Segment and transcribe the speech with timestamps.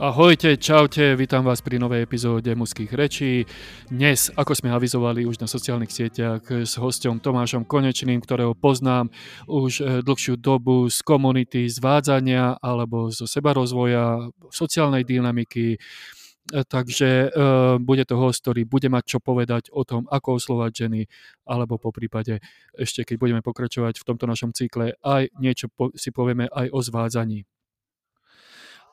[0.00, 3.44] Ahojte, čaute, vítam vás pri novej epizóde Muských rečí.
[3.92, 9.12] Dnes, ako sme avizovali už na sociálnych sieťach, s hostom Tomášom Konečným, ktorého poznám
[9.44, 17.76] už eh, dlhšiu dobu z komunity zvádzania alebo zo sebarozvoja, sociálnej dynamiky, eh, takže uh,
[17.76, 21.04] bude to host, ktorý bude mať čo povedať o tom, ako oslovať ženy,
[21.44, 22.40] alebo po prípade
[22.72, 26.80] ešte, keď budeme pokračovať v tomto našom cykle, aj niečo po, si povieme aj o
[26.80, 27.44] zvádzaní.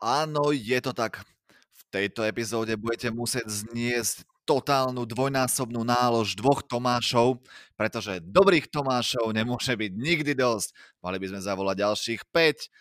[0.01, 1.25] Áno, je to tak.
[1.73, 7.43] V tejto epizóde budete musieť zniesť totálnu dvojnásobnú nálož dvoch Tomášov,
[7.75, 10.71] pretože dobrých Tomášov nemôže byť nikdy dosť.
[11.03, 12.71] Mali by sme zavolať ďalších 5.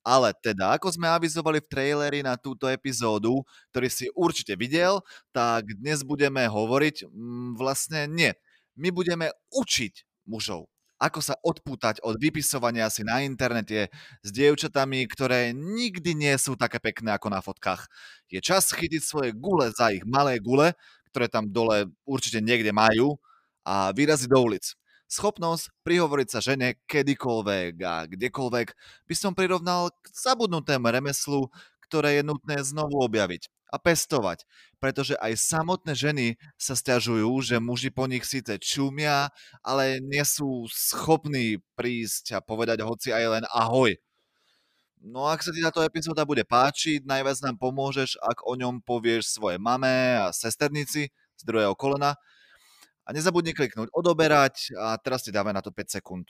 [0.00, 5.68] Ale teda, ako sme avizovali v traileri na túto epizódu, ktorý si určite videl, tak
[5.76, 8.32] dnes budeme hovoriť, mm, vlastne nie,
[8.80, 13.88] my budeme učiť mužov ako sa odpútať od vypisovania si na internete
[14.20, 17.88] s dievčatami, ktoré nikdy nie sú také pekné ako na fotkách.
[18.28, 20.76] Je čas chytiť svoje gule za ich malé gule,
[21.08, 23.16] ktoré tam dole určite niekde majú
[23.64, 24.76] a vyraziť do ulic.
[25.10, 28.68] Schopnosť prihovoriť sa žene kedykoľvek a kdekoľvek
[29.10, 31.50] by som prirovnal k zabudnutému remeslu,
[31.82, 34.44] ktoré je nutné znovu objaviť a pestovať,
[34.82, 36.26] pretože aj samotné ženy
[36.58, 39.30] sa stiažujú, že muži po nich síce čumia,
[39.62, 43.94] ale nie sú schopní prísť a povedať hoci aj len ahoj.
[45.00, 49.32] No ak sa ti táto epizóda bude páčiť, najviac nám pomôžeš, ak o ňom povieš
[49.32, 51.08] svoje mame a sesternici
[51.40, 52.20] z druhého kolena.
[53.08, 56.28] A nezabudni kliknúť odoberať a teraz ti dáme na to 5 sekúnd.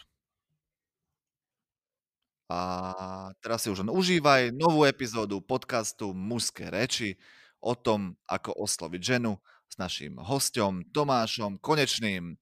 [2.51, 7.15] A teraz si už len užívaj novú epizódu podcastu Mužské reči
[7.63, 9.39] o tom, ako osloviť ženu
[9.71, 12.35] s naším hostom Tomášom Konečným.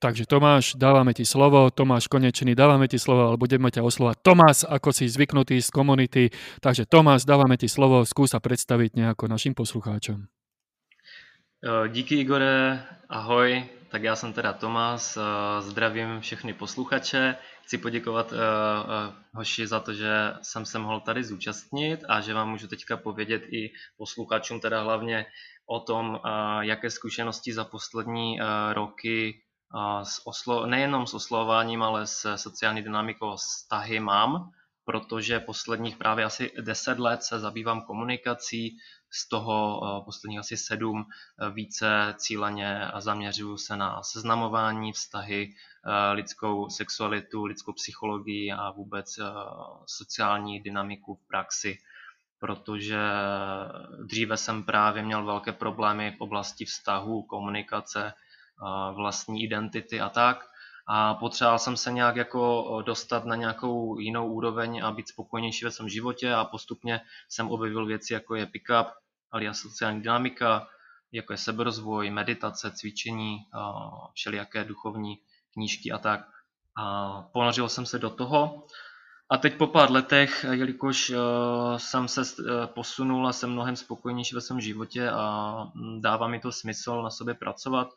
[0.00, 4.64] Takže Tomáš, dávame ti slovo, Tomáš Konečný, dávame ti slovo, ale budeme ťa oslovať Tomás,
[4.68, 6.28] ako si zvyknutý z komunity.
[6.60, 10.28] Takže Tomás, dávame ti slovo, skúsa predstaviť nejako našim poslucháčom.
[11.92, 15.18] Díky Igore, ahoj, tak já jsem teda Tomás,
[15.60, 17.36] zdravím všechny posluchače.
[17.62, 22.34] Chci poděkovat uh, uh, hoši za to, že jsem se mohl tady zúčastnit a že
[22.34, 25.26] vám můžu teďka povědět i posluchačům teda hlavně
[25.66, 26.20] o tom,
[26.60, 28.38] jaké zkušenosti za poslední
[28.72, 29.42] roky
[30.02, 34.50] s oslo- nejenom s oslovováním, ale s sociální dynamikou vztahy mám,
[34.84, 38.76] protože posledních právě asi 10 let se zabývám komunikací,
[39.10, 41.06] z toho posledních asi sedm
[41.52, 45.54] více cíleně zaměřuju se na seznamování, vztahy,
[45.86, 49.24] Eh, lidskou sexualitu, lidskou psychologii a vůbec eh,
[49.86, 51.78] sociální dynamiku v praxi,
[52.38, 52.98] protože
[54.04, 60.49] dříve jsem právě měl velké problémy v oblasti vztahu, komunikace, eh, vlastní identity a tak.
[60.92, 65.70] A potřeboval jsem se nějak jako dostat na nějakou jinou úroveň a být spokojenější ve
[65.70, 68.86] svém životě a postupně jsem objevil věci, jako je pick-up,
[69.32, 70.68] alias sociální dynamika,
[71.12, 73.38] jako je seberozvoj, meditace, cvičení,
[74.14, 75.18] všelijaké duchovní
[75.52, 76.20] knížky a tak.
[76.76, 78.66] A ponořil jsem se do toho.
[79.30, 81.16] A teď po pár letech, jelikož uh,
[81.76, 85.54] jsem se uh, posunul a jsem mnohem spokojenější ve svém životě a
[86.00, 87.88] dává mi to smysl na sobě pracovat,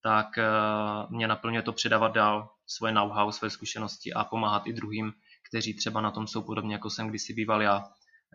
[0.00, 5.12] tak uh, mě naplňuje to předávat dál svoje know-how, svoje zkušenosti a pomáhat i druhým,
[5.48, 7.88] kteří třeba na tom jsou podobně, jako jsem kdysi býval já,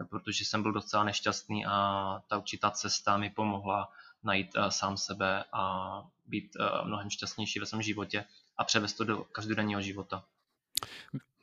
[0.09, 3.89] protože jsem byl docela nešťastný a ta určitá cesta mi pomohla
[4.23, 5.93] najít sám sebe a
[6.25, 8.25] být mnohem šťastnější ve svém životě
[8.57, 10.23] a převést to do každodenního života.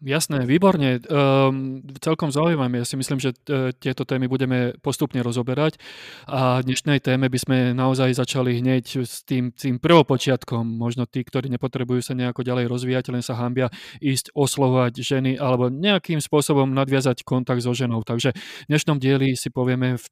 [0.00, 0.97] Jasné, výborne.
[1.12, 2.81] Um, celkom zaujímavé.
[2.81, 5.77] Ja si myslím, že e, tieto témy budeme postupne rozoberať
[6.25, 10.65] a dnešnej téme by sme naozaj začali hneď s tým, tým prvopočiatkom.
[10.65, 13.69] Možno tí, ktorí nepotrebujú sa nejako ďalej rozvíjať, len sa hambia
[14.00, 18.00] ísť oslovať ženy alebo nejakým spôsobom nadviazať kontakt so ženou.
[18.00, 20.11] Takže v dnešnom dieli si povieme v e,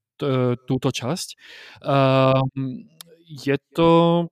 [0.69, 1.28] túto časť.
[1.81, 2.97] Um,
[3.28, 3.91] je to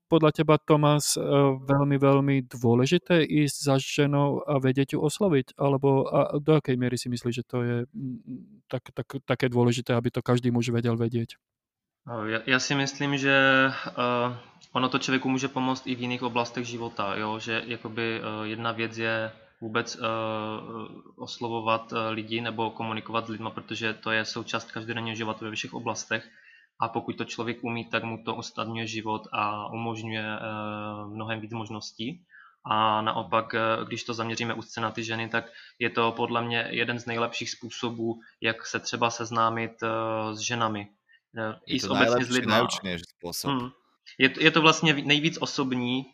[0.08, 1.22] podľa teba, Tomás, eh,
[1.60, 5.60] veľmi, veľmi dôležité ísť za ženou a vedieť ju osloviť?
[5.60, 9.92] Alebo a do akej miery si myslíš, že to je mm, tak, tak, také dôležité,
[9.92, 11.36] aby to každý muž vedel vedieť?
[12.06, 13.34] Já, já si myslím, že
[13.66, 14.36] uh,
[14.72, 17.38] ono to člověku může pomoct i v jiných oblastech života, jo?
[17.38, 20.02] že jakoby uh, jedna věc je vůbec uh,
[21.16, 26.30] oslovovat lidi nebo komunikovat s lidmi, protože to je součást každodenního života ve všech oblastech
[26.80, 30.40] a pokud to člověk umí, tak mu to usnadňuje život a umožňuje eh,
[31.06, 32.22] mnohem víc možností.
[32.70, 35.44] A naopak, eh, když to zaměříme úzce na ty ženy, tak
[35.78, 39.88] je to podle mě jeden z nejlepších způsobů, jak se třeba seznámit eh,
[40.34, 40.88] s ženami.
[41.66, 42.54] I s obecně s lidmi.
[43.18, 43.50] způsob.
[43.50, 43.70] Hmm.
[44.18, 46.06] Je, je to vlastně nejvíc osobní,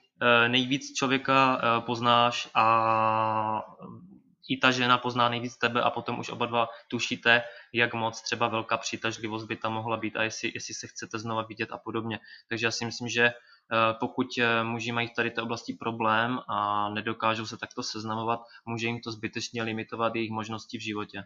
[0.49, 3.63] nejvíc člověka poznáš a
[4.49, 7.43] i ta žena pozná nejvíc tebe a potom už oba dva tušíte,
[7.73, 11.43] jak moc třeba velká přitažlivost by tam mohla být a jestli, jestli se chcete znova
[11.43, 12.21] vidět a podobně.
[12.49, 13.35] Takže já si myslím, že eh,
[14.01, 18.87] pokud eh, muži mají v tady té oblasti problém a nedokážou se takto seznamovat, může
[18.87, 21.25] jim to zbytečně limitovat jejich možnosti v životě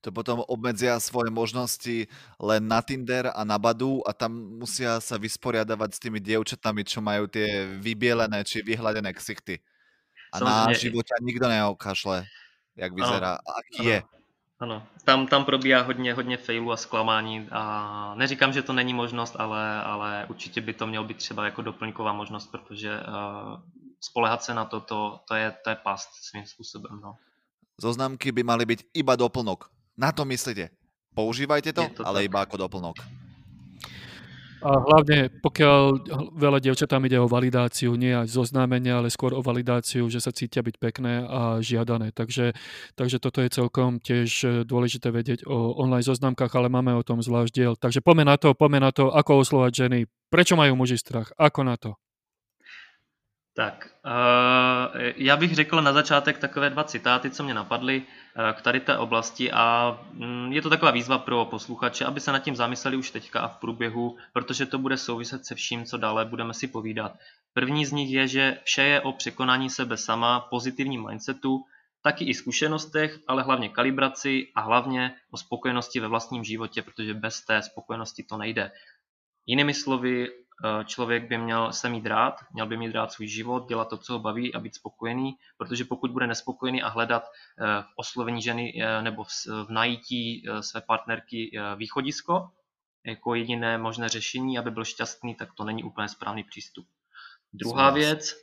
[0.00, 2.06] to potom obmedzia svoje možnosti
[2.38, 4.30] len na Tinder a na Badu a tam
[4.62, 9.58] musia sa vysporiadavať s tými dievčatami, čo majú tie vybielené či vyhladené ksichty.
[10.32, 12.24] A na životě nikto neokašle,
[12.76, 13.90] jak vyzerá, ano, aký ano.
[13.90, 14.02] je.
[14.60, 19.36] Ano, tam, tam probíhá hodně, hodně failů a zklamání a neříkám, že to není možnost,
[19.38, 23.60] ale, ale určitě by to mělo být třeba jako doplňková možnost, protože uh,
[24.00, 27.00] spolehat se na to, to, to, je, to je past svým způsobem.
[27.02, 27.16] No.
[27.78, 29.70] Zoznamky by mali byť iba doplnok.
[29.96, 30.70] Na to myslíte.
[31.14, 32.24] Používajte to, to ale tak.
[32.26, 32.96] iba ako doplnok.
[34.58, 35.82] A hlavne, pokiaľ
[36.34, 40.66] veľa dievčatám ide o validáciu, nie aj zoznámenie, ale skôr o validáciu, že sa cítia
[40.66, 42.10] byť pekné a žiadané.
[42.10, 42.58] Takže,
[42.98, 47.22] takže toto je celkom tiež e, dôležité vedieť o online zoznamkách, ale máme o tom
[47.22, 47.74] zvlášť diel.
[47.78, 49.98] Takže poďme na to, poďme na to, ako oslovať ženy.
[50.26, 51.30] Prečo majú muži strach?
[51.38, 51.94] Ako na to?
[53.58, 54.12] Tak, uh,
[55.16, 58.98] já bych řekl na začátek takové dva citáty, co mě napadly uh, k tady té
[58.98, 63.10] oblasti a um, je to taková výzva pro posluchače, aby se nad tím zamysleli už
[63.10, 67.18] teďka a v průběhu, protože to bude souviset se vším, co dále budeme si povídat.
[67.52, 71.64] První z nich je, že vše je o překonání sebe sama, pozitivním mindsetu,
[72.02, 77.40] taky i zkušenostech, ale hlavně kalibraci a hlavně o spokojenosti ve vlastním životě, protože bez
[77.40, 78.72] té spokojenosti to nejde.
[79.46, 80.47] Jinými slovy, Eh,
[80.84, 84.12] člověk by měl se mít rád, měl by mít rád svůj život, dělat to, co
[84.12, 88.82] ho baví a být spokojený, protože pokud bude nespokojený a hledat eh, v oslovení ženy
[88.82, 89.24] eh, nebo
[89.64, 92.50] v najítí své partnerky východisko
[93.06, 96.86] jako jediné možné řešení, aby byl šťastný, tak to není úplně správný přístup.
[97.52, 98.34] Druhá věc,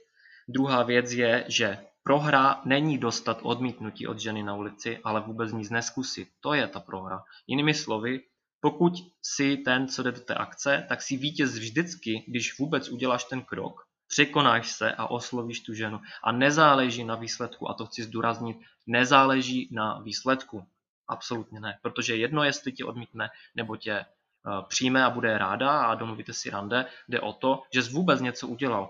[0.47, 5.69] druhá věc je, že prohra není dostat odmítnutí od ženy na ulici, ale vůbec nic
[5.69, 6.29] neskusit.
[6.39, 7.23] To je ta prohra.
[7.47, 8.21] Jinými slovy,
[8.65, 13.23] pokud si ten, co jde do té akce, tak si vítěz vždycky, když vůbec uděláš
[13.23, 16.01] ten krok, překonáš se a oslovíš tu ženu.
[16.23, 18.57] A nezáleží na výsledku, a to chci zdůraznit,
[18.88, 20.65] nezáleží na výsledku.
[21.07, 25.95] Absolutně ne, protože jedno, jestli tě odmítne nebo tě uh, přijme a bude ráda a
[25.95, 28.89] domluvíte si rande, jde o to, že jsi vůbec něco udělal.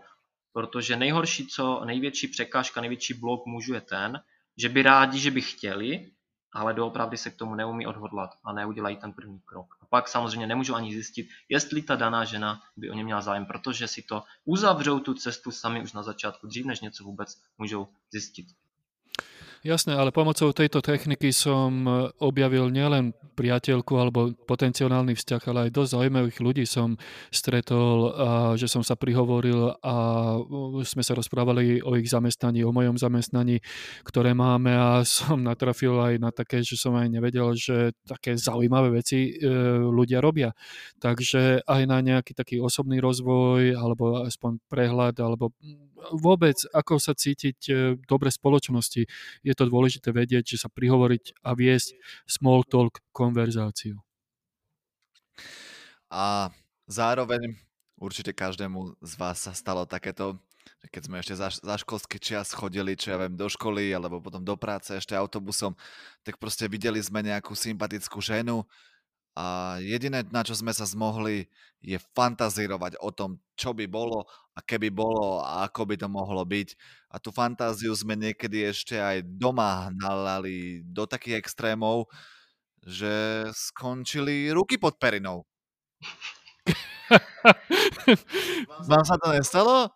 [0.54, 4.20] Protože nejhorší, co největší překážka, největší blok mužů je ten,
[4.58, 6.12] že by rádi, že by chtěli,
[6.56, 9.78] ale doopravdy se k tomu neumí odhodlat a neudělají ten první krok.
[9.82, 13.46] A pak samozřejmě nemůžu ani zjistit, jestli ta daná žena by o ně měla zájem,
[13.46, 17.88] protože si to uzavřou tu cestu sami už na začátku, dřív než něco vůbec můžou
[18.12, 18.48] zjistit.
[19.66, 21.92] Jasné, ale pomocou tejto techniky som e,
[22.22, 27.02] objavil nielen priateľku alebo potenciálny vzťah, ale aj dosť zaujímavých ľudí som
[27.34, 28.30] stretol, a
[28.62, 29.96] že som sa prihovoril a
[30.86, 33.58] sme sa rozprávali o ich zamestnaní, o mojom zamestnaní,
[34.06, 39.02] ktoré máme a som natrafil aj na také, že som aj nevedel, že také zaujímavé
[39.02, 39.50] veci e,
[39.82, 40.54] ľudia robia.
[41.02, 45.58] Takže aj na nejaký taký osobný rozvoj alebo aspoň prehľad alebo
[46.14, 47.74] vôbec, ako sa cítiť e,
[48.06, 49.02] dobre spoločnosti,
[49.42, 51.96] je to dôležité vedieť, že sa prihovoriť a viesť
[52.28, 54.04] small talk konverzáciu.
[56.12, 56.52] A
[56.86, 57.58] zároveň
[58.00, 60.38] určite každému z vás sa stalo takéto,
[60.92, 64.44] keď sme ešte za, za školský čas chodili, čo ja viem, do školy alebo potom
[64.44, 65.74] do práce ešte autobusom,
[66.22, 68.64] tak proste videli sme nejakú sympatickú ženu,
[69.36, 71.52] a jediné, na čo sme sa zmohli,
[71.84, 74.24] je fantazírovať o tom, čo by bolo
[74.56, 76.72] a keby bolo a ako by to mohlo byť.
[77.12, 82.08] A tú fantáziu sme niekedy ešte aj doma hnalali do takých extrémov,
[82.80, 85.44] že skončili ruky pod perinou.
[88.90, 89.92] Vám sa to nestalo?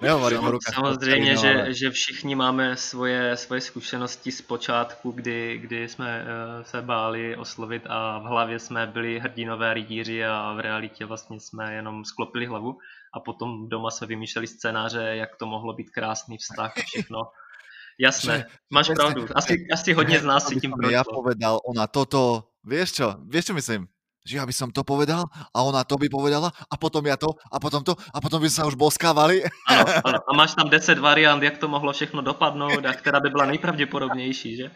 [0.00, 0.74] Nehovorím o rukách.
[0.74, 1.74] Samozřejmě, že, ale...
[1.74, 7.82] že všichni máme svoje, svoje zkušenosti z počátku, kdy, kdy jsme uh, se báli oslovit
[7.86, 12.78] a v hlavě jsme byli hrdinové rytíři a v realitě vlastně jsme jenom sklopili hlavu
[13.14, 17.22] a potom doma jsme vymýšleli scénáře, jak to mohlo být krásný vztah a všechno.
[18.00, 19.26] Jasné, máš pravdu.
[19.34, 20.94] Asi, asi hodně z nás si tím prošlo.
[20.94, 23.90] Ja povedal, ona toto, vieš čo, vieš čo myslím?
[24.28, 27.32] Že ja by som to povedal a ona to by povedala a potom ja to
[27.48, 29.40] a potom to a potom by sa už boskávali.
[29.64, 30.18] Ano, ano.
[30.20, 34.56] A máš tam 10 variant, jak to mohlo všechno dopadnout a která by byla nejpravděpodobnější,
[34.56, 34.70] že?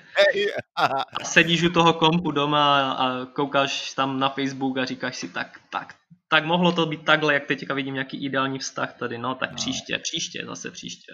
[0.80, 5.61] A sedíš u toho kompu doma a koukáš tam na Facebook a říkáš si tak,
[5.71, 5.94] tak,
[6.28, 9.56] tak mohlo to být takhle, jak teďka vidím nějaký ideální vztah tady, no tak no.
[9.56, 11.12] příště, příště, zase příště.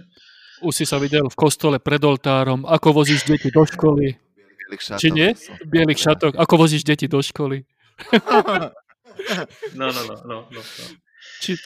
[0.58, 4.18] Už si sa videl v kostole pred oltárom, ako vozíš deti do školy.
[4.76, 5.32] Či nie?
[5.64, 6.36] Bielých šatok.
[6.36, 7.64] Ako vozíš deti do školy?
[9.74, 10.62] No, no, no, no, no.
[11.40, 11.56] Či,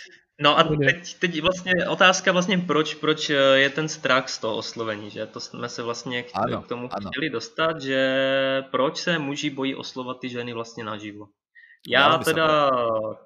[0.40, 4.56] No a teď, teď vlastně otázka vlastně, proč, proč eh, je ten strach z toho
[4.56, 5.26] oslovení, že?
[5.26, 7.10] To jsme se vlastně chtěli, ano, k tomu ano.
[7.10, 11.26] chtěli dostat, že proč se muži bojí oslovat ty ženy vlastně naživo.
[11.88, 12.70] Já teda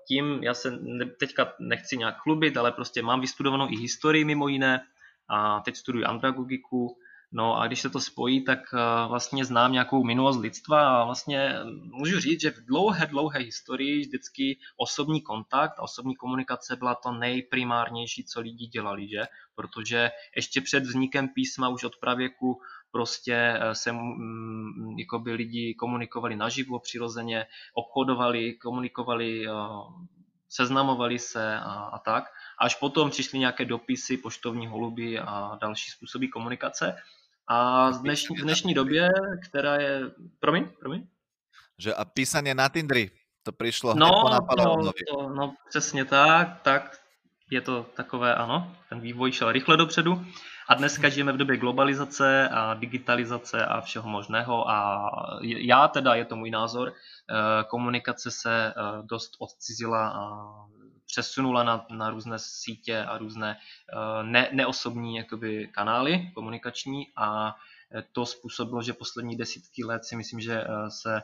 [0.09, 0.79] tím, já se
[1.21, 4.81] teďka nechci nějak chlubit, ale prostě mám vystudovanou i historii mimo jiné
[5.29, 6.99] a teď studuji andragogiku
[7.33, 11.55] No a když se to spojí, tak eh, vlastně znám nějakou minulost lidstva a vlastně
[11.93, 17.13] můžu říct, že v dlouhé, dlouhé historii vždycky osobní kontakt a osobní komunikace byla to
[17.13, 19.23] nejprimárnější, co lidi dělali, že?
[19.55, 23.95] Protože ještě před vznikem písma už od pravěku prostě eh, se
[24.99, 29.51] jako by lidi komunikovali naživo, přirozeně, obchodovali, komunikovali, eh,
[30.49, 32.25] seznamovali se a, a tak.
[32.59, 36.97] Až potom přišly nějaké dopisy, poštovní holuby a další způsoby komunikace.
[37.49, 39.11] A v dnešní, v dnešní době,
[39.49, 40.01] která je...
[40.41, 41.07] Promiň, promiň?
[41.79, 43.11] Že a písaně na Tindri,
[43.43, 44.11] to přišlo no,
[44.49, 47.06] po to, no, přesně tak, tak
[47.51, 50.27] je to takové, ano, ten vývoj šel rychle dopředu.
[50.69, 54.71] A dneska žijeme v době globalizace a digitalizace a všeho možného.
[54.71, 55.11] A
[55.43, 58.73] já teda, je to můj názor, eh, komunikace se eh,
[59.03, 60.23] dost odcizila a
[61.07, 67.07] přesunula na, na různé sítě a různé uh, ne, neosobní jakoby, kanály komunikační.
[67.17, 67.55] A
[67.95, 71.23] eh, to způsobilo, že poslední desítky let si myslím, že se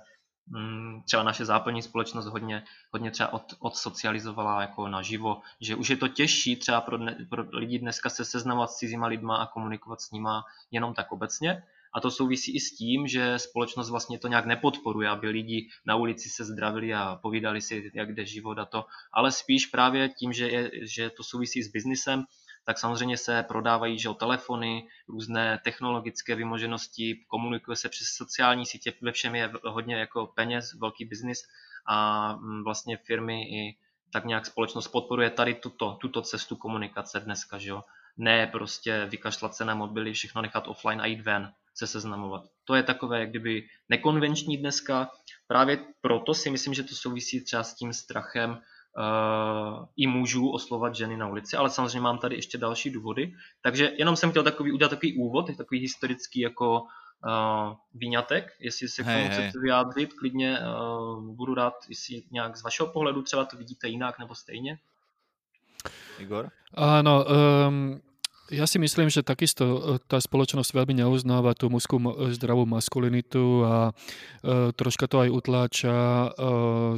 [1.04, 6.08] třeba naše západní společnost hodně, hodně třeba od, odsocializovala jako naživo, že už je to
[6.08, 10.10] těžší třeba pro, ne, pro lidi dneska se seznamovat s cizíma lidma a komunikovat s
[10.10, 11.62] nima jenom tak obecně,
[11.94, 15.96] a to souvisí i s tím, že společnost vlastně to nějak nepodporuje, aby lidi na
[15.96, 20.32] ulici se zdravili a povídali si, jak jde život a to, ale spíš právě tím,
[20.32, 22.24] že, je, že to souvisí s biznisem,
[22.64, 29.12] tak samozřejmě se prodávají že telefony, různé technologické vymoženosti, komunikuje se přes sociální sítě, ve
[29.12, 31.42] všem je hodně jako peněz, velký biznis
[31.86, 33.76] a mm, vlastně firmy i
[34.12, 37.84] tak nějak společnost podporuje tady tuto, tuto cestu komunikace dneska, že jo.
[38.16, 42.44] Ne prostě vykašlat se na mobily, všechno nechat offline a jít ven se seznamovat.
[42.64, 45.10] To je takové, jak kdyby nekonvenční dneska.
[45.46, 48.60] Právě proto si myslím, že to souvisí třeba s tím strachem
[48.98, 53.34] uh, i mužů oslovat ženy na ulici, ale samozřejmě mám tady ještě další důvody.
[53.62, 59.02] Takže jenom jsem chtěl takový, udělat takový úvod, takový historický jako uh, výňatek, jestli se
[59.02, 63.56] k tomu chcete vyjádřit, klidně uh, budu rád, jestli nějak z vašeho pohledu třeba to
[63.56, 64.78] vidíte jinak nebo stejně.
[66.18, 66.50] Igor?
[66.74, 68.00] Áno, um,
[68.52, 71.96] ja si myslím, že takisto e, tá spoločnosť veľmi neuznáva tú mužskú
[72.36, 76.28] zdravú maskulinitu a e, troška to aj utláča e,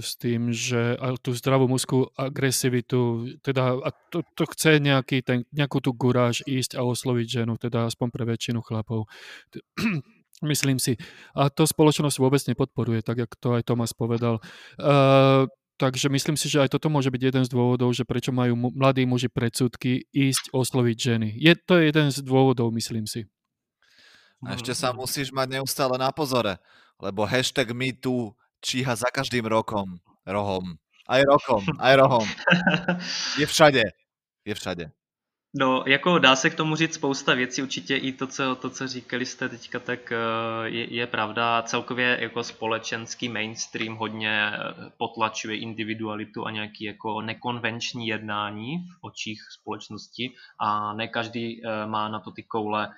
[0.03, 5.47] s tým, že a tú zdravú mužskú agresivitu, teda a to, to chce nejaký ten,
[5.55, 9.07] nejakú tú guráž ísť a osloviť ženu, teda aspoň pre väčšinu chlapov.
[10.43, 10.99] Myslím si.
[11.39, 14.43] A to spoločnosť vôbec nepodporuje, tak jak to aj Tomas povedal.
[14.77, 18.55] Uh, Takže myslím si, že aj toto môže byť jeden z dôvodov, že prečo majú
[18.55, 21.29] mladí muži predsudky ísť osloviť ženy.
[21.35, 23.27] Je to jeden z dôvodov, myslím si.
[24.45, 26.63] A ešte sa musíš mať neustále na pozore,
[27.03, 30.79] lebo hashtag MeToo číha za každým rokom, rohom.
[31.11, 32.27] Aj rokom, aj rohom.
[33.41, 33.85] Je všade.
[34.47, 34.85] Je všade.
[35.57, 38.89] No, jako dá se k tomu říct spousta věcí, určitě i to, co, to, co
[38.89, 40.17] říkali jste teďka, tak eh,
[40.65, 41.63] je, je pravda.
[41.63, 44.59] Celkově jako společenský mainstream hodně eh,
[44.99, 52.09] potlačuje individualitu a nějaký jako nekonvenční jednání v očích společnosti a ne každý eh, má
[52.09, 52.95] na to ty koule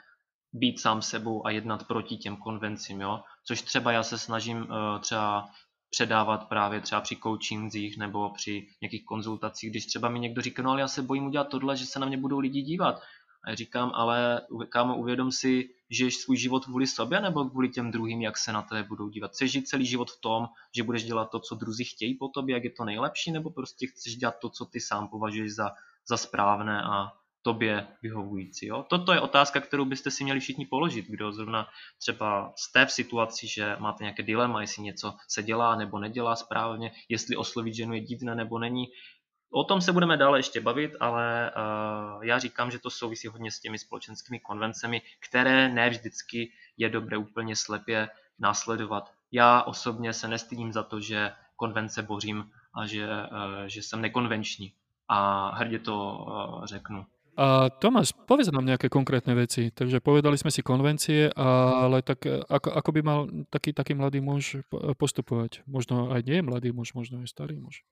[0.53, 3.21] být sám sebou a jednat proti těm konvencím, jo?
[3.45, 4.67] což třeba já se snažím
[5.01, 5.49] třeba
[5.97, 10.71] předávat právě třeba při coachingzích nebo při nějakých konzultacích, když třeba mi někdo říká, no
[10.71, 13.03] ale já se bojím udělat tohle, že se na mě budou lidi dívat.
[13.45, 17.91] A já říkám, ale kámo, uvědom si, žiješ svůj život kvůli sobě nebo kvůli těm
[17.91, 19.31] druhým, jak se na tebe budou dívat.
[19.31, 22.55] Chceš žít celý život v tom, že budeš dělat to, co druzí chtějí po tobě,
[22.55, 25.73] jak je to nejlepší, nebo prostě chceš dělat to, co ty sám považuješ za,
[26.09, 27.13] za správné a
[27.47, 28.67] tobě vyhovující.
[28.67, 28.83] Jo?
[28.89, 33.47] Toto je otázka, kterou byste si měli všichni položit, kdo zrovna třeba jste v situaci,
[33.47, 38.01] že máte nějaké dilema, jestli něco se dělá nebo nedělá správně, jestli oslovit ženu je
[38.01, 38.87] divné nebo není.
[39.51, 43.51] O tom se budeme dále ještě bavit, ale uh, já říkám, že to souvisí hodně
[43.51, 49.13] s těmi společenskými konvencemi, které ne vždycky je dobré úplně slepě následovat.
[49.33, 54.75] Já osobně se nestydím za to, že konvence bořím a že, uh, že jsem nekonvenční
[55.09, 57.07] a hrdě to uh, řeknu.
[57.37, 59.69] A Tomáš, povedz nám nejaké konkrétne veci.
[59.69, 63.19] Takže povedali sme si konvencie, ale tak ako, ako by mal
[63.53, 65.61] taký, taký mladý muž postupovať?
[65.69, 67.85] Možno aj nie mladý muž, možno aj starý muž.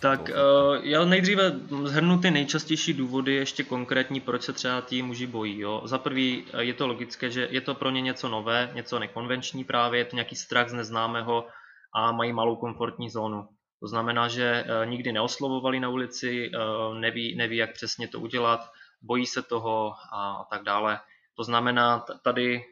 [0.00, 1.52] Tak uh, já nejdříve
[1.84, 5.58] zhrnu ty nejčastější důvody, ještě konkrétní, proč se třeba tí muži bojí.
[5.58, 5.82] Jo.
[5.84, 9.64] Za prvý e, je to logické, že je to pro ně něco nové, něco nekonvenční
[9.64, 11.46] právě, je to nějaký strach z neznámého
[11.94, 13.48] a mají malou komfortní zónu.
[13.80, 16.50] To znamená, že nikdy neoslovovali na ulici,
[16.98, 18.60] neví, neví, jak přesně to udělat,
[19.02, 21.00] bojí se toho a tak dále.
[21.34, 22.64] To znamená, tady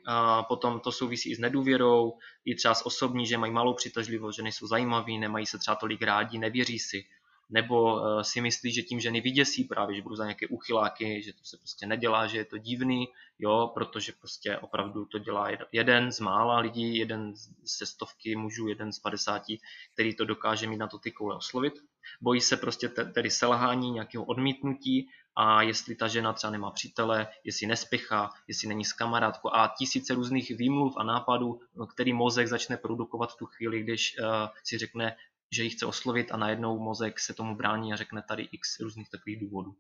[0.49, 4.43] potom to souvisí i s nedůvěrou, i třeba s osobní, že mají malou přitažlivost, že
[4.43, 7.05] nejsou zajímaví, nemají se třeba tolik rádi, nevěří si.
[7.51, 11.33] Nebo e, si myslí, že tím ženy vyděsí právě, že budou za nějaké uchyláky, že
[11.33, 16.13] to se prostě nedělá, že je to divný, jo, protože prostě opravdu to dělá jeden
[16.13, 17.35] z mála lidí, jeden
[17.79, 19.61] ze stovky mužů, jeden z padesáti,
[19.93, 21.75] který to dokáže mít na to ty koule oslovit.
[22.21, 27.67] Bojí se prostě tedy selhání, nějakého odmítnutí a jestli ta žena třeba nemá přítele, jestli
[27.67, 31.61] nespěchá, jestli není s kamarádkou a tisíce různých výmluv a nápadů,
[31.93, 34.27] který mozek začne produkovat v tu chvíli, když uh,
[34.65, 35.17] si řekne,
[35.51, 39.11] že ji chce oslovit a najednou mozek se tomu brání a řekne tady x různých
[39.11, 39.77] takových důvodů.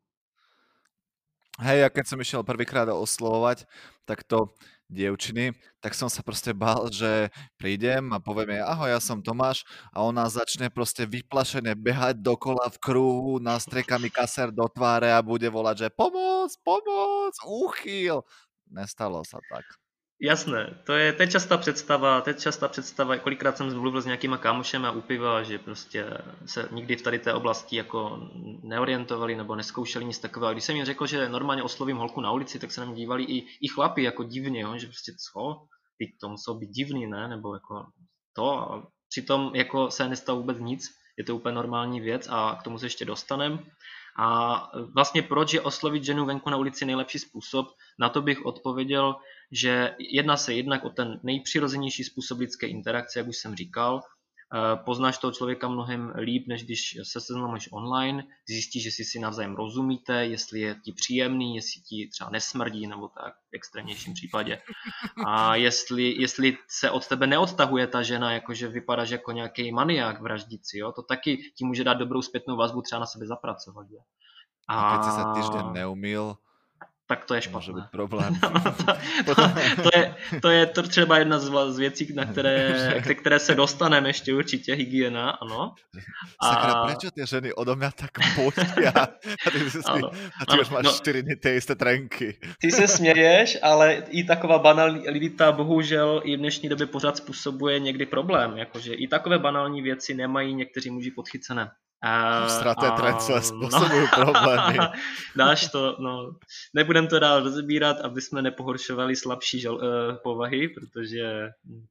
[1.56, 3.64] Hej, ja keď som išiel prvýkrát oslovovať,
[4.04, 4.52] tak to
[4.92, 9.64] dievčiny, tak som sa proste bál, že prídem a poviem jej, ahoj, ja som Tomáš
[9.88, 15.24] a ona začne proste vyplašene behať dokola v kruhu, nastrieka mi kaser do tváre a
[15.24, 18.20] bude volať, že pomoc, pomoc, uchyl.
[18.68, 19.64] Nestalo sa tak.
[20.20, 24.06] Jasné, to je, to je častá představa, to je častá představa, kolikrát jsem mluvil s
[24.06, 26.06] nějakýma kámošem a upiva, že prostě
[26.46, 28.28] se nikdy v tady té oblasti jako
[28.62, 30.52] neorientovali nebo neskoušeli nic takového.
[30.52, 33.46] Když jsem jim řekl, že normálně oslovím holku na ulici, tak se na dívali i,
[33.60, 34.78] i chlapi jako divně, jo?
[34.78, 35.66] že prostě co,
[35.98, 37.86] teď to muselo být divný, ne, nebo jako
[38.32, 38.72] to.
[38.72, 42.78] A přitom jako se nestalo vůbec nic, je to úplně normální věc a k tomu
[42.78, 43.58] se ještě dostanem.
[44.18, 47.66] A vlastně proč je oslovit ženu venku na ulici nejlepší způsob?
[48.00, 49.16] Na to bych odpověděl,
[49.52, 54.02] že jedná se jednak o ten nejpřirozenější způsob lidské interakce, jak už jsem říkal.
[54.54, 59.18] Eh, poznáš toho člověka mnohem líp, než když se seznamuješ online, zjistíš, že si si
[59.18, 64.62] navzájem rozumíte, jestli je ti příjemný, jestli ti třeba nesmrdí, nebo tak v extrémnějším případě.
[65.26, 70.78] A jestli, jestli se od tebe neodtahuje ta žena, jakože vypadáš jako nějaký maniák vraždící,
[70.78, 70.92] jo?
[70.92, 73.86] to taky ti může dát dobrou zpětnou vazbu třeba na sebe zapracovat.
[73.90, 74.00] Jo?
[74.68, 76.36] A, a keď si se týždeň neumil,
[77.08, 77.58] tak to je špatné.
[77.58, 78.34] Může být problém.
[79.26, 79.42] to, to,
[79.82, 82.74] to, je, to je to třeba jedna z, z věcí, na které,
[83.06, 85.74] k které se dostaneme ještě určitě, hygiena, ano.
[86.40, 86.54] A...
[86.54, 89.02] Sakra, prečo ty ženy odo mě tak bojí a,
[89.46, 92.38] a ty, si, ano, a ty ano, už máš no, čtyři dny ty jisté trenky.
[92.60, 98.06] Ty se směješ, ale i taková banalita bohužel i v dnešní době pořád způsobuje někdy
[98.06, 101.70] problém, jakože i takové banální věci nemají někteří muži podchycené.
[102.48, 104.78] Straté trance způsobují no, problémy.
[105.36, 106.32] Dáš to, no.
[106.74, 109.82] Nebudem to dál rozebírat, aby jsme nepohoršovali slabší žal, uh,
[110.22, 111.48] povahy, protože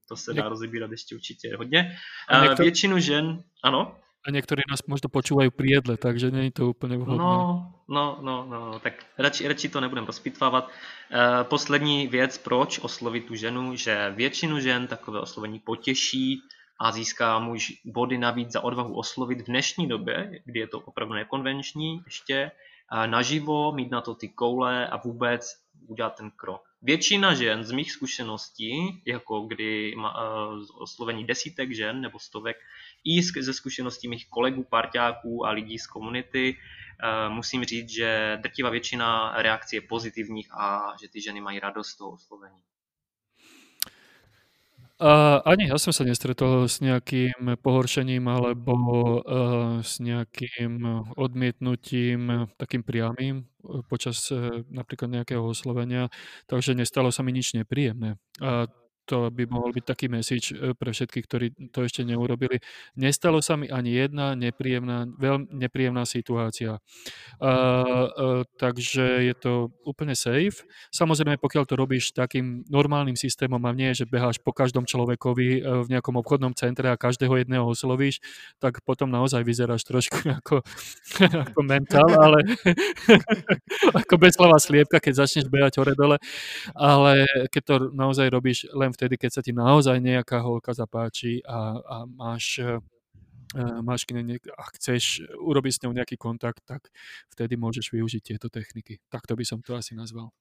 [0.08, 1.98] to se dá rozebírat ještě určitě hodně.
[2.34, 2.63] Uh, někdo...
[2.63, 3.96] Většinu žen, ano?
[4.28, 7.18] A někteří nás možná počúvají pri jedle, takže není to úplně vhodné.
[7.18, 10.68] No, no, no, no, tak radši, radši to nebudem rozpitvávat.
[10.68, 16.41] Uh, poslední věc, proč oslovit tu ženu, že většinu žen takové oslovení potěší,
[16.80, 21.14] a získá muž body navíc za odvahu oslovit v dnešní době, kdy je to opravdu
[21.14, 22.52] nekonvenční ještě,
[23.06, 26.62] naživo, mít na to ty koule a vůbec udělat ten krok.
[26.82, 30.04] Většina žen z mých zkušeností, jako kdy uh,
[30.78, 32.58] oslovení desítek žen nebo stovek,
[33.04, 38.70] i ze zkušeností mých kolegů, parťáků a lidí z komunity, uh, musím říct, že drtivá
[38.70, 42.62] většina reakcí je pozitivních a že ty ženy mají radost z toho oslovení.
[44.96, 48.74] Uh, ani ja som sa nestretol s nejakým pohoršením alebo
[49.20, 50.80] uh, s nejakým
[51.20, 56.08] odmietnutím takým priamým e, počas uh, napríklad nejakého oslovenia,
[56.48, 58.16] takže nestalo sa mi nič nepríjemné.
[58.40, 58.72] A
[59.06, 62.58] to by mohol byť taký message e, pre všetkých, ktorí to ešte neurobili.
[62.98, 66.82] Nestalo sa mi ani jedna nepríjemná, veľmi nepríjemná situácia.
[67.38, 70.65] Uh, uh, takže je to úplne safe.
[70.89, 75.86] Samozrejme, pokiaľ to robíš takým normálnym systémom a nie, že beháš po každom človekovi uh,
[75.86, 78.24] v nejakom obchodnom centre a každého jedného oslovíš,
[78.58, 80.65] tak potom naozaj vyzeráš trošku ako,
[81.22, 82.41] ako mentál, ale
[84.02, 86.18] ako slova sliepka, keď začneš behať hore-dole.
[86.74, 91.80] Ale keď to naozaj robíš len vtedy, keď sa ti naozaj nejaká holka zapáči a,
[91.84, 92.80] a máš e,
[93.84, 96.92] máš k nej, a chceš urobiť s ňou nejaký kontakt, tak
[97.32, 99.00] vtedy môžeš využiť tieto techniky.
[99.08, 100.34] Takto by som to asi nazval.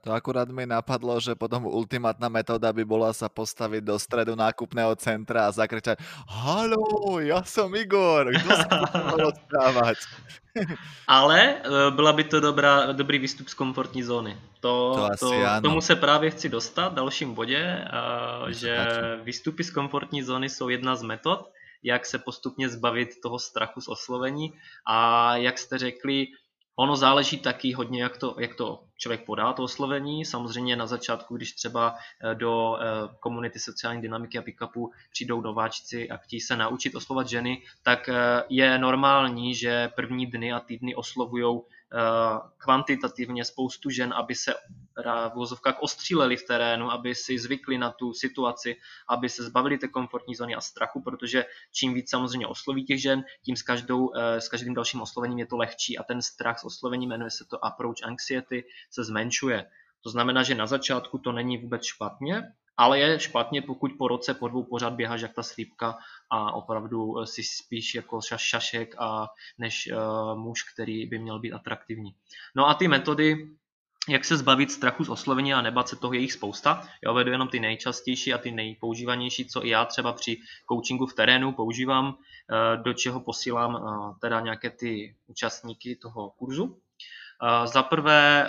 [0.00, 4.96] To akurát mi napadlo, že potom ultimátna metóda by bola sa postaviť do stredu nákupného
[4.96, 8.68] centra a zakričať Halo, ja som Igor, kto sa
[9.20, 9.98] rozprávať?
[11.06, 14.36] Ale e, byla by to dobrá, dobrý výstup z komfortní zóny.
[14.60, 17.84] To, to, to tomu se právě chci dostat v dalším bodě,
[18.48, 18.86] že
[19.22, 21.50] výstupy z komfortní zóny jsou jedna z metod,
[21.82, 24.52] jak se postupně zbavit toho strachu z oslovení
[24.86, 26.26] a jak jste řekli,
[26.80, 30.24] ono záleží taky hodně, jak to, jak to člověk podá to oslovení.
[30.24, 32.84] Samozřejmě na začátku, když třeba eh, do eh,
[33.20, 38.14] komunity sociální dynamiky a pick-upu přijdou nováčci a chtějí se naučit oslovat ženy, tak eh,
[38.48, 41.60] je normální, že první dny a týdny oslovují
[42.56, 44.54] kvantitativně spoustu žen, aby se
[45.30, 48.76] v vozovkách ostříleli v terénu, aby si zvykli na tu situaci,
[49.08, 53.24] aby se zbavili té komfortní zóny a strachu, protože čím víc samozřejmě osloví těch žen,
[53.42, 57.10] tím s, každou, s každým dalším oslovením je to lehčí a ten strach s oslovením
[57.10, 59.66] jmenuje se to approach anxiety, se zmenšuje.
[60.00, 64.34] To znamená, že na začátku to není vůbec špatně, ale je špatně, pokud po roce,
[64.34, 65.98] po dvou pořád běháš jak ta slípka
[66.30, 69.26] a opravdu si spíš jako šaš, šašek a
[69.58, 72.14] než uh, muž, který by měl být atraktivní.
[72.56, 73.48] No a ty metody,
[74.08, 76.88] jak se zbavit strachu z oslovení a nebat se toho je jich spousta.
[77.04, 80.40] Já vedu jenom ty nejčastější a ty nejpoužívanější, co i já třeba při
[80.72, 86.80] coachingu v terénu používám, eh, do čeho posílám eh, teda nějaké ty účastníky toho kurzu.
[87.64, 88.48] Za prvé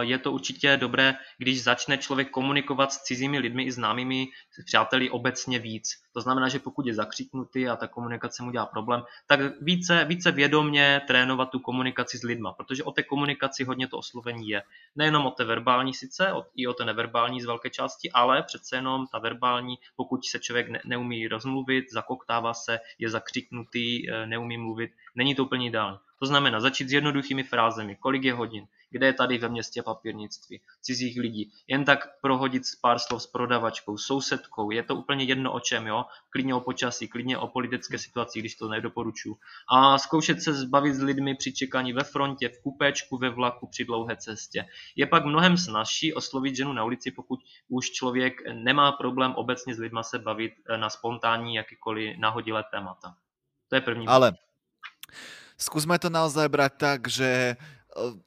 [0.00, 4.26] je to určitě dobré, když začne člověk komunikovat s cizími lidmi i známými
[4.66, 5.88] přáteli obecně víc.
[6.12, 10.32] To znamená, že pokud je zakřiknutý a ta komunikace mu dělá problém, tak více, více
[10.32, 14.62] vědomně trénovat tu komunikaci s lidma, protože o té komunikaci hodně to oslovení je.
[14.96, 19.06] Nejenom o té verbální sice, i o té neverbální z velké části, ale přece jenom
[19.06, 24.90] ta verbální, pokud se člověk ne, neumí rozmluvit, zakoktává se, je zakřiknutý, e, neumí mluvit,
[25.14, 25.98] není to úplně ideální.
[26.18, 30.60] To znamená začít s jednoduchými frázemi, kolik je hodin, kde je tady ve městě papírnictví,
[30.82, 31.52] cizích lidí.
[31.66, 36.04] Jen tak prohodit pár slov s prodavačkou, sousedkou, je to úplně jedno o čem, jo?
[36.30, 39.36] Klidně o počasí, klidně o politické situaci, když to nedoporučuju.
[39.72, 43.84] A zkoušet se zbavit s lidmi při čekání ve frontě, v kupéčku, ve vlaku, při
[43.84, 44.66] dlouhé cestě.
[44.96, 49.78] Je pak mnohem snažší oslovit ženu na ulici, pokud už člověk nemá problém obecně s
[49.78, 53.14] lidma se bavit na spontánní, jakýkoliv nahodilé témata.
[53.68, 54.08] To je první.
[54.08, 54.34] Ale
[55.60, 57.54] skúsme to naozaj brať tak, že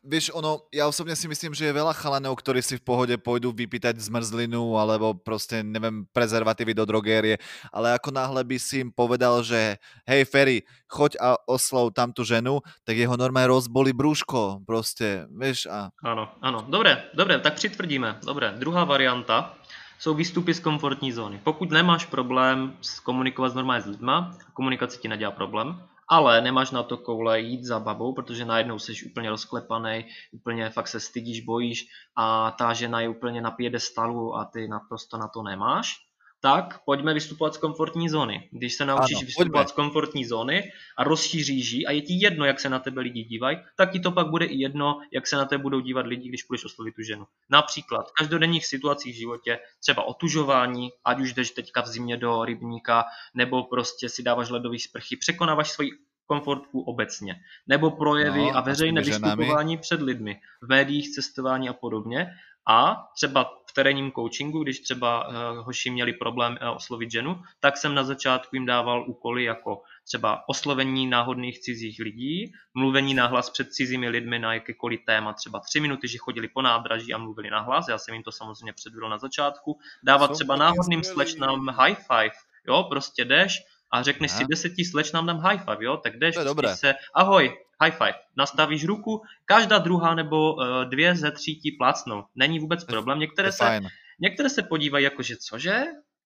[0.03, 3.53] vieš, ono, ja osobne si myslím, že je veľa chalanov, ktorí si v pohode pôjdu
[3.53, 7.37] vypýtať zmrzlinu alebo proste, neviem, prezervatívy do drogérie,
[7.73, 10.57] ale ako náhle by si im povedal, že hej Ferry,
[10.89, 15.89] choď a oslov tam tú ženu, tak jeho normálne rozbolí brúško, proste, vieš a...
[16.03, 18.53] Ano, ano, dobré, dobré, tak přitvrdíme, dobré.
[18.57, 19.53] Druhá varianta
[19.99, 21.39] jsou výstupy z komfortní zóny.
[21.43, 25.79] Pokud nemáš problém komunikovat s normálně s lidma, komunikace ti nedělá problém,
[26.13, 30.87] ale nemáš na to koule jít za babou, protože najednou jsi úplně rozklepaný, úplně fakt
[30.87, 35.43] se stydíš, bojíš a ta žena je úplně na piedestalu a ty naprosto na to
[35.43, 36.05] nemáš,
[36.43, 38.49] tak pojďme vystupovat z komfortní zóny.
[38.51, 39.67] Když se naučíš ano, vystupovat pojďme.
[39.67, 43.23] z komfortní zóny a rozšíříš ji a je ti jedno, jak se na tebe lidi
[43.23, 46.29] dívají, tak ti to pak bude i jedno, jak se na tebe budou dívat lidi,
[46.29, 47.25] když půjdeš oslovit tu ženu.
[47.49, 52.45] Například v každodenních situacích v životě, třeba otužování, ať už jdeš teďka v zimě do
[52.45, 55.89] rybníka, nebo prostě si dáváš ledové sprchy, překonáváš svoji
[56.25, 57.35] komfortku obecně,
[57.67, 62.27] nebo projevy no, a veřejné vystupování před lidmi, v médiích, cestování a podobně.
[62.67, 65.33] A třeba v terénním coachingu, když třeba uh,
[65.65, 70.49] hoši měli problém uh, oslovit ženu, tak jsem na začátku jim dával úkoly jako třeba
[70.49, 76.07] oslovení náhodných cizích lidí, mluvení nahlas před cizími lidmi na jakékoliv téma, třeba tři minuty,
[76.07, 79.79] že chodili po nádraží a mluvili nahlas, já jsem jim to samozřejmě předvedl na začátku,
[80.03, 82.35] dávat Jsou třeba náhodným slečnám high five,
[82.67, 84.39] jo, prostě jdeš, a řekneš Aha.
[84.39, 86.35] si deseti slečnám dám high five, jo, tak jdeš,
[86.73, 92.23] se, ahoj, high five, nastavíš ruku, každá druhá nebo uh, dvě ze tří ti plácnou.
[92.35, 93.81] Není vůbec problém, některé se,
[94.19, 95.83] některé se podívají jako, že cože,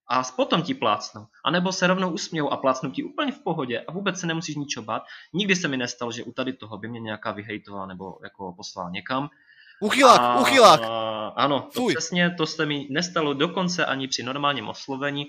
[0.10, 1.28] a potom ti plácnou.
[1.46, 4.56] A nebo se rovnou usmějou a plácnou ti úplně v pohodě a vůbec se nemusíš
[4.56, 5.04] ničeho bát.
[5.34, 8.90] Nikdy se mi nestalo, že u tady toho by mě nějaká vyhejtovala nebo jako poslala
[8.90, 9.30] někam.
[9.82, 10.82] Uchylák, a, uchylák!
[11.36, 15.26] Ano, to přesně, to se mi nestalo dokonce ani při normálním oslovení.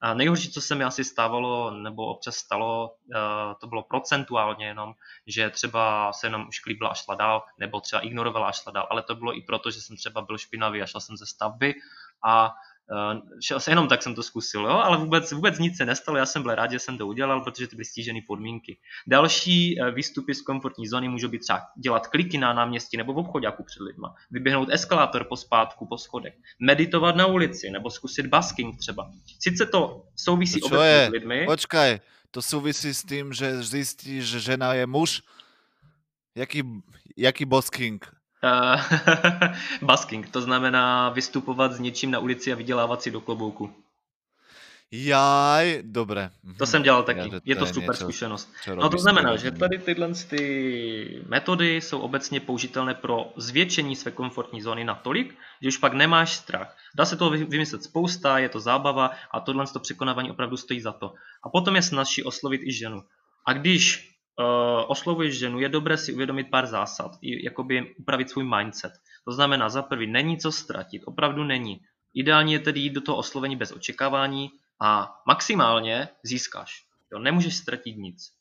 [0.00, 4.94] A nejhorší, co se mi asi stávalo, nebo občas stalo, eh, to bylo procentuálně jenom,
[5.26, 8.86] že třeba se jenom už klíbla a šla dál, nebo třeba ignorovala a šla dál,
[8.90, 11.74] ale to bylo i proto, že jsem třeba byl špinavý a šel jsem ze stavby
[12.24, 12.54] a
[13.40, 14.70] šel se jenom tak jsem to zkusil, jo?
[14.70, 17.66] ale vůbec, vůbec nic se nestalo, já jsem byl rád, že jsem to udělal, protože
[17.66, 18.78] to byly stížené podmínky.
[19.06, 23.18] Další uh, výstupy z komfortní zóny můžou být třeba dělat kliky na náměstí nebo v
[23.18, 28.78] obchodáku před lidma, vyběhnout eskalátor po spátku, po schodech, meditovat na ulici nebo zkusit basking
[28.78, 29.10] třeba.
[29.40, 31.44] Sice to souvisí to obecně s lidmi.
[31.46, 35.22] Počkaj, to souvisí s tím, že zjistíš, že žena je muž?
[36.34, 36.62] Jaký,
[37.16, 38.15] jaký basking?
[38.44, 38.80] Uh,
[39.82, 43.74] basking, to znamená vystupovat s něčím na ulici a vydělávat si do klobouku.
[44.92, 46.30] Jaj, dobré.
[46.58, 48.52] To jsem dělal taky, Já, je to, super něco, zkušenost.
[48.74, 54.62] No to znamená, že tady tyhle ty metody jsou obecně použitelné pro zvětšení své komfortní
[54.62, 56.76] zóny natolik, že už pak nemáš strach.
[56.94, 60.92] Dá se toho vymyslet spousta, je to zábava a tohle to překonávání opravdu stojí za
[60.92, 61.14] to.
[61.42, 63.02] A potom je snažší oslovit i ženu.
[63.46, 64.15] A když
[64.86, 68.92] oslovuješ ženu, je dobré si uvědomit pár zásad, jakoby upravit svůj mindset.
[69.24, 71.80] To znamená, za prvý, není co ztratit, opravdu není.
[72.14, 76.84] Ideálně je tedy jít do toho oslovení bez očekávání a maximálně získáš.
[77.12, 78.32] Jo, nemůžeš ztratit nic.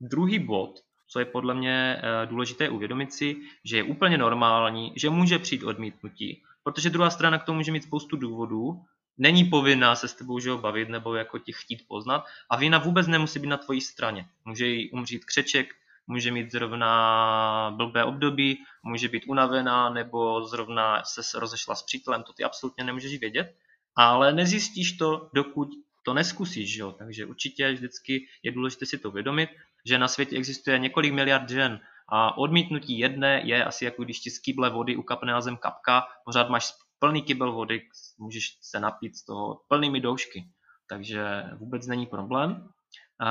[0.00, 5.10] Druhý bod, co je podle mě eh, důležité uvědomit si, že je úplně normální, že
[5.10, 8.84] může přijít odmítnutí, protože druhá strana k tomu může mít spoustu důvodů,
[9.20, 13.06] není povinná se s tebou že bavit nebo jako ti chtít poznat a vina vůbec
[13.06, 14.26] nemusí být na tvojí straně.
[14.44, 15.74] Může jí umřít křeček,
[16.06, 22.32] může mít zrovna blbé období, může být unavená nebo zrovna se rozešla s přítelem, to
[22.32, 23.54] ty absolutně nemůžeš vědět,
[23.96, 25.68] ale nezjistíš to, dokud
[26.02, 26.92] to neskusíš, jo?
[26.92, 29.50] takže určitě vždycky je důležité si to uvědomit,
[29.84, 34.30] že na světě existuje několik miliard žen a odmítnutí jedné je asi jako když ti
[34.30, 37.82] z kýble vody ukapne na zem kapka, pořád máš plný kybel vody,
[38.18, 40.44] můžeš se napít z toho plnými doušky.
[40.88, 42.68] Takže vůbec není problém,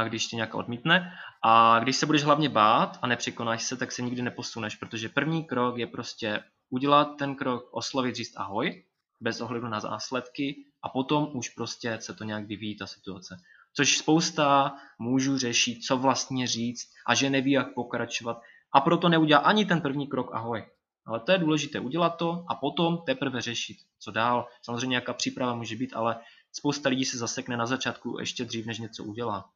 [0.07, 1.11] když tě nějak odmítne.
[1.43, 5.43] A když se budeš hlavně bát a nepřekonáš se, tak se nikdy neposuneš, protože první
[5.43, 8.83] krok je prostě udělat ten krok, oslovit, říct ahoj,
[9.21, 13.37] bez ohledu na následky a potom už prostě se to nějak vyvíjí ta situace.
[13.73, 18.41] Což spousta mužů řeší, co vlastně říct a že neví, jak pokračovat
[18.73, 20.65] a proto neudělá ani ten první krok ahoj.
[21.09, 24.47] Ale to je důležité udělat to a potom teprve řešit, co dál.
[24.61, 26.21] Samozřejmě nějaká příprava může být, ale
[26.53, 29.49] spousta lidí se zasekne na začátku ještě dřív, než něco udělá.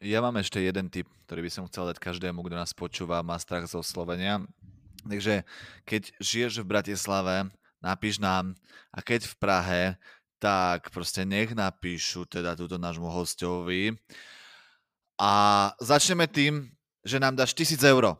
[0.00, 3.36] Ja mám ešte jeden tip, ktorý by som chcel dať každému, kto nás počúva, má
[3.36, 4.40] strach zo Slovenia.
[5.04, 5.44] Takže
[5.84, 7.52] keď žiješ v Bratislave,
[7.84, 8.56] napíš nám
[8.96, 9.82] a keď v Prahe,
[10.40, 13.92] tak proste nech napíšu teda túto nášmu hostovi.
[15.20, 15.32] A
[15.84, 16.72] začneme tým,
[17.04, 18.16] že nám dáš 1000 euro.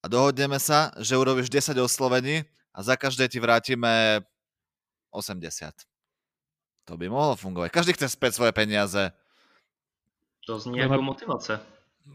[0.00, 4.24] A dohodneme sa, že urobíš 10 oslovení a za každé ti vrátime
[5.12, 5.74] 80.
[6.88, 7.68] To by mohlo fungovať.
[7.70, 9.12] Každý chce späť svoje peniaze.
[10.48, 11.60] To zní jako motivace.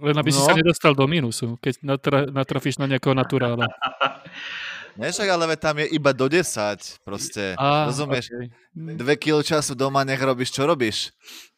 [0.01, 0.35] Len aby no.
[0.35, 3.69] si sa nedostal do mínusu, keď natra, natrafíš na nejakého naturála.
[4.97, 8.31] Ne, však ale tam je iba do 10, proste, A, rozumieš?
[8.31, 8.47] Okay.
[8.75, 11.11] Dve kilo času doma, nech robíš, čo robíš.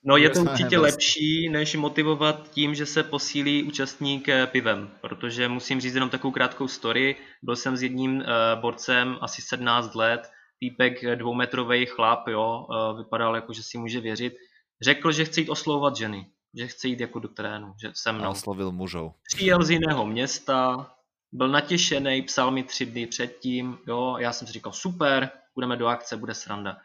[0.06, 5.48] No je to určitě lepší, než motivovat tím, že se posílí účastník eh, pivem, protože
[5.48, 7.16] musím říct jenom takovou krátkou story.
[7.44, 8.24] Byl jsem s jedním uh,
[8.62, 14.00] borcem asi 17 let, týpek eh, dvoumetrový chlap, jo, uh, vypadal jako, že si může
[14.00, 14.34] věřit.
[14.82, 16.26] Řekl, že chce jít oslovovat ženy
[16.58, 18.24] že chce jít jako do terénu, že se mnou.
[18.24, 19.14] A oslovil mužou.
[19.36, 20.90] Přijel z jiného města,
[21.32, 25.88] byl natěšený, psal mi tři dny předtím, jo, já jsem si říkal, super, budeme do
[25.88, 26.78] akce, bude sranda.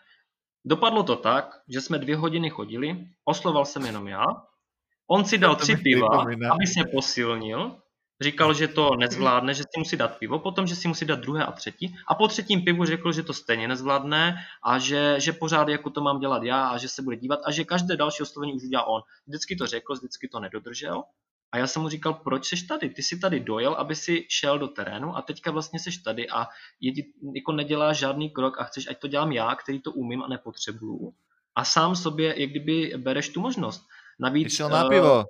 [0.65, 4.27] Dopadlo to tak, že jsme dvě hodiny chodili, osloval jsem jenom já,
[5.11, 6.09] on si dal tři piva,
[6.51, 7.77] aby se posilnil.
[8.21, 11.45] Říkal, že to nezvládne, že si musí dát pivo, potom, že si musí dát druhé
[11.45, 11.95] a třetí.
[12.09, 16.01] A po třetím pivu řekl, že to stejně nezvládne a že, že pořád jako to
[16.01, 18.87] mám dělat já a že se bude dívat a že každé další oslovení už udělá
[18.87, 19.03] on.
[19.27, 21.03] Vždycky to řekl, vždycky to nedodržel
[21.53, 22.91] a já jsem mu říkal, proč jsi tady?
[22.91, 26.47] Ty jsi tady dojel, aby si šel do terénu a teďka vlastně jsi tady a
[26.81, 30.29] jedi, jako neděláš žádný krok a chceš, ať to dělám já, který to umím a
[30.29, 31.15] nepotřebuju.
[31.55, 33.87] A sám sobě, jak kdyby bereš tu možnost.
[34.21, 35.25] Navíc, šel na pivo.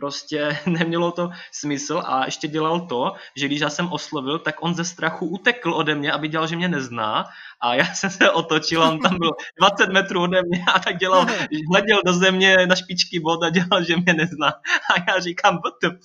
[0.00, 4.74] Prostě nemělo to smysl a ještě dělal to, že když já jsem oslovil, tak on
[4.74, 7.24] ze strachu utekl ode mě, aby dělal, že mě nezná
[7.60, 11.26] a já jsem se otočil, on tam byl 20 metrů ode mě a tak dělal,
[11.70, 14.48] hleděl do země na špičky bod a dělal, že mě nezná.
[14.94, 16.00] A já říkám, BTP,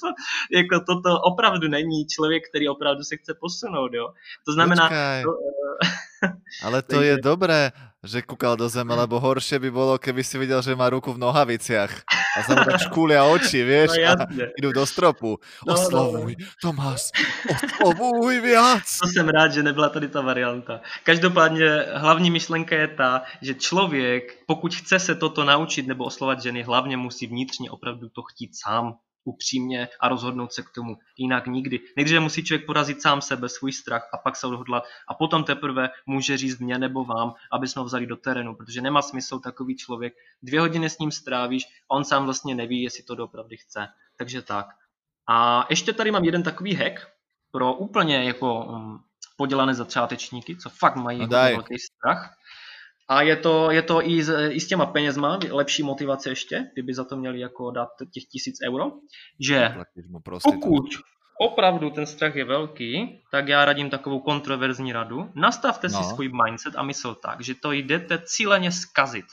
[0.51, 4.13] jako toto opravdu není člověk, který opravdu se chce posunout, jo.
[4.45, 4.89] To znamená...
[5.23, 5.31] To,
[6.63, 7.71] ale to je dobré,
[8.05, 11.21] že kúkal do zeme, lebo horšie by bolo, keby si videl, že má ruku v
[11.21, 11.91] nohaviciach
[12.35, 14.11] a sa mu tak škúlia oči, vieš, no, a
[14.59, 15.39] idú do stropu.
[15.65, 16.59] No, oslovuj, no, no.
[16.61, 17.09] Tomás,
[17.81, 18.85] oslovuj viac.
[19.01, 20.81] To jsem rád, že nebyla tady ta varianta.
[21.03, 26.63] Každopádně hlavní myšlenka je ta, že člověk, pokud chce se toto naučit nebo oslovat ženy,
[26.63, 30.97] hlavně musí vnitřně opravdu to chtít sám upřímně a rozhodnout se k tomu.
[31.17, 31.79] Jinak nikdy.
[31.95, 35.89] Nejdříve musí člověk porazit sám sebe, svůj strach a pak se odhodlat a potom teprve
[36.05, 39.77] může říct mě nebo vám, aby jsme ho vzali do terénu, protože nemá smysl takový
[39.77, 40.13] člověk.
[40.43, 43.88] Dvě hodiny s ním strávíš a on sám vlastně neví, jestli to doopravdy chce.
[44.17, 44.67] Takže tak.
[45.29, 47.07] A ještě tady mám jeden takový hack
[47.51, 48.99] pro úplně jako um,
[49.38, 52.38] podělané začátečníky, co fakt mají no velký strach.
[53.07, 56.93] A je to, je to i, s, i s těma penězma lepší motivace ještě, kdyby
[56.93, 58.91] za to měli jako dát těch tisíc euro,
[59.39, 59.75] že
[60.43, 60.85] pokud
[61.39, 65.31] opravdu ten strach je velký, tak já radím takovou kontroverzní radu.
[65.35, 66.03] Nastavte no.
[66.03, 69.25] si svůj mindset a mysl tak, že to jdete cíleně zkazit.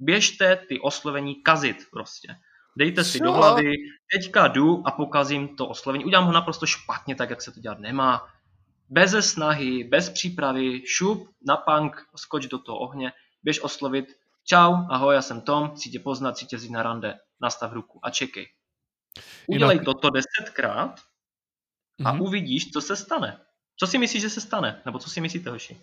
[0.00, 2.28] Běžte ty oslovení kazit prostě.
[2.78, 3.24] Dejte si Co?
[3.24, 3.72] do hlavy,
[4.12, 6.04] teďka jdu a pokazím to oslovení.
[6.04, 8.22] Udělám ho naprosto špatně, tak jak se to dělat nemá
[8.90, 14.06] bez snahy, bez přípravy, šup, na punk, skoč do toho ohně, běž oslovit,
[14.44, 18.00] čau, ahoj, já jsem Tom, chci tě poznat, chci tě vzít na rande, nastav ruku
[18.02, 18.48] a čekej.
[19.46, 19.84] Udělej Jinak...
[19.84, 21.00] toto desetkrát
[22.04, 22.22] a mm-hmm.
[22.22, 23.40] uvidíš, co se stane.
[23.76, 24.82] Co si myslíš, že se stane?
[24.84, 25.80] Nebo co si myslíte, hoši?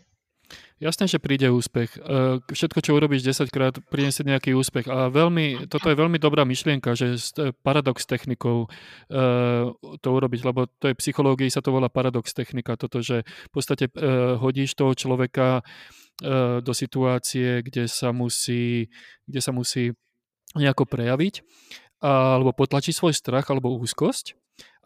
[0.78, 1.98] Jasné, že príde úspech.
[1.98, 4.86] E, všetko, čo urobíš 10 krát, priniesie nejaký úspech.
[4.86, 7.18] A veľmi, toto je veľmi dobrá myšlienka, že
[7.66, 8.70] paradox technikou
[9.10, 9.18] e,
[9.74, 12.78] to urobiť, lebo to je psychológii sa to volá paradox technika.
[12.78, 13.94] Toto, že v podstate e,
[14.38, 15.66] hodíš toho človeka
[16.66, 18.90] do situácie, kde sa musí,
[19.30, 19.94] kde sa musí
[20.58, 21.46] nejako prejaviť
[22.02, 24.34] alebo potlačiť svoj strach alebo úzkosť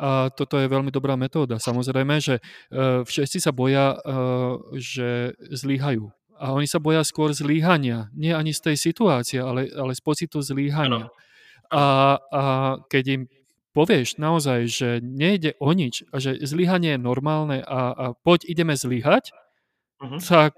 [0.01, 1.61] a toto je veľmi dobrá metóda.
[1.61, 6.09] Samozrejme, že uh, všetci sa boja, uh, že zlíhajú.
[6.41, 8.09] A oni sa boja skôr zlíhania.
[8.17, 11.13] Nie ani z tej situácie, ale, ale z pocitu zlíhania.
[11.69, 12.43] A, a
[12.89, 13.21] keď im
[13.77, 18.73] povieš naozaj, že nejde o nič a že zlyhanie je normálne a, a poď ideme
[18.73, 19.29] zlyhať,
[20.01, 20.17] uh-huh.
[20.17, 20.57] tak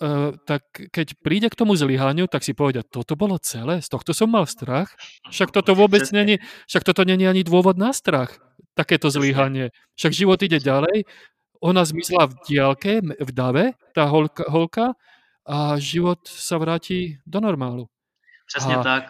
[0.00, 0.64] Uh, tak
[0.96, 4.48] keď príde k tomu zlyhaniu, tak si povedia, toto bolo celé, z tohto som mal
[4.48, 4.96] strach,
[5.28, 8.40] však toto vôbec není, však toto není ani dôvod na strach
[8.74, 9.70] takéto zlyhanie.
[9.94, 11.04] Však život ide ďalej,
[11.60, 14.86] ona zmizla v diálke, v dave, tá holka, holka
[15.44, 17.86] a život sa vráti do normálu.
[18.46, 19.04] Přesně a, tak.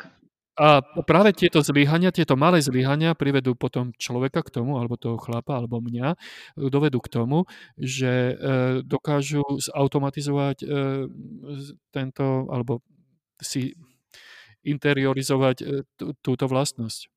[0.60, 5.56] A práve tieto zlyhania, tieto malé zlyhania privedú potom človeka k tomu, alebo toho chlapa,
[5.56, 6.12] alebo mňa,
[6.68, 7.48] dovedú k tomu,
[7.80, 8.44] že e,
[8.84, 10.66] dokážu zautomatizovať e,
[11.88, 12.84] tento, alebo
[13.40, 13.72] si
[14.60, 15.64] interiorizovať e,
[16.20, 17.08] túto vlastnosť.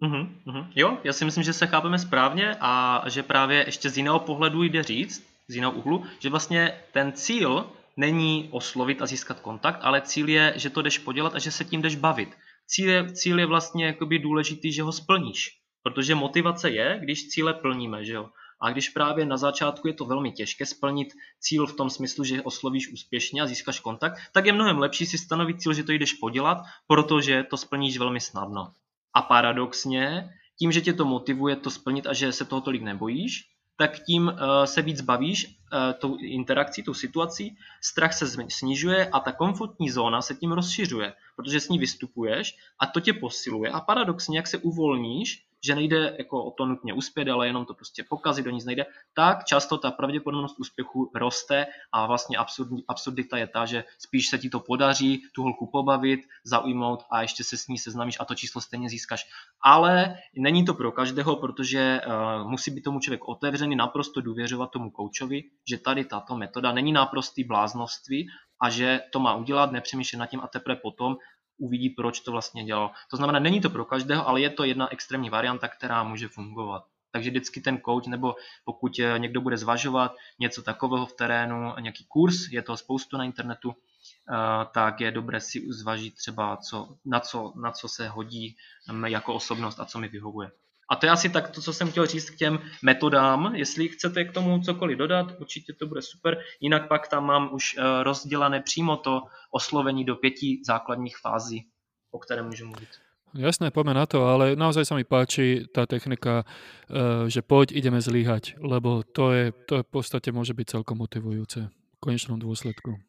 [0.00, 0.70] Uhum, uhum.
[0.76, 4.62] Jo, já si myslím, že se chápeme správně a že právě ještě z jiného pohledu
[4.62, 10.00] jde říct, z jiného úhlu, že vlastně ten cíl není oslovit a získat kontakt, ale
[10.00, 12.28] cíl je, že to jdeš podělat a že se tím jdeš bavit.
[12.66, 17.54] Cíl je, cíl je vlastně jakoby důležitý, že ho splníš, protože motivace je, když cíle
[17.54, 18.28] plníme, že jo.
[18.60, 21.08] A když právě na začátku je to velmi těžké splnit
[21.40, 25.18] cíl v tom smyslu, že oslovíš úspěšně a získáš kontakt, tak je mnohem lepší si
[25.18, 28.72] stanovit cíl, že to jdeš podělat, protože to splníš velmi snadno.
[29.14, 33.44] A paradoxně, tím, že tě to motivuje to splnit a že se toho tolik nebojíš,
[33.78, 35.57] tak tím uh, se víc bavíš
[35.98, 41.60] tou interakcí, tou situací, strach se snižuje a ta komfortní zóna se tím rozšiřuje, protože
[41.60, 46.44] s ní vystupuješ a to tě posiluje a paradoxně, jak se uvolníš, že nejde jako
[46.44, 49.90] o to nutně uspět, ale jenom to prostě pokazit, do nic nejde, tak často ta
[49.90, 55.22] pravděpodobnost úspěchu roste a vlastně absurd, absurdita je ta, že spíš se ti to podaří
[55.32, 59.26] tu holku pobavit, zaujmout a ještě se s ní seznámíš a to číslo stejně získáš.
[59.60, 64.90] Ale není to pro každého, protože uh, musí být tomu člověk otevřený, naprosto důvěřovat tomu
[64.90, 68.28] koučovi, že tady tato metoda není naprostý bláznoství
[68.60, 71.16] a že to má udělat, nepřemýšlet nad tím a teprve potom
[71.58, 72.90] uvidí, proč to vlastně dělal.
[73.10, 76.84] To znamená, není to pro každého, ale je to jedna extrémní varianta, která může fungovat.
[77.10, 82.04] Takže vždycky ten coach, nebo pokud eh, někdo bude zvažovat něco takového v terénu, nějaký
[82.08, 87.20] kurz, je to spoustu na internetu, eh, tak je dobré si zvažit třeba, co, na,
[87.20, 88.56] co, na co se hodí
[88.92, 90.50] mm, jako osobnost a co mi vyhovuje.
[90.88, 93.54] A to je asi tak to, co jsem chtěl říct k těm metodám.
[93.54, 96.38] Jestli chcete k tomu cokoliv dodat, určitě to bude super.
[96.60, 101.66] Jinak pak tam mám už eh, rozdělané přímo to oslovení do pěti základních fází,
[102.10, 102.88] o které můžu mluvit.
[103.34, 106.48] Jasné, poďme na to, ale naozaj sa mi páči tá technika,
[106.88, 110.96] eh, že poď, ideme zlíhať, lebo to je, to je v podstate môže byť celkom
[111.04, 113.07] motivujúce v konečnom dôsledku.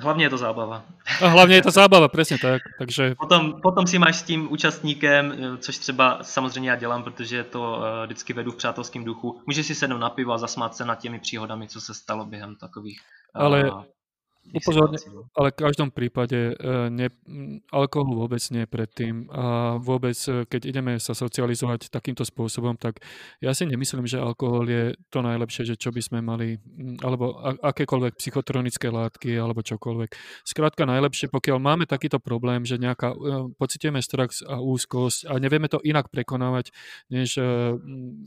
[0.00, 0.82] Hlavně je to zábava.
[1.22, 2.62] A hlavně je to zábava, přesně tak.
[2.78, 3.14] Takže...
[3.14, 7.60] Potom, potom si máš s tím účastníkem, eh, což třeba samozřejmě já dělám, protože to
[7.60, 9.42] uh, vždycky vedu v přátelském duchu.
[9.46, 12.56] Můžeš si sednout na pivo a zasmát se nad těmi příhodami, co se stalo během
[12.56, 13.00] takových
[13.34, 13.70] Ale
[14.48, 15.28] Upozorne, no.
[15.36, 16.54] ale v každom prípade e,
[16.88, 17.08] ne,
[17.68, 23.04] alkohol vôbec nie predtým a vôbec, e, keď ideme sa socializovať takýmto spôsobom, tak
[23.44, 26.56] ja si nemyslím, že alkohol je to najlepšie, že čo by sme mali,
[27.02, 30.10] alebo akékoľvek psychotronické látky, alebo čokoľvek.
[30.46, 35.68] Skrátka najlepšie, pokiaľ máme takýto problém, že nejaká, e, pocitujeme strach a úzkosť a nevieme
[35.68, 36.72] to inak prekonávať,
[37.08, 37.40] než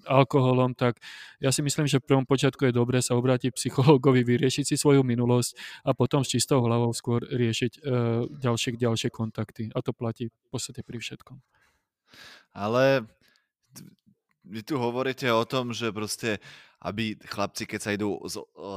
[0.06, 0.98] alkoholom, tak
[1.38, 5.06] ja si myslím, že v prvom počiatku je dobré sa obrátiť psychologovi, vyriešiť si svoju
[5.06, 5.56] minulosť
[5.86, 9.72] a potom potom s čistou hlavou skôr riešiť uh, ďalšie, ďalšie kontakty.
[9.72, 11.40] A to platí v podstate pri všetkom.
[12.52, 13.08] Ale
[14.44, 16.44] vy tu hovoríte o tom, že proste
[16.82, 18.18] aby chlapci, keď sa idú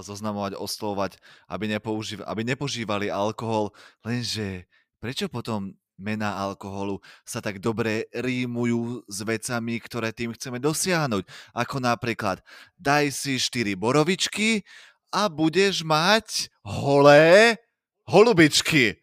[0.05, 1.17] zoznamovať, oslovať,
[1.49, 3.73] aby, nepoužív- aby nepožívali alkohol,
[4.05, 4.69] lenže
[5.01, 11.25] prečo potom mená alkoholu sa tak dobre rímujú s vecami, ktoré tým chceme dosiahnuť.
[11.57, 12.45] Ako napríklad,
[12.77, 14.67] daj si 4 borovičky
[15.15, 17.55] a budeš mať holé
[18.11, 18.99] holubičky.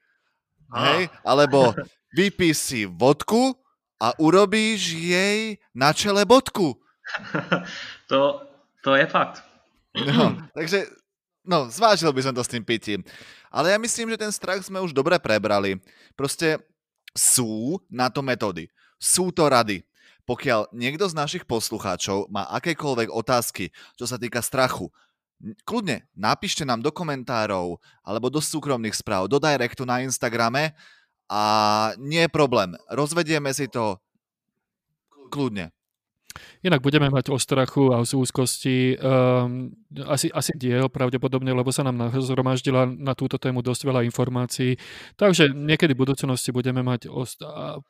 [0.76, 1.08] Hej?
[1.24, 1.72] Alebo
[2.12, 3.56] vypí si vodku
[3.96, 6.76] a urobíš jej na čele bodku.
[8.12, 8.44] To,
[8.84, 9.40] to je fakt.
[9.96, 10.84] No, takže
[11.48, 13.08] no, zvážil by som to s tým pitím.
[13.48, 15.80] Ale ja myslím, že ten strach sme už dobre prebrali.
[16.12, 16.60] Proste
[17.16, 18.68] sú na to metódy.
[19.00, 19.88] Sú to rady.
[20.28, 24.92] Pokiaľ niekto z našich poslucháčov má akékoľvek otázky, čo sa týka strachu,
[25.66, 30.74] kľudne napíšte nám do komentárov alebo do súkromných správ, do directu na Instagrame
[31.32, 31.42] a
[31.98, 32.76] nie je problém.
[32.92, 33.98] Rozvedieme si to
[35.32, 35.72] kľudne.
[36.64, 39.68] Inak budeme mať o strachu a z úzkosti um,
[40.08, 44.80] asi, asi diel pravdepodobne, lebo sa nám zhromaždila na túto tému dosť veľa informácií.
[45.20, 47.28] Takže niekedy v budúcnosti budeme mať o,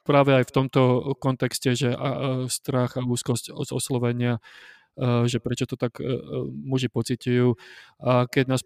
[0.02, 0.82] práve aj v tomto
[1.22, 2.10] kontexte, že a, a,
[2.50, 4.42] strach a úzkosť od oslovenia
[5.00, 7.56] že prečo to tak eh, eh, muži pocitujú.
[8.02, 8.62] A keď nás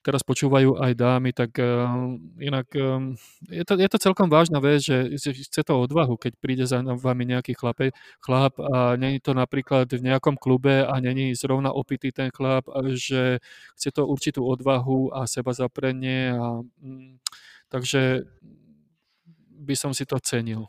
[0.00, 1.60] teraz počúvajú aj dámy, tak
[2.40, 2.72] inak
[3.48, 7.28] je to, je to celkom vážna vec, že chce to odvahu, keď príde za vami
[7.28, 12.32] nejaký chlap, chlap a není to napríklad v nejakom klube a není zrovna opitý ten
[12.32, 12.64] chlap,
[12.96, 13.44] že
[13.76, 17.20] chce to určitú odvahu a seba zaprenie a mm,
[17.68, 18.24] takže
[19.60, 20.68] by som si to cenil.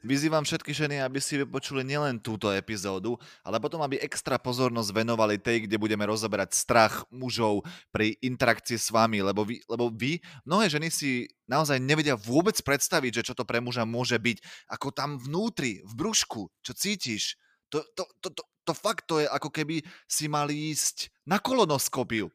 [0.00, 5.36] Vyzývam všetky ženy, aby si vypočuli nielen túto epizódu, ale potom, aby extra pozornosť venovali
[5.36, 10.66] tej, kde budeme rozoberať strach mužov pri interakcii s vami, lebo vy, lebo vy mnohé
[10.72, 14.38] ženy si naozaj nevedia vôbec predstaviť, že čo to pre muža môže byť,
[14.70, 17.36] ako tam vnútri, v brúšku, čo cítiš.
[17.70, 22.30] To, to, to, to, to fakt to je ako keby si mal ísť na kolonoskopiu.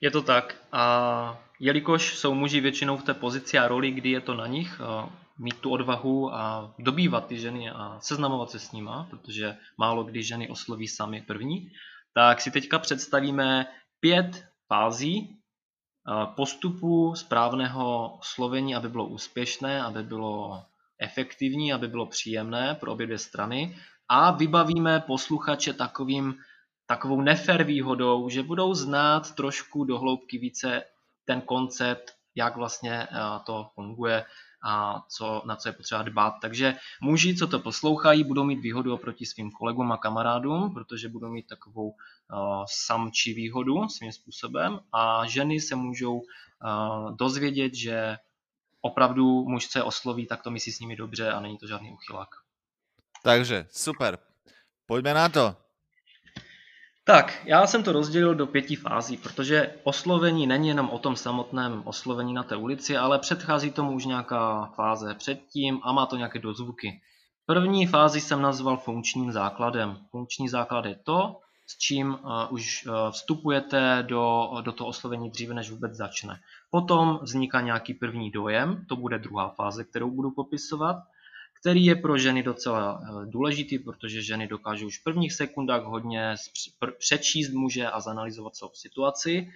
[0.00, 0.56] Je to tak.
[0.72, 0.82] A
[1.60, 4.80] jelikož jsou muži většinou v té pozici a roli, kdy je to na nich,
[5.38, 10.22] mít tu odvahu a dobývat ty ženy a seznamovat se s nima, protože málo kdy
[10.22, 11.70] ženy osloví sami první,
[12.14, 13.66] tak si teďka představíme
[14.00, 20.62] pět fází eh, postupu správného oslovení, aby bylo úspěšné, aby bylo
[20.98, 23.76] efektivní, aby bylo příjemné pro obě dvě strany
[24.08, 26.34] a vybavíme posluchače takovým,
[26.86, 30.82] takovou nefer výhodou, že budou znát trošku dohloubky více
[31.24, 33.08] ten koncept, jak vlastně eh,
[33.46, 34.24] to funguje
[34.62, 36.34] a co, na co je potřeba dbát.
[36.42, 41.28] Takže muži, co to poslouchají, budou mít výhodu oproti svým kolegům a kamarádům, protože budou
[41.28, 41.94] mít takovou uh,
[42.86, 48.16] samčí výhodu svým způsobem a ženy se můžou uh, dozvědět, že
[48.80, 52.28] opravdu muž se osloví, tak to myslí s nimi dobře a není to žádný uchylák.
[53.22, 54.18] Takže super.
[54.86, 55.65] Pojďme na to.
[57.08, 61.82] Tak, já jsem to rozdělil do pěti fází, protože oslovení není jenom o tom samotném
[61.84, 66.38] oslovení na té ulici, ale předchází tomu už nějaká fáze předtím a má to nějaké
[66.38, 67.00] dozvuky.
[67.46, 69.98] První fázi jsem nazval funkčním základem.
[70.10, 71.36] Funkční základ je to,
[71.66, 72.18] s čím uh,
[72.50, 76.40] už uh, vstupujete do, do toho oslovení dříve, než vůbec začne.
[76.70, 80.96] Potom vzniká nějaký první dojem, to bude druhá fáze, kterou budu popisovat
[81.66, 86.34] který je pro ženy docela eh, důležitý, protože ženy dokážou už v prvních sekundách hodně
[86.98, 89.50] přečíst muže a zanalizovat svou situaci.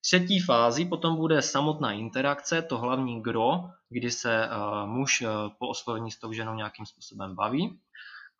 [0.00, 5.68] Třetí fází potom bude samotná interakce, to hlavní gro, kdy se uh, muž uh, po
[5.68, 7.78] oslovení s tou ženou nějakým způsobem baví.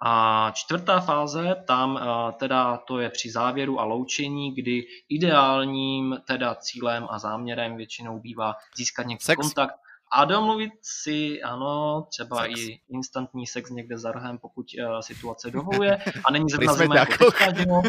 [0.05, 2.01] A čtvrtá fáze, tam
[2.39, 8.55] teda to je při závěru a loučení, kdy ideálním teda cílem a záměrem většinou bývá
[8.77, 9.37] získat nějaký Sex.
[9.41, 9.82] kontakt
[10.13, 12.61] a domluvit si, ano, třeba sex.
[12.61, 17.31] i instantní sex někde za rohem, pokud uh, situace dovoluje a není zrovna zima jako
[17.31, 17.83] teďka,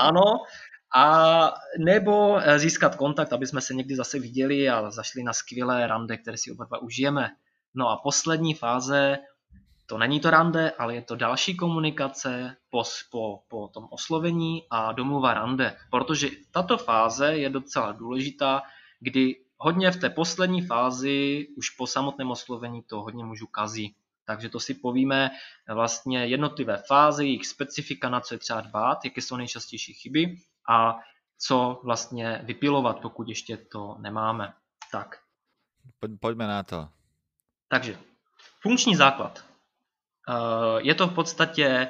[0.00, 0.22] Ano,
[0.94, 5.86] a nebo eh, získat kontakt, aby jsme se někdy zase viděli a zašli na skvělé
[5.86, 7.30] rande, které si oba dva užijeme.
[7.74, 9.18] No a poslední fáze,
[9.86, 14.92] to není to rande, ale je to další komunikace po, po, po tom oslovení a
[14.92, 18.62] domluva rande, protože tato fáze je docela důležitá,
[19.00, 23.94] kdy hodně v té poslední fázi, už po samotném oslovení to hodně můžu kazí.
[24.24, 25.30] Takže to si povíme
[25.74, 30.36] vlastně jednotlivé fáze, jejich specifika, na co je třeba dbát, jaké jsou nejčastější chyby
[30.68, 30.98] a
[31.38, 34.54] co vlastně vypilovat, pokud ještě to nemáme.
[34.92, 35.18] Tak.
[36.20, 36.88] Pojďme na to.
[37.68, 37.98] Takže,
[38.60, 39.44] funkční základ.
[40.28, 41.88] Eh, je to v podstatě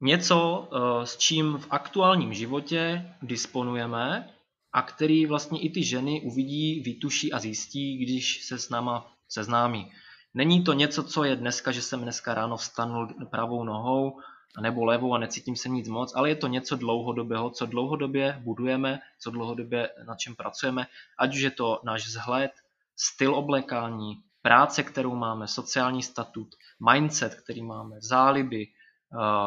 [0.00, 4.34] něco, eh, s čím v aktuálním životě disponujeme
[4.72, 9.92] a který vlastně i ty ženy uvidí, vytuší a zjistí, když se s náma seznámí.
[10.34, 14.20] Není to něco, co je dneska, že jsem dneska ráno vstanul pravou nohou
[14.60, 19.00] nebo levou a necítím se nic moc, ale je to něco dlouhodobého, co dlouhodobě budujeme,
[19.18, 20.86] co dlouhodobě na čem pracujeme,
[21.18, 22.50] ať už je to náš vzhled,
[22.96, 26.48] styl oblekání, práce, kterou máme, sociální statut,
[26.90, 28.66] mindset, který máme, záliby,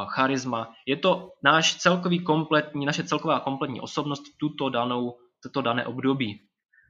[0.07, 0.73] charisma.
[0.85, 6.41] Je to náš celkový kompletní, naše celková kompletní osobnost v tuto danou, toto dané období.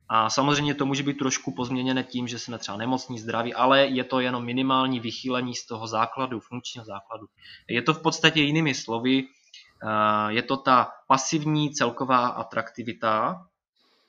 [0.09, 4.03] A samozřejmě to může být trošku pozměněné tím, že jsme třeba nemocní, zdraví, ale je
[4.03, 7.27] to jenom minimální vychýlení z toho základu, funkčního základu.
[7.69, 9.23] Je to v podstatě jinými slovy,
[10.27, 13.45] je to ta pasivní celková atraktivita,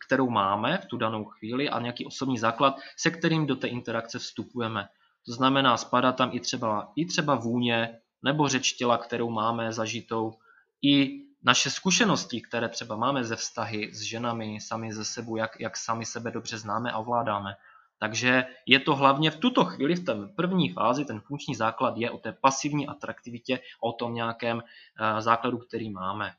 [0.06, 4.18] kterou máme v tu danou chvíli a nějaký osobní základ, se kterým do té interakce
[4.18, 4.88] vstupujeme.
[5.26, 10.34] To znamená, spadá tam i třeba, i třeba vůně, nebo řeč těla, kterou máme zažitou,
[10.82, 15.76] i naše zkušenosti, které třeba máme ze vztahy s ženami, sami ze sebou, jak, jak
[15.76, 17.56] sami sebe dobře známe a ovládáme.
[17.98, 22.10] Takže je to hlavně v tuto chvíli, v té první fázi, ten funkční základ je
[22.10, 26.34] o té pasivní atraktivitě, o tom nějakém uh, základu, který máme.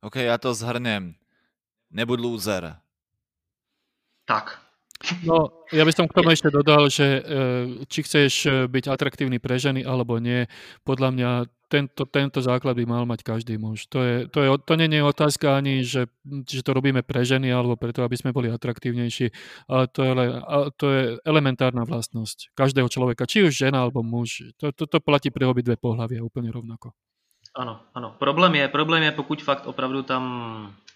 [0.00, 1.14] OK, já to zhrnem.
[1.90, 2.76] Nebuď loser.
[4.24, 4.63] Tak.
[5.24, 7.20] No, ja by som k tomu ešte dodal, že
[7.92, 10.48] či chceš byť atraktívny pre ženy alebo nie,
[10.84, 11.30] podľa mňa
[11.68, 13.90] tento, tento základ by mal mať každý muž.
[13.90, 16.06] To, je, to, je, to nie je otázka ani, že,
[16.46, 19.34] že to robíme pre ženy alebo preto, aby sme boli atraktívnejší,
[19.66, 20.12] ale to je,
[20.78, 24.54] to je elementárna vlastnosť každého človeka, či už žena alebo muž.
[24.62, 26.94] To, to, to platí pre obidve pohľavie úplne rovnako.
[27.58, 28.14] Ano, ano.
[28.18, 30.22] Problém je, problém je, pokud fakt opravdu tam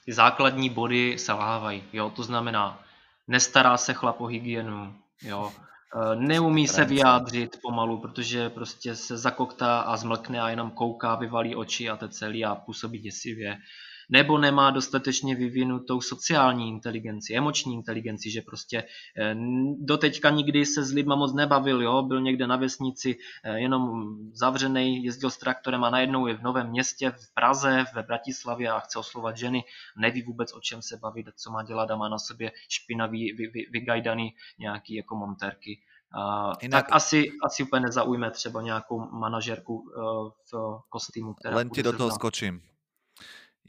[0.09, 1.83] základní body selhávají.
[1.93, 2.11] Jo?
[2.17, 2.79] To znamená,
[3.29, 5.53] nestará se chlap o hygienu, jo?
[5.97, 11.57] Eh, neumí se vyjádřit pomalu, protože prostě se zakoktá a zmlkne a jenom kouká, vyvalí
[11.57, 13.59] oči a to celý a působí děsivě
[14.09, 18.85] nebo nemá dostatečně vyvinutou sociální inteligenci, emoční inteligenci, že prostě
[19.19, 19.35] eh,
[19.79, 22.03] doteďka nikdy se s lidma moc nebavil, jo?
[22.03, 26.71] byl někde na vesnici eh, jenom zavřený, jezdil s traktorem a najednou je v novém
[26.71, 29.65] městě, v Praze, ve Bratislavě a chce oslovat ženy,
[29.97, 33.47] neví vůbec o čem se bavit, co má dělat a má na sobě špinavý, vy,
[33.47, 35.81] vy, vygajdaný nějaký jako monterky.
[36.17, 36.85] Uh, Inak...
[36.85, 41.93] Tak asi, asi úplně nezaujme třeba nějakou manažerku uh, v kostýmu, která Len ti do
[41.93, 42.63] toho skočím.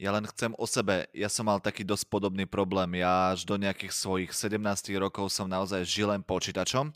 [0.00, 3.04] Ja len chcem o sebe, ja som mal taký dosť podobný problém.
[3.04, 4.56] Ja až do nejakých svojich 17
[4.96, 6.88] rokov som naozaj žil len počítačom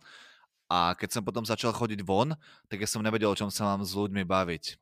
[0.73, 2.33] a keď som potom začal chodiť von,
[2.65, 4.81] tak ja som nevedel, o čom sa mám s ľuďmi baviť.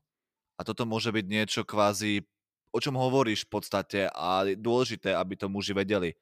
[0.55, 2.23] A toto môže byť niečo kvázi,
[2.71, 6.15] o čom hovoríš v podstate a je dôležité, aby to muži vedeli.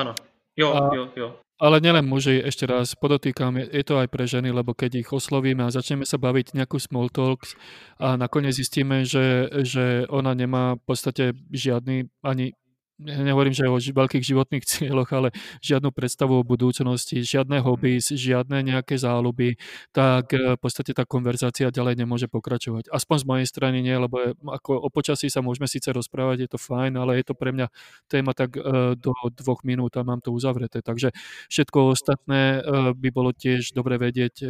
[0.00, 0.16] Áno,
[0.56, 1.28] jo, a, jo, jo.
[1.62, 5.62] Ale nielen muži, ešte raz podotýkam, je, to aj pre ženy, lebo keď ich oslovíme
[5.62, 7.54] a začneme sa baviť nejakú small talks
[8.02, 12.58] a nakoniec zistíme, že, že ona nemá v podstate žiadny ani
[13.02, 15.28] nehovorím, že o veľkých životných cieľoch, ale
[15.60, 19.58] žiadnu predstavu o budúcnosti, žiadne hobby, žiadne nejaké záľuby,
[19.90, 22.88] tak eh, v podstate tá konverzácia ďalej nemôže pokračovať.
[22.88, 26.50] Aspoň z mojej strany nie, lebo je, ako o počasí sa môžeme síce rozprávať, je
[26.54, 27.66] to fajn, ale je to pre mňa
[28.06, 30.80] téma tak eh, do dvoch minút a mám to uzavreté.
[30.80, 31.10] Takže
[31.50, 34.44] všetko ostatné eh, by bolo tiež dobre vedieť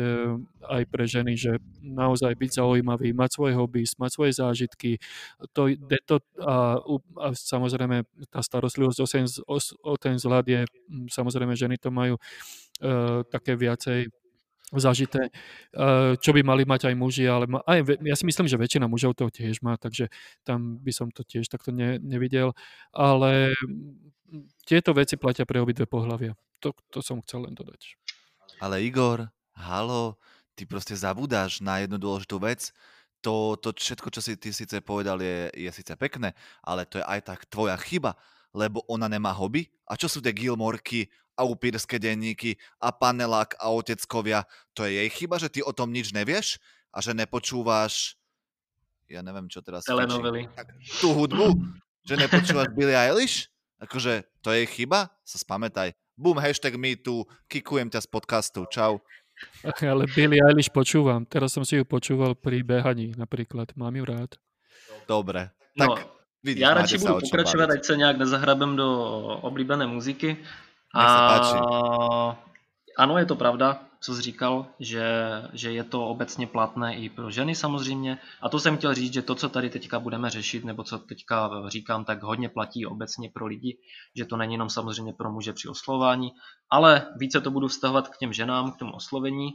[0.62, 4.90] aj pre ženy, že naozaj byť zaujímavý, mať svoje hobby, mať svoje zážitky,
[5.54, 5.74] to,
[6.06, 6.78] to a,
[7.18, 11.88] a samozrejme tá starostlivosť o ten, o, o ten vzhľad je, mm, samozrejme ženy to
[11.88, 14.10] majú uh, také viacej
[14.72, 18.56] zažité, uh, čo by mali mať aj muži, ale ma, aj, ja si myslím, že
[18.56, 20.08] väčšina mužov to tiež má, takže
[20.42, 22.56] tam by som to tiež takto ne, nevidel,
[22.92, 24.12] ale mm,
[24.64, 26.32] tieto veci platia pre obidve pohľavia.
[26.64, 27.98] To, to som chcel len dodať.
[28.62, 29.28] Ale Igor,
[29.58, 30.16] halo,
[30.54, 32.70] ty proste zabudáš na jednu dôležitú vec,
[33.22, 37.06] to, to všetko, čo si ty síce povedal, je, je síce pekné, ale to je
[37.06, 38.18] aj tak tvoja chyba,
[38.50, 39.70] lebo ona nemá hobby.
[39.86, 41.08] A čo sú tie Gilmorky
[41.38, 44.44] a upírske denníky a panelák a oteckovia?
[44.74, 46.58] To je jej chyba, že ty o tom nič nevieš
[46.90, 48.20] a že nepočúvaš
[49.12, 49.84] ja neviem, čo teraz...
[49.84, 50.48] Telenovely.
[50.96, 51.52] Tú hudbu,
[52.00, 53.52] že nepočúvaš Billie Eilish?
[53.76, 55.12] Akože to je chyba?
[55.20, 55.92] Sa spamätaj.
[56.16, 58.64] Boom, hashtag me tu, kikujem ťa z podcastu.
[58.72, 59.04] Čau.
[59.92, 61.22] Ale Billy Eilish počúvam.
[61.26, 63.70] Teraz som si ju počúval pri behaní napríklad.
[63.76, 64.30] Mám ju rád.
[65.08, 65.50] Dobre.
[65.78, 65.96] Tak no,
[66.42, 68.88] vidíš, já radši budu pokračovat, ať se nějak nezahrabem do
[69.42, 70.36] oblíbené muziky.
[70.94, 72.36] A...
[72.98, 75.04] Ano, je to pravda co jsi říkal, že,
[75.52, 78.18] že je to obecně platné i pro ženy samozřejmě.
[78.40, 81.50] A to jsem chtěl říct, že to, co tady teďka budeme řešit, nebo co teďka
[81.68, 83.78] říkám, tak hodně platí obecně pro lidi,
[84.16, 86.32] že to není jenom samozřejmě pro muže při oslování,
[86.70, 89.50] ale více to budu vztahovat k těm ženám, k tomu oslovení.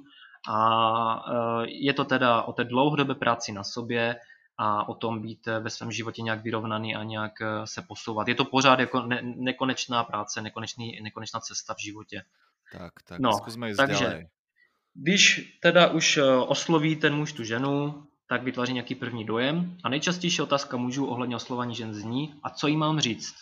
[0.50, 1.26] A
[1.64, 4.16] e, je to teda o té dlouhodobé práci na sobě,
[4.60, 8.28] a o tom být ve svém životě nějak vyrovnaný a nějak e, se posouvat.
[8.28, 12.24] Je to pořád jako ne, nekonečná práce, nekonečný, nekonečná cesta v životě.
[12.72, 14.30] Tak, tak no, zkusme jít takže, ďalej.
[15.02, 19.78] Když teda už eh, osloví ten muž tu ženu, tak vytváří nějaký první dojem.
[19.84, 23.36] A nejčastější otázka mužů ohledně oslování žen zní, a co jim mám říct?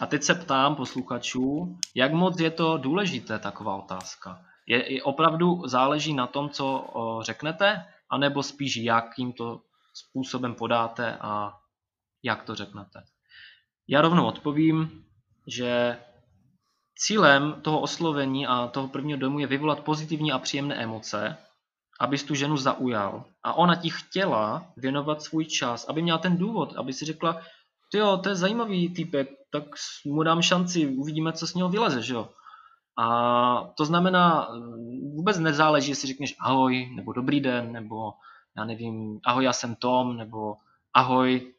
[0.00, 4.44] A teď se ptám posluchačů, jak moc je to důležité taková otázka.
[4.66, 9.60] Je, je opravdu záleží na tom, co o, řeknete, anebo spíš jakým to
[9.94, 11.52] způsobem podáte a
[12.22, 13.02] jak to řeknete.
[13.88, 15.04] Já rovnou odpovím,
[15.46, 15.98] že
[17.02, 21.36] Cílem toho oslovení a toho prvního domu je vyvolat pozitivní a příjemné emoce,
[22.00, 23.24] abys tu ženu zaujal.
[23.42, 27.40] A ona ti chtěla věnovat svůj čas, aby měla ten důvod, aby si řekla,
[27.94, 29.64] jo, to je zajímavý týpek, tak
[30.06, 32.28] mu dám šanci, uvidíme, co z něho vyleze, že jo.
[32.98, 34.48] A to znamená,
[35.14, 38.12] vůbec nezáleží, jestli řekneš ahoj, nebo dobrý den, nebo
[38.56, 40.54] já nevím, ahoj, já jsem Tom, nebo
[40.94, 41.52] ahoj,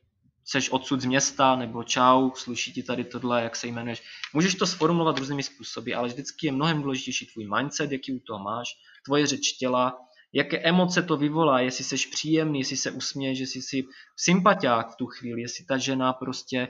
[0.46, 4.04] seš odsud z města, nebo čau, sluší ti tady tohle, jak se jmenuješ.
[4.34, 8.40] Můžeš to sformulovat různými způsoby, ale vždycky je mnohem důležitější tvůj mindset, jaký u toho
[8.40, 8.68] máš,
[9.06, 10.00] tvoje řeč těla,
[10.34, 13.84] jaké emoce to vyvolá, jestli jsi příjemný, jestli se usměješ, jestli jsi
[14.18, 16.68] sympatiák v tu chvíli, jestli ta žena prostě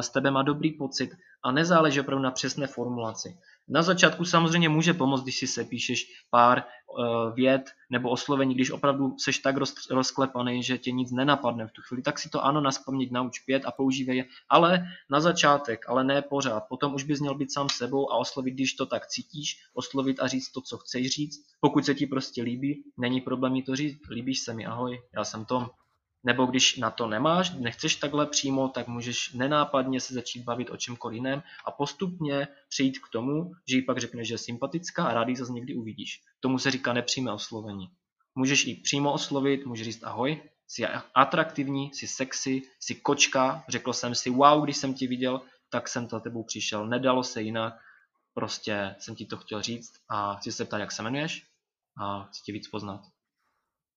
[0.00, 1.10] z tebe má dobrý pocit
[1.44, 3.38] a nezáleží opravdu na přesné formulaci.
[3.68, 8.70] Na začátku samozřejmě může pomoct, když si se píšeš pár uh, vět nebo oslovení, když
[8.70, 12.44] opravdu seš tak roz, rozklepaný, že tě nic nenapadne v tu chvíli, tak si to
[12.44, 16.64] ano naspamět nauč pět a používej je, ale na začátek, ale ne pořád.
[16.68, 20.26] Potom už bys měl být sám sebou a oslovit, když to tak cítíš, oslovit a
[20.26, 21.44] říct to, co chceš říct.
[21.60, 25.24] Pokud se ti prostě líbí, není problém mi to říct, líbíš se mi, ahoj, já
[25.24, 25.70] jsem Tom,
[26.24, 30.76] nebo když na to nemáš, nechceš takhle přímo, tak můžeš nenápadně se začít bavit o
[30.76, 35.14] čemkoliv jiném a postupně přijít k tomu, že jí pak řekneš, že je sympatická a
[35.14, 36.20] rád ji zase někdy uvidíš.
[36.40, 37.90] Tomu se říká nepřímé oslovení.
[38.34, 44.14] Můžeš ji přímo oslovit, můžeš říct ahoj, jsi atraktivní, jsi sexy, jsi kočka, řekl jsem
[44.14, 47.74] si wow, když jsem ti viděl, tak jsem za tebou přišel, nedalo se jinak,
[48.34, 51.46] prostě jsem ti to chtěl říct a chci se ptát, jak se jmenuješ
[52.02, 53.00] a chci tě víc poznat.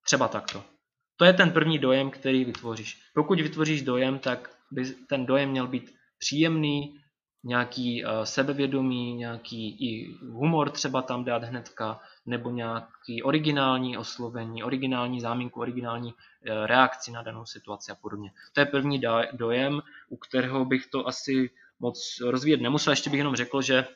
[0.04, 0.75] Třeba takto.
[1.16, 3.00] To je ten první dojem, který vytvoříš.
[3.14, 7.00] Pokud vytvoříš dojem, tak by ten dojem měl být příjemný,
[7.44, 15.20] nějaký uh, sebevědomí, nějaký i humor třeba tam dát hnedka, nebo nějaký originální oslovení, originální
[15.20, 18.30] záminku, originální uh, reakci na danou situaci a podobně.
[18.52, 19.00] To je první
[19.32, 21.50] dojem, u kterého bych to asi
[21.80, 22.92] moc rozvíjet nemusel.
[22.92, 23.86] Ještě bych jenom řekl, že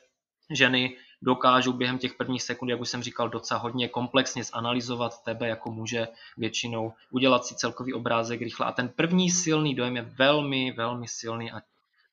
[0.49, 5.47] ženy dokážou během těch prvních sekund, jak už jsem říkal, docela hodně komplexně zanalizovat tebe
[5.47, 6.07] jako muže
[6.37, 8.65] většinou, udělat si celkový obrázek rychle.
[8.65, 11.61] A ten první silný dojem je velmi, velmi silný a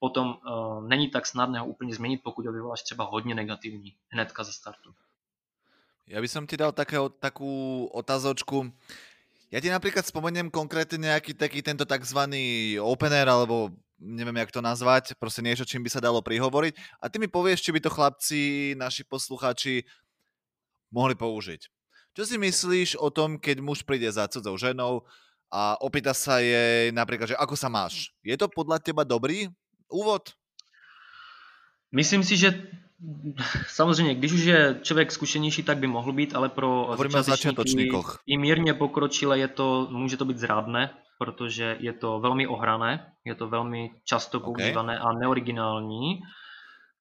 [0.00, 4.44] potom uh, není tak snadné ho úplně změnit, pokud ho vyvoláš třeba hodně negativní hnedka
[4.44, 4.94] ze startu.
[6.08, 8.72] Ja by som ti dal takého, takú otázočku.
[9.52, 12.20] Ja ti napríklad spomeniem konkrétne nejaký taký tento tzv.
[12.80, 17.02] opener alebo neviem, jak to nazvať, proste niečo, čím by sa dalo prihovoriť.
[17.02, 18.40] A ty mi povieš, či by to chlapci,
[18.78, 19.82] naši posluchači
[20.94, 21.66] mohli použiť.
[22.16, 25.06] Čo si myslíš o tom, keď muž príde za cudzou ženou
[25.52, 28.10] a opýta sa jej napríklad, že ako sa máš?
[28.26, 29.46] Je to podľa teba dobrý
[29.86, 30.34] úvod?
[31.94, 32.54] Myslím si, že
[33.66, 37.96] samozřejmě, když už je člověk zkušenější, tak by mohl být, ale pro začátečníky
[38.26, 43.34] i mírně pokročilé je to, může to být zrádné, protože je to velmi ohrané, je
[43.34, 45.10] to velmi často používané okay.
[45.10, 46.20] a neoriginální.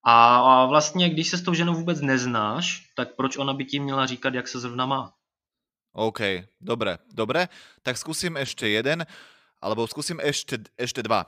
[0.05, 3.79] A, a vlastně, když se s tou ženou vůbec neznáš, tak proč ona by ti
[3.79, 5.13] měla říkat, jak se zrovna má?
[5.97, 7.49] OK, dobre, dobre.
[7.81, 9.01] Tak skúsim ešte jeden,
[9.57, 11.25] alebo skúsim ešte, ešte dva.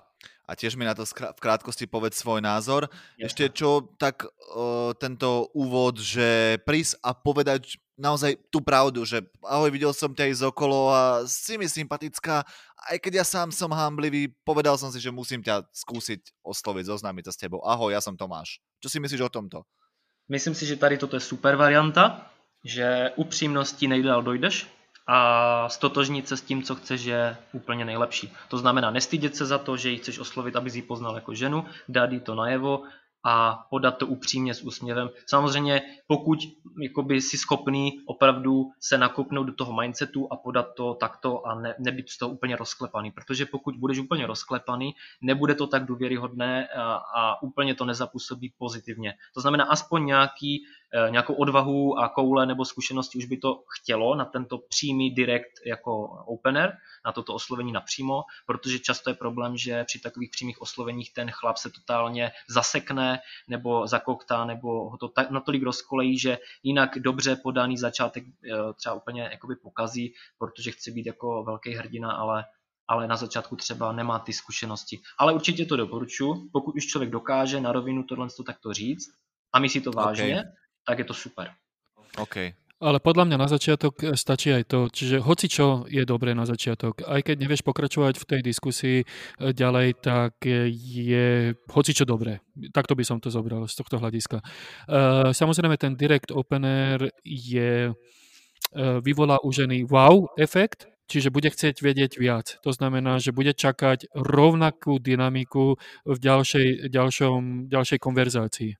[0.50, 2.90] A tiež mi na to v krátkosti povedz svoj názor.
[3.16, 3.22] Jasne.
[3.30, 9.70] Ešte čo, tak uh, tento úvod, že prísť a povedať naozaj tú pravdu, že ahoj,
[9.70, 12.42] videl som ťa ísť okolo a si mi sympatická,
[12.90, 17.30] aj keď ja sám som hamblivý, povedal som si, že musím ťa skúsiť osloviť, zoznámiť
[17.30, 17.62] sa s tebou.
[17.62, 18.64] Ahoj, ja som Tomáš.
[18.82, 19.68] Čo si myslíš o tomto?
[20.32, 22.32] Myslím si, že tady toto je super varianta,
[22.66, 24.79] že upřímností nejdál dojdeš
[25.12, 28.34] a stotožnit se s tím, co chceš, je úplně nejlepší.
[28.48, 31.66] To znamená nestydět se za to, že ji chceš oslovit, aby ji poznal jako ženu,
[31.90, 32.84] dát jí to najevo
[33.26, 35.10] a podat to upřímně s úsměvem.
[35.26, 36.40] Samozřejmě, pokud
[36.84, 41.76] jakoby, si schopný opravdu se nakopnout do toho mindsetu a podat to takto a ne,
[41.80, 46.94] nebyt z toho úplně rozklepaný, protože pokud budeš úplně rozklepaný, nebude to tak důvěryhodné a,
[47.16, 49.14] a úplně to nezapůsobí pozitivně.
[49.34, 50.64] To znamená aspoň nějaký
[51.10, 56.08] nějakou odvahu a koule nebo zkušenosti už by to chtělo na tento přímý direct jako
[56.26, 61.32] opener, na toto oslovení napřímo, protože často je problém, že při takových přímých osloveních ten
[61.32, 67.36] chlap se totálně zasekne nebo zakoktá nebo ho to tak, natolik rozkolejí, že jinak dobře
[67.36, 72.46] podaný začátek eh, třeba úplně jakoby pokazí, protože chce být jako velký hrdina, ale
[72.92, 75.00] ale na začátku třeba nemá ty zkušenosti.
[75.18, 79.10] Ale určitě to doporučuji, pokud už člověk dokáže na rovinu tohle takto říct
[79.54, 80.52] a myslí to vážně, okay
[80.86, 81.52] tak je to super.
[82.18, 82.54] OK.
[82.80, 86.48] Ale podľa mňa na začiatok e, stačí aj to, čiže hoci čo je dobré na
[86.48, 87.04] začiatok.
[87.04, 89.06] Aj keď nevieš pokračovať v tej diskusii e,
[89.52, 90.40] ďalej, tak
[90.72, 92.40] je hoci čo dobré.
[92.72, 94.40] Takto by som to zobral z tohto hľadiska.
[94.40, 101.80] Uh, samozrejme ten direct opener je, uh, vyvolá u ženy wow efekt, čiže bude chcieť
[101.80, 102.60] vedieť viac.
[102.68, 108.72] To znamená, že bude čakať rovnakú dynamiku v ďalšej, ďalšom, ďalšej konverzácii.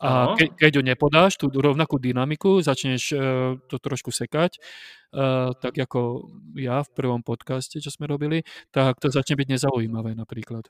[0.00, 3.20] A ke, keď ju nepodáš, tú rovnakú dynamiku, začneš uh,
[3.68, 8.42] to trošku sekať, uh, tak ako ja v prvom podcaste, čo sme robili,
[8.72, 10.68] tak to začne byť nezaujímavé napríklad.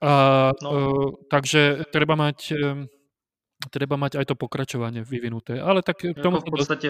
[0.00, 0.68] A, no.
[0.68, 2.38] uh, takže treba mať...
[2.56, 2.88] Uh,
[3.68, 5.60] treba mať aj to pokračovanie vyvinuté.
[5.60, 6.40] Ale tak k tomu...
[6.40, 6.88] Jako v podstatě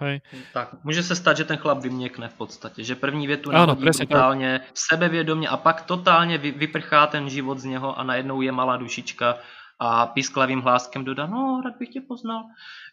[0.00, 0.20] Hej.
[0.52, 4.58] Tak, může se stát, že ten chlap vyměkne v podstatě, že první větu nahodí brutálně,
[4.58, 4.68] tak.
[4.74, 9.38] sebevědomě a pak totálně vyprchá ten život z něho a najednou je malá dušička
[9.80, 12.42] a písklavým hláskem dodá, no, rád bych tě poznal.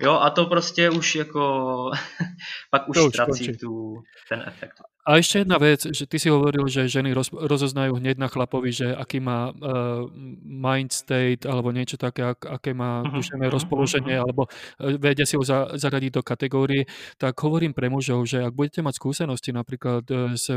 [0.02, 1.92] Jo, a to prostě už jako,
[2.72, 4.82] pak už ztrací tu, ten efekt.
[5.08, 8.76] A ešte jedna vec, že ty si hovoril, že ženy roz, rozoznajú hneď na chlapovi,
[8.76, 10.04] že aký má uh,
[10.44, 14.26] mind state alebo niečo také, ak, aké má mhm, duševné uh-huh, rozpoloženie, uh-huh.
[14.28, 18.52] alebo uh, vedia si ho za, zaradiť do kategórie, tak hovorím pre mužov, že ak
[18.52, 20.52] budete mať skúsenosti napríklad uh, s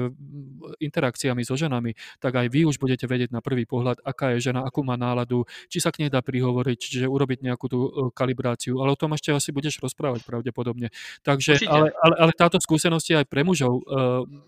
[0.82, 4.66] interakciami so ženami, tak aj vy už budete vedieť na prvý pohľad, aká je žena,
[4.66, 8.82] akú má náladu, či sa k nej dá prihovoriť, čiže urobiť nejakú tú uh, kalibráciu,
[8.82, 10.90] ale o tom ešte asi budeš rozprávať pravdepodobne.
[11.22, 14.39] Takže, ale, ale, ale táto skúsenosť je aj pre mužov uh,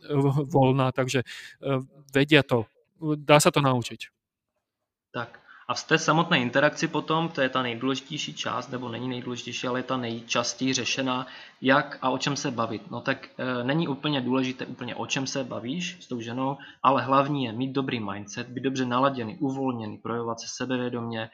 [0.45, 1.79] volná, takže eh,
[2.15, 2.67] vedia to.
[3.17, 4.01] Dá se to naučit.
[5.15, 9.67] Tak a v té samotné interakci potom, to je ta nejdůležitější část, nebo není nejdůležitější,
[9.67, 11.27] ale je ta nejčastěji řešená,
[11.61, 12.91] jak a o čem se bavit.
[12.91, 17.03] No tak e, není úplně důležité úplně o čem se bavíš s tou ženou, ale
[17.03, 21.31] hlavní je mít dobrý mindset, být dobře naladěný, uvolněný, projevovat se sebevědomě, e,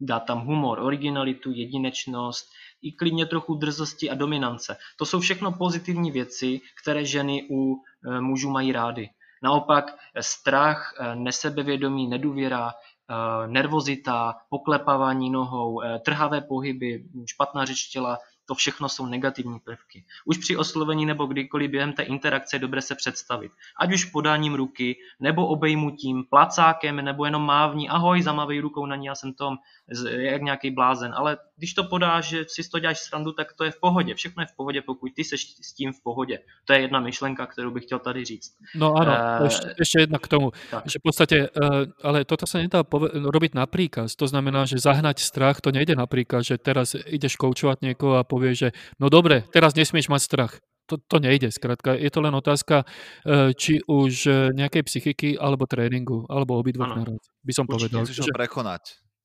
[0.00, 2.50] dát tam humor, originalitu, jedinečnost,
[2.82, 4.76] i klidně trochu drzosti a dominance.
[4.96, 9.08] To jsou všechno pozitivní věci, které ženy u e, mužů mají rády.
[9.42, 12.72] Naopak strach, e, nesebevědomí, nedůvěra,
[13.46, 18.18] nervozita, poklepávání nohou, trhavé pohyby, špatná řeč těla,
[18.50, 20.04] to všechno jsou negativní prvky.
[20.24, 23.52] Už při oslovení nebo kdykoliv během té interakce je dobré se představit.
[23.80, 29.06] Ať už podáním ruky, nebo obejmutím, placákem, nebo jenom mávní, ahoj, zamávej rukou na ní,
[29.06, 29.56] já jsem tom,
[30.06, 31.14] jak nějaký blázen.
[31.16, 34.14] Ale když to podáš, že si to děláš srandu, tak to je v pohodě.
[34.14, 36.38] Všechno je v pohodě, pokud ty seš s tím v pohodě.
[36.64, 38.56] To je jedna myšlenka, kterou bych chtěl tady říct.
[38.74, 40.50] No ano, uh, ještě, ještě jedna k tomu.
[40.70, 40.88] Tak.
[40.88, 42.80] Že v podstatě, uh, ale toto se nedá
[43.12, 44.16] robiť na príkaz.
[44.16, 48.24] To znamená, že zahnať strach, to nejde na príkaz, že teraz ideš koučovat někoho a
[48.24, 50.52] povie, že no dobre, teraz nesmieš mať strach.
[50.88, 51.94] To, to nejde, zkrátka.
[51.94, 52.82] Je to len otázka,
[53.22, 58.02] e, či už nejakej psychiky, alebo tréninku, alebo obidvoch naraz, by som Určitě povedal.
[58.02, 58.82] Určitě prekonať.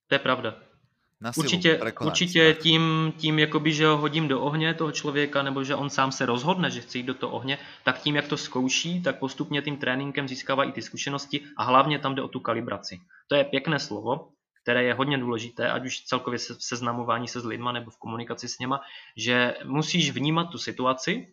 [0.08, 0.75] To je pravda.
[1.22, 5.76] Na určitě, určitě tím, tím jakoby, že ho hodím do ohně toho člověka, nebo že
[5.76, 9.04] on sám se rozhodne, že chce jít do toho ohně, tak tím, jak to zkouší,
[9.04, 13.00] tak postupně tím tréninkem získává i ty zkušenosti a hlavně tam jde o tu kalibraci.
[13.28, 14.30] To je pěkné slovo,
[14.64, 17.98] které je hodně důležité, ať už celkově se, v seznamování se s lidma nebo v
[17.98, 18.82] komunikaci s něma,
[19.18, 21.28] že musíš vnímat tu situaci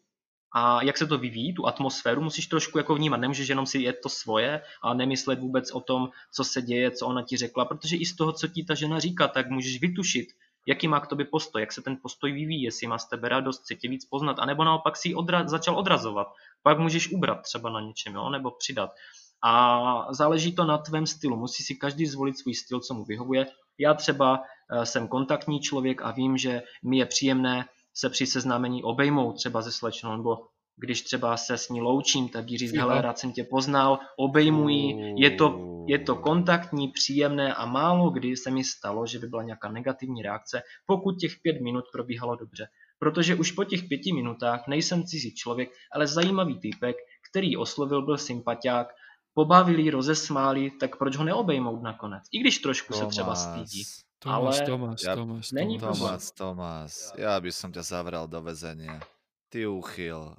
[0.55, 3.17] a jak se to vyvíjí, tu atmosféru musíš trošku jako vnímat.
[3.17, 7.07] Nemůžeš jenom si jet to svoje a nemyslet vůbec o tom, co se děje, co
[7.07, 10.29] ona ti řekla, protože i z toho, co ti ta žena říká, tak můžeš vytušit,
[10.67, 13.63] jaký má k tobě postoj, jak se ten postoj vyvíjí, jestli má z tebe radost,
[13.63, 16.27] chce tě víc poznat, anebo naopak si ji odra- začal odrazovat.
[16.63, 18.91] Pak můžeš ubrat třeba na něčem, jo, nebo přidat.
[19.45, 21.37] A záleží to na tvém stylu.
[21.37, 23.47] Musí si každý zvolit svůj styl, co mu vyhovuje.
[23.79, 27.65] Já třeba eh, jsem kontaktní člověk a vím, že mi je příjemné
[27.95, 30.39] se při seznámení obejmout třeba ze slečnou, nebo
[30.77, 35.15] když třeba se s ní loučím, tak jí říct, hele, rád jsem tě poznal, obejmuji,
[35.17, 39.43] je to, je to kontaktní, příjemné a málo kdy se mi stalo, že by byla
[39.43, 42.67] nějaká negativní reakce, pokud těch pět minut probíhalo dobře.
[42.99, 46.97] Protože už po těch pěti minutách nejsem cizí člověk, ale zajímavý týpek,
[47.31, 48.89] který oslovil, byl sympatiák
[49.35, 52.23] pobavili, rozesmáli, tak proč ho neobejmout nakonec?
[52.33, 53.83] I když trošku Tomás, se třeba stydí.
[54.23, 59.03] Tomás, ale Tomás, ja, Tomás, není Tomás, Tomás, ja by som ťa zavral do väzenia.
[59.51, 60.39] Ty uchyl.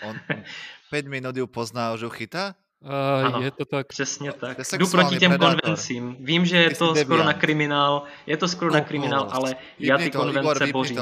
[0.00, 0.14] On
[0.90, 2.56] 5 minut ju pozná, už ju chytá?
[2.80, 3.86] Uh, je to tak.
[3.86, 4.58] Přesně tak.
[4.78, 5.60] Jdu proti těm predátor.
[5.60, 6.16] konvencím.
[6.20, 10.10] Vím, že je to skoro na kriminál, je to skoro na kriminál, ale já ty
[10.10, 10.98] konvence bořím.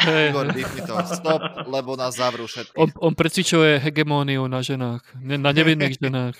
[0.00, 0.96] Igor, vypni to.
[1.04, 2.72] Stop, lebo nás zavrú všetky.
[2.80, 6.36] On, on precvičuje hegemóniu na ženách, na nevinných ženách.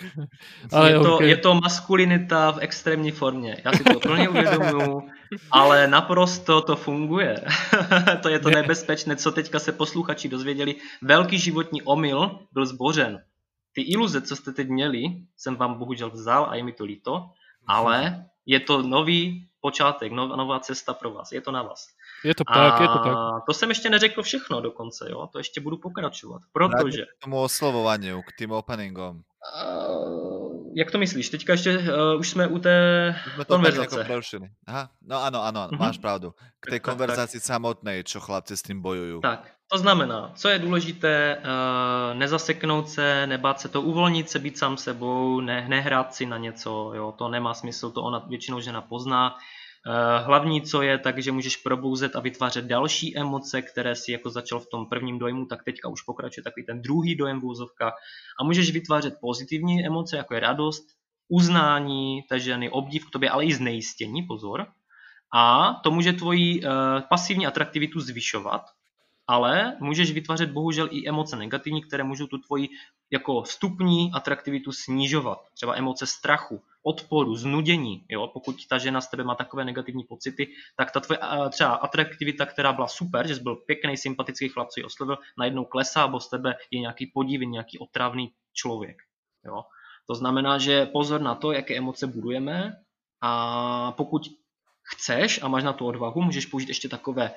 [0.72, 1.28] Ale je, to, okay.
[1.28, 3.60] je to maskulinita v extrémní formě.
[3.64, 5.08] Já si to plně uvědomuji,
[5.50, 7.36] ale naprosto to funguje.
[8.22, 10.74] to je to nebezpečné, co teďka se posluchači dozvěděli.
[11.02, 13.20] Velký životní omyl byl zbořen.
[13.72, 15.04] Ty iluze, co jste teď měli,
[15.36, 17.30] jsem vám bohužel vzal a je mi to líto,
[17.66, 21.32] ale je to nový počátek, nová cesta pro vás.
[21.32, 21.88] Je to na vás.
[22.24, 23.44] Je to tak, a je to tak.
[23.46, 25.28] to jsem ještě neřekl všechno dokonce, jo?
[25.32, 27.02] To ještě budu pokračovat, protože...
[27.18, 29.22] K tomu oslovování, k tým openingom.
[30.74, 31.28] Jak to myslíš?
[31.28, 31.84] Teďka ještě uh,
[32.18, 34.06] už jsme u té jsme to konverzace.
[34.66, 35.78] Aha, no ano, ano, uh-huh.
[35.78, 36.34] máš pravdu.
[36.60, 39.20] K té konverzaci samotné, čo chlapci s tím bojují.
[39.20, 44.58] Tak, to znamená, co je důležité, uh, nezaseknout se, nebát se to, uvolnit se, být
[44.58, 48.80] sám sebou, ne, nehrát si na něco, jo, to nemá smysl, to ona většinou žena
[48.80, 49.36] pozná.
[49.86, 54.60] Eh, hlavní, co je, takže můžeš probouzet a vytvářet další emoce, které si jako začal
[54.60, 57.94] v tom prvním dojmu, tak teďka už pokračuje takový ten druhý dojem v úzovkách.
[58.40, 60.84] A můžeš vytvářet pozitivní emoce, jako je radost,
[61.28, 64.66] uznání té ženy, obdiv k tobě, ale i znejistění, pozor.
[65.34, 66.68] A to může tvoji uh,
[67.08, 68.62] pasivní atraktivitu zvyšovat,
[69.30, 72.68] ale můžeš vytvářet bohužel i emoce negativní, které můžou tu tvoji
[73.10, 75.38] jako vstupní atraktivitu snižovat.
[75.54, 78.04] Třeba emoce strachu, odporu, znudění.
[78.08, 78.26] Jo?
[78.26, 81.18] Pokud ta žena z tebe má takové negativní pocity, tak ta tvoje
[81.50, 85.64] třeba atraktivita, která byla super, že jsi byl pěkný, sympatický chlap, co ji oslovil, najednou
[85.64, 88.96] klesá, nebo z tebe je nějaký podivný, nějaký otravný člověk.
[89.46, 89.62] Jo?
[90.06, 92.72] To znamená, že pozor na to, jaké emoce budujeme
[93.22, 94.22] a pokud
[94.82, 97.30] chceš a máš na to odvahu, můžeš použít ještě takové,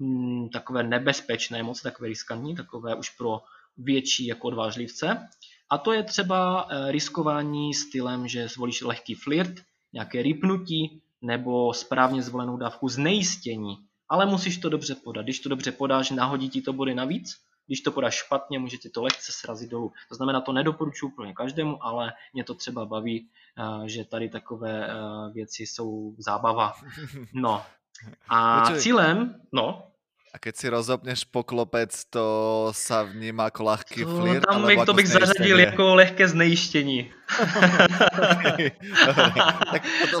[0.00, 3.40] hm, takové nebezpečné emoce, takové riskantní, takové už pro
[3.76, 5.28] větší jako odvážlivce.
[5.70, 9.54] A to je třeba eh, riskování stylem, že zvolíš lehký flirt,
[9.92, 13.76] nějaké rypnutí nebo správně zvolenou dávku znejistění.
[14.08, 15.22] Ale musíš to dobře podat.
[15.22, 17.36] Když to dobře podáš, nahodí ti to body navíc.
[17.66, 19.92] Když to podáš špatně, může ti to lehce srazit dolů.
[20.08, 23.28] To znamená, to nedoporučuji úplně každému, ale mě to třeba baví,
[23.58, 24.92] eh, že tady takové eh,
[25.32, 26.72] věci jsou zábava.
[27.34, 27.62] No.
[28.28, 29.86] A cílem, no,
[30.36, 32.24] a keď si rozopneš poklopec, to
[32.76, 34.44] sa vníma ako ľahký to, flirt?
[34.44, 37.10] Tam bych, to bych zařadil jako lehké znejištění.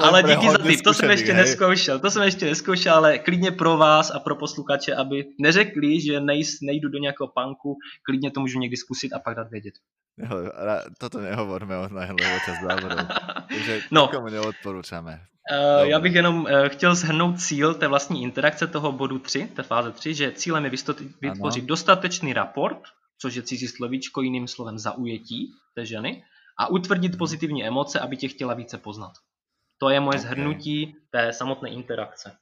[0.02, 1.36] ale díky za tip, to jsem ještě hej?
[1.36, 6.20] neskoušel, to jsem ještě neskoušel, ale klidně pro vás a pro posluchače, aby neřekli, že
[6.20, 9.74] nej, nejdu do nějakého panku, klidně to můžu někdy zkusit a pak dát vědět.
[10.98, 11.88] Toto nehovorme o
[12.40, 13.04] čas závodov.
[13.52, 14.08] Takže no.
[14.08, 15.20] nikomu neodporúčame.
[15.46, 19.62] Uh, já bych jenom uh, chtěl zhrnout cíl té vlastní interakce toho bodu 3, té
[19.62, 20.70] fáze 3, že cílem je
[21.20, 21.66] vytvořit ano.
[21.66, 22.82] dostatečný raport,
[23.18, 26.24] což je cizí slovíčko, jiným slovem zaujetí té ženy,
[26.58, 27.18] a utvrdit hmm.
[27.18, 29.12] pozitivní emoce, aby tě chtěla více poznat.
[29.78, 30.28] To je moje okay.
[30.28, 32.36] zhrnutí té samotné interakce.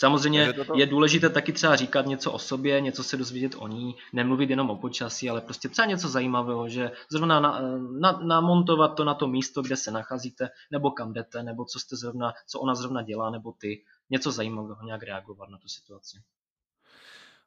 [0.00, 0.72] Samozřejmě toto...
[0.76, 4.70] je důležité taky třeba říkat něco o sobě, něco se dozvědět o ní, nemluvit jenom
[4.70, 7.60] o počasí, ale prostě třeba něco zajímavého, že zrovna na,
[8.00, 11.96] na, namontovat to na to místo, kde se nacházíte, nebo kam jdete, nebo co jste
[11.96, 13.84] zrovna, co ona zrovna dělá, nebo ty.
[14.10, 16.18] Něco zajímavého, nějak reagovat na tu situaci.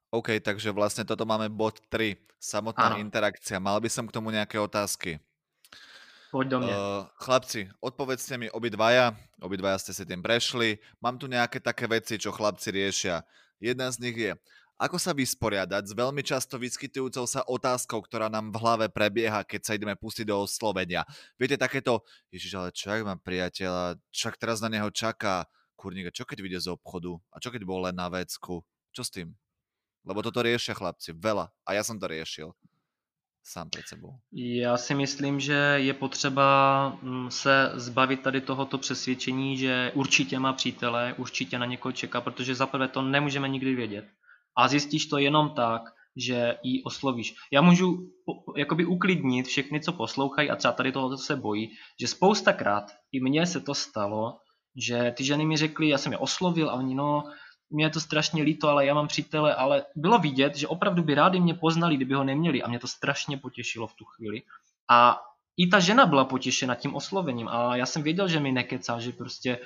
[0.10, 2.98] OK, takže vlastně toto máme bod 3, samotná ano.
[2.98, 3.60] interakcia.
[3.60, 5.20] Mal by som k tomu nějaké otázky?
[6.34, 6.74] Poď do mňa.
[6.74, 10.82] Uh, chlapci, odpovedzte mi obidvaja, obidvaja ste si tým prešli.
[10.98, 13.22] Mám tu nejaké také veci, čo chlapci riešia.
[13.62, 14.34] Jedna z nich je,
[14.82, 19.62] ako sa vysporiadať s veľmi často vyskytujúcou sa otázkou, ktorá nám v hlave prebieha, keď
[19.62, 21.06] sa ideme pustiť do oslovenia.
[21.38, 22.02] Viete, takéto,
[22.34, 25.46] ježiš, ale čo ak mám priateľa, čak teraz na neho čaká,
[25.78, 27.14] kurníka, čo keď vyjde z obchodu?
[27.30, 28.66] A čo keď bol len na vecku?
[28.90, 29.38] Čo s tým?
[30.02, 31.54] Lebo toto riešia chlapci, veľa.
[31.62, 32.58] A ja som to riešil
[33.44, 34.14] sám před sebou?
[34.34, 40.54] Já si myslím, že je potřeba mm, se zbavit tady tohoto přesvědčení, že určitě má
[40.54, 44.06] přítele, určitě na někoho čeká, protože zaprvé to nemůžeme nikdy vědět.
[44.58, 45.82] A zjistíš to jenom tak,
[46.16, 47.36] že ji oslovíš.
[47.52, 48.12] Já můžu
[48.58, 51.70] jakoby uklidnit všechny, co poslouchají a třeba tady tohoto se bojí,
[52.02, 54.38] že spoustakrát i mně se to stalo,
[54.76, 57.24] že ty ženy mi řekly, já jsem je oslovil a oni no,
[57.74, 61.16] mě je to strašně líto, ale já mám přítele, ale bylo vidět, že opravdu by
[61.16, 64.42] rádi mě poznali, kdyby ho neměli a mě to strašně potěšilo v tu chvíli.
[64.90, 65.22] A
[65.58, 69.12] i ta žena byla potěšena tím oslovením a já jsem věděl, že mi nekecá, že
[69.12, 69.60] prostě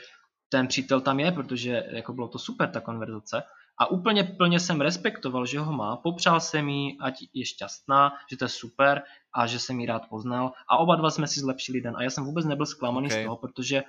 [0.49, 3.43] ten přítel tam je, protože jako bylo to super ta konverzace.
[3.79, 8.37] A úplně plně jsem respektoval, že ho má, popřál jsem jí, ať je šťastná, že
[8.37, 9.03] to je super
[9.33, 10.51] a že jsem ji rád poznal.
[10.69, 11.95] A oba dva jsme si zlepšili den.
[11.97, 13.21] A já jsem vůbec nebyl zklamaný okay.
[13.21, 13.83] z toho, protože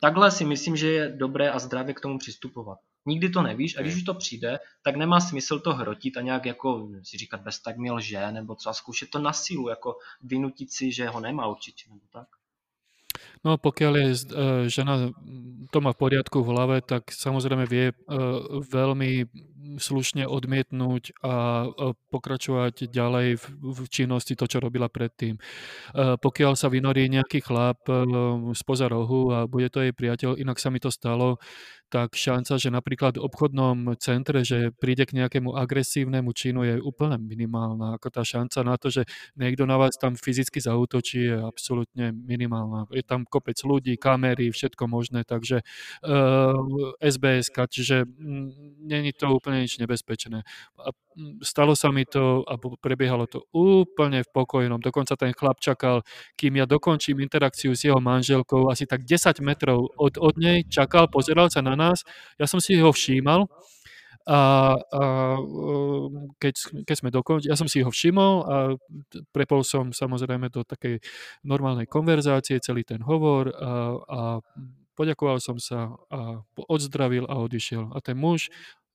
[0.00, 2.78] takhle si myslím, že je dobré a zdravě k tomu přistupovat.
[3.06, 6.46] Nikdy to nevíš a když už to přijde, tak nemá smysl to hrotit a nějak
[6.46, 9.96] jako si říkat bez tak mi lže nebo co a zkoušet to na sílu, jako
[10.22, 12.28] vynutit si, že ho nemá určitě nebo tak.
[13.40, 14.20] No pokiaľ je uh,
[14.68, 15.08] žena
[15.72, 19.24] to má v poriadku v hlave, tak samozrejme vie uh, veľmi
[19.78, 21.66] slušne odmietnúť a
[22.10, 25.36] pokračovať ďalej v, v činnosti to, čo robila predtým.
[25.36, 28.04] Uh, pokiaľ sa vynorí nejaký chlap uh,
[28.56, 31.38] spoza rohu a bude to jej priateľ, inak sa mi to stalo,
[31.90, 37.18] tak šanca, že napríklad v obchodnom centre, že príde k nejakému agresívnemu činu je úplne
[37.18, 37.98] minimálna.
[37.98, 39.02] Ako tá šanca na to, že
[39.34, 42.86] niekto na vás tam fyzicky zautočí je absolútne minimálna.
[42.94, 45.66] Je tam kopec ľudí, kamery, všetko možné, takže
[46.06, 46.54] uh,
[47.02, 50.46] eh, SBS, čiže mm, není to úplne nič nebezpečné.
[50.78, 54.78] A mm, stalo sa mi to a prebiehalo to úplne v pokojnom.
[54.78, 56.06] Dokonca ten chlap čakal,
[56.38, 61.10] kým ja dokončím interakciu s jeho manželkou, asi tak 10 metrov od, od nej, čakal,
[61.10, 62.06] pozeral sa na nás.
[62.38, 63.50] Ja som si ho všímal
[64.28, 65.02] a, a
[66.36, 68.56] keď, keď sme dokončili, ja som si ho všimol a
[69.32, 71.00] prepol som samozrejme do takej
[71.42, 74.20] normálnej konverzácie celý ten hovor a, a
[74.92, 77.96] poďakoval som sa a odzdravil a odišiel.
[77.96, 78.52] A ten muž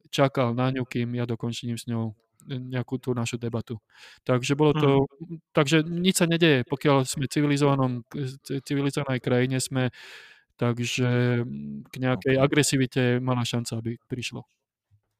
[0.10, 3.82] čakal na ňu, kým ja dokončím s ňou nejakú tú našu debatu.
[4.22, 5.42] Takže bolo to, hmm.
[5.50, 8.06] takže nič sa nedeje, pokiaľ sme civilizovanom,
[8.62, 9.90] civilizovanej krajine sme
[10.58, 11.44] takže
[11.92, 14.42] k nějaké agresivitě malá šance, aby přišlo.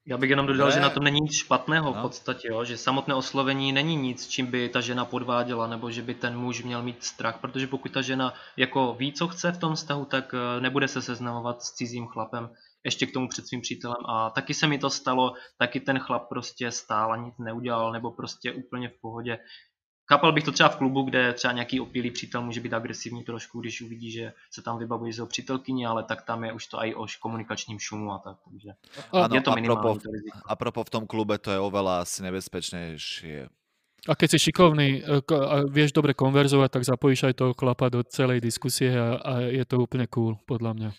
[0.08, 0.74] Já bych jenom dodal, ne.
[0.74, 1.94] že na tom není nic špatného no.
[1.94, 2.64] v podstatě, jo?
[2.64, 6.64] že samotné oslovení není nic, čím by ta žena podváděla, nebo že by ten muž
[6.64, 10.34] měl mít strach, protože pokud ta žena jako ví, co chce v tom vztahu, tak
[10.34, 12.50] eh, nebude se seznamovat s cizím chlapem,
[12.86, 16.30] ještě k tomu před svým přítelem a taky se mi to stalo, taky ten chlap
[16.30, 19.38] prostě stál a nic neudělal, nebo prostě úplně v pohodě.
[20.10, 23.60] Chápal bych to třeba v klubu, kde třeba nějaký opilý přítel může být agresivní trošku,
[23.60, 26.78] když uvidí, že se tam vybavují z jeho přítelkyni, ale tak tam je už to
[26.86, 28.38] i o komunikačním šumu a tak.
[28.50, 28.70] Takže
[29.12, 30.00] ano, je to minimální.
[30.46, 33.50] A propo v tom klube to je oveľa asi nebezpečnější.
[34.06, 38.06] A keď si šikovný e, a vieš dobre konverzovať, tak zapojíš aj toho chlapa do
[38.06, 40.90] celej diskusie a, a je to úplne cool, podľa mňa.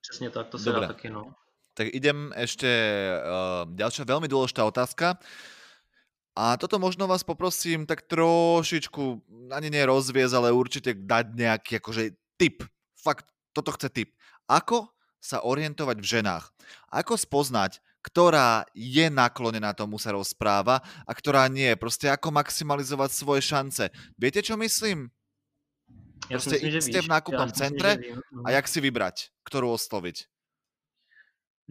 [0.00, 1.34] Přesně tak, to se dá taky, no.
[1.74, 5.16] Tak idem ešte, uh, ďalšia veľmi dôležitá otázka.
[6.34, 9.22] A toto možno vás poprosím tak trošičku,
[9.54, 12.66] ani nie rozviez, ale určite dať nejaký akože tip.
[12.98, 14.10] Fakt, toto chce tip.
[14.50, 14.90] Ako
[15.20, 16.50] sa orientovať v ženách?
[16.90, 21.68] Ako spoznať, ktorá je naklonená tomu sa rozpráva a ktorá nie?
[21.76, 23.92] Proste ako maximalizovať svoje šance.
[24.16, 25.12] Viete, čo myslím?
[26.30, 30.30] Ja Proste myslím, ste v nákupnom centre myslím, a jak si vybrať, ktorú osloviť?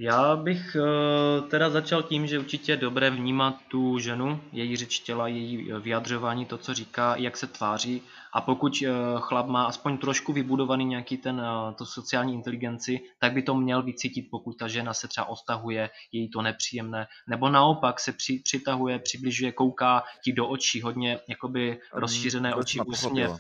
[0.02, 5.00] Já bych uh, teda začal tím, že určitě je dobré vnímat tu ženu, její řeč
[5.00, 8.02] těla, její eh, vyjadřování, to, co říká, jak se tváří.
[8.34, 11.42] A pokud uh, chlap má aspoň trošku vybudovaný nějaký ten
[11.76, 16.22] to sociální inteligenci, tak by to měl vycítit, pokud ta žena se třeba ostahuje, je
[16.22, 21.80] jí to nepříjemné, nebo naopak se při, přitahuje, přibližuje, kouká ti do očí, hodně jakoby
[21.94, 23.32] rozšířené oči, úsměv.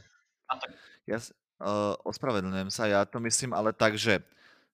[1.09, 4.21] Ja uh, ospravedlňujem sa, ja to myslím ale tak, že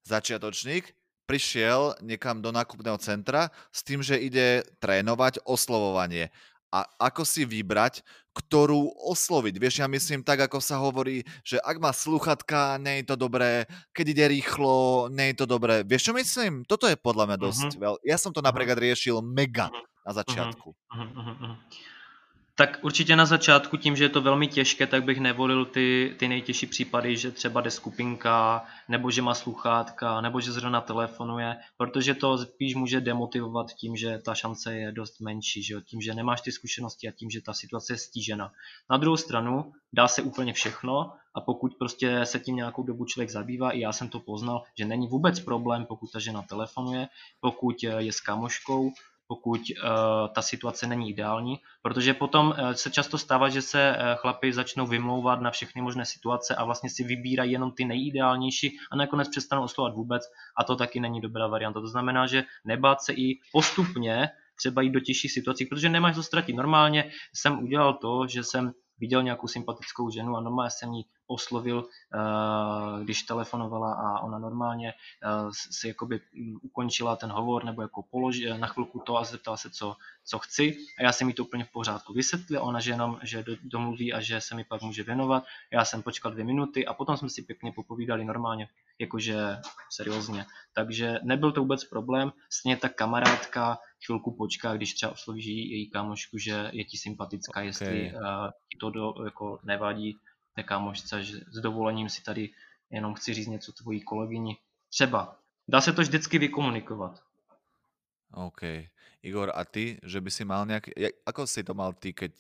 [0.04, 0.92] začiatočník
[1.26, 6.30] prišiel niekam do nákupného centra s tým, že ide trénovať oslovovanie.
[6.76, 8.04] A ako si vybrať,
[8.36, 9.56] ktorú osloviť.
[9.56, 13.64] Vieš, ja myslím tak, ako sa hovorí, že ak má sluchatka, nie je to dobré,
[13.96, 15.88] keď ide rýchlo, nie je to dobré.
[15.88, 16.68] Vieš, čo myslím?
[16.68, 17.82] Toto je podľa mňa dosť uh-huh.
[17.82, 17.96] veľ...
[18.04, 19.72] Ja som to napríklad riešil mega
[20.04, 20.68] na začiatku.
[20.68, 21.00] Uh-huh.
[21.00, 21.56] Uh-huh.
[22.58, 26.28] Tak určitě na začátku tím, že je to velmi těžké, tak bych nevolil ty, ty
[26.28, 32.14] nejtěžší případy, že třeba jde skupinka, nebo že má sluchátka, nebo že zrovna telefonuje, protože
[32.14, 35.82] to spíš může demotivovat tím, že ta šance je dost menší, že jo?
[35.82, 38.52] tím, že nemáš ty zkušenosti a tím, že ta situace je stížena.
[38.90, 43.30] Na druhou stranu dá se úplně všechno a pokud prostě se tím nějakou dobu člověk
[43.30, 47.08] zabývá, i já jsem to poznal, že není vůbec problém, pokud ta žena telefonuje,
[47.40, 48.92] pokud je s kamoškou,
[49.28, 49.88] pokud uh,
[50.36, 54.88] ta situace není ideální, protože potom uh, se často stává, že se uh, chlapi začnou
[54.88, 59.64] vymlouvat na všechny možné situace a vlastně si vybírají jenom ty nejideálnější a nakonec přestanou
[59.64, 60.24] oslovat vůbec
[60.58, 61.82] a to taky není dobrá varianta.
[61.82, 66.24] To znamená, že nebát se i postupně třeba jít do těžších situací, protože nemáš to
[66.24, 66.56] ztratit.
[66.56, 71.86] Normálně jsem udělal to, že jsem viděl nějakou sympatickou ženu a normálně jsem ji oslovil,
[71.86, 75.30] eh, když telefonovala a ona normálně eh,
[75.72, 79.70] si jakoby mm, ukončila ten hovor nebo jako položi, na chvilku to a zeptala se,
[79.70, 79.96] co,
[80.26, 80.78] co chci.
[81.00, 84.22] A já jsem jí to úplně v pořádku vysvětlil, ona že jenom, že domluví a
[84.22, 87.42] že se mi pak může věnovat, já jsem počkal dvě minuty a potom jsme si
[87.42, 88.70] pěkně popovídali normálně,
[89.00, 89.58] jakože
[89.90, 90.46] seriózně.
[90.74, 96.38] Takže nebyl to vůbec problém, stejně ta kamarádka chvilku počká, když třeba oslovíš její kámošku,
[96.38, 97.66] že je ti sympatická, okay.
[97.66, 98.22] jestli uh,
[98.80, 100.18] to do, jako nevadí,
[100.56, 102.50] té kámošce, že s dovolením si tady
[102.90, 104.58] jenom chci říct něco tvojí kolegyni.
[104.90, 105.40] Třeba.
[105.68, 107.24] Dá se to vždycky vykomunikovat.
[108.32, 108.62] OK.
[109.26, 110.92] Igor, a ty, že by si mal nějaký,
[111.26, 112.32] ako si to mal ty, keď,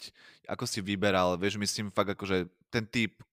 [0.45, 3.25] ako si vyberal, vieš, myslím fakt že ten typ,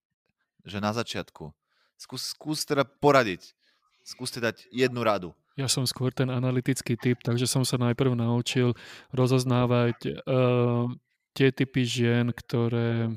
[0.64, 1.53] že na začiatku,
[2.01, 3.53] skús, skús teda poradiť,
[4.01, 5.37] skúste dať jednu radu.
[5.61, 8.72] Ja som skôr ten analytický typ, takže som sa najprv naučil
[9.12, 10.89] rozoznávať uh,
[11.37, 13.12] tie typy žien, ktoré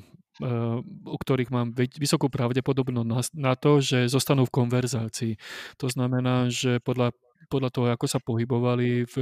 [1.05, 5.33] u ktorých mám vysokú pravdepodobnosť na, to, že zostanú v konverzácii.
[5.79, 7.15] To znamená, že podľa,
[7.47, 9.15] podľa toho, ako sa pohybovali v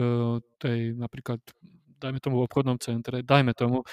[0.58, 1.38] tej napríklad
[2.00, 3.84] dajme tomu v obchodnom centre, dajme tomu,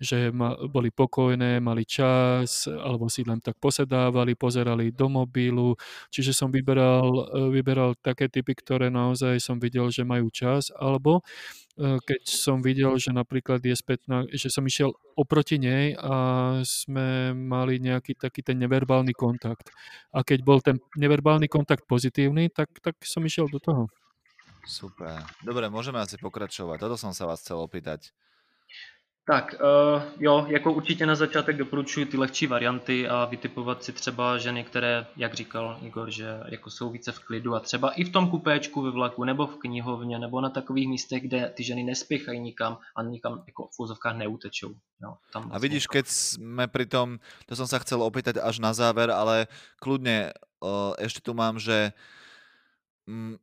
[0.00, 5.74] že ma, boli pokojné, mali čas, alebo si len tak posedávali, pozerali do mobilu,
[6.10, 11.22] čiže som vyberal, eh, vyberal také typy, ktoré naozaj som videl, že majú čas, alebo
[11.78, 16.14] eh, keď som videl, že napríklad je spätná, že som išiel oproti nej a
[16.66, 19.70] sme mali nejaký taký ten neverbálny kontakt.
[20.14, 24.03] A keď bol ten neverbálny kontakt pozitívny, tak, tak som išiel do toho.
[24.66, 25.22] Super.
[25.44, 26.80] Dobre, môžeme asi pokračovať.
[26.80, 28.12] Toto som sa vás chcel opýtať.
[29.26, 34.38] Tak, uh, jo, jako určitě na začátek doporučuji ty lehčí varianty a vytipovat si třeba
[34.38, 38.12] ženy, které, jak říkal Igor, že jako jsou více v klidu a třeba i v
[38.12, 42.40] tom kupéčku ve vlaku nebo v knihovně nebo na takových místech, kde ty ženy nespěchají
[42.40, 44.74] nikam a nikam jako v úzovkách neutečou.
[45.02, 48.58] Jo, tam a vlastně vidíš, keď jsme pri tom, to som sa chcel opýtať až
[48.58, 49.48] na záver, ale
[49.80, 50.32] kľudne
[51.00, 51.92] ešte tu mám, že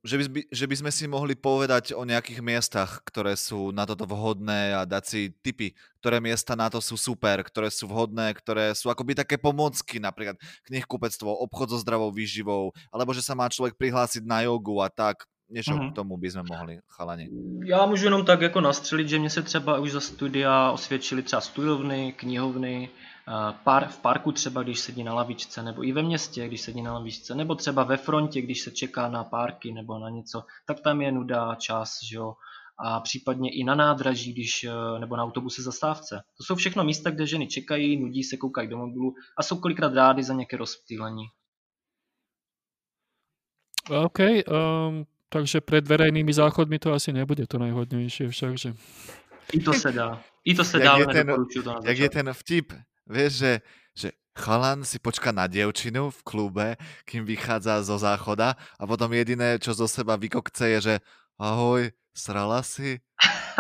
[0.01, 4.09] že by, že by sme si mohli povedať o nejakých miestach, ktoré sú na toto
[4.09, 8.73] vhodné a dať si tipy, ktoré miesta na to sú super, ktoré sú vhodné, ktoré
[8.73, 13.77] sú akoby také pomocky, napríklad knihkupectvo, obchod so zdravou výživou, alebo že sa má človek
[13.77, 15.29] prihlásiť na jogu a tak.
[15.51, 15.91] Něco mm-hmm.
[15.91, 17.29] k tomu by mohli, chalani.
[17.65, 21.41] Já můžu jenom tak jako nastřelit, že mě se třeba už za studia osvědčili třeba
[21.41, 22.89] studovny, knihovny,
[23.63, 26.93] par, v parku třeba, když sedí na lavičce, nebo i ve městě, když sedí na
[26.93, 31.01] lavičce, nebo třeba ve frontě, když se čeká na párky nebo na něco, tak tam
[31.01, 32.33] je nuda, čas, že jo.
[32.83, 36.21] A případně i na nádraží, když, e, nebo na autobuse zastávce.
[36.37, 39.93] To jsou všechno místa, kde ženy čekají, nudí se, koukají do mobilu a jsou kolikrát
[39.93, 41.25] rády za nějaké rozptýlení.
[44.05, 48.73] OK, um, takže před verejnými záchodmi to asi nebude to nejhodnější však, že...
[49.53, 50.21] I to se dá.
[50.45, 51.27] I to se jak dá, je ten,
[51.63, 52.73] to Jak je ten vtip,
[53.07, 53.53] Vieš, že,
[53.95, 56.67] že chalan si počká na dievčinu v klube,
[57.05, 60.95] kým vychádza zo záchoda a potom jediné, čo zo seba vykokce je, že
[61.39, 62.99] ahoj, srala si?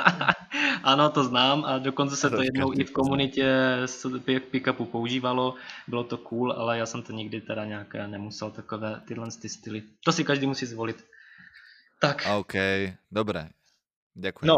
[0.83, 3.47] ano, to znám a dokonce se to jednou i v komunitě
[3.85, 4.05] z
[4.51, 5.55] pick-upu používalo.
[5.87, 9.83] Bylo to cool, ale já jsem to nikdy teda nějak nemusel takové tyhle ty styly.
[10.03, 11.05] To si každý musí zvolit.
[12.01, 12.27] Tak.
[12.37, 12.53] OK,
[13.11, 13.49] dobré.
[14.13, 14.45] Děkuji.
[14.45, 14.57] No,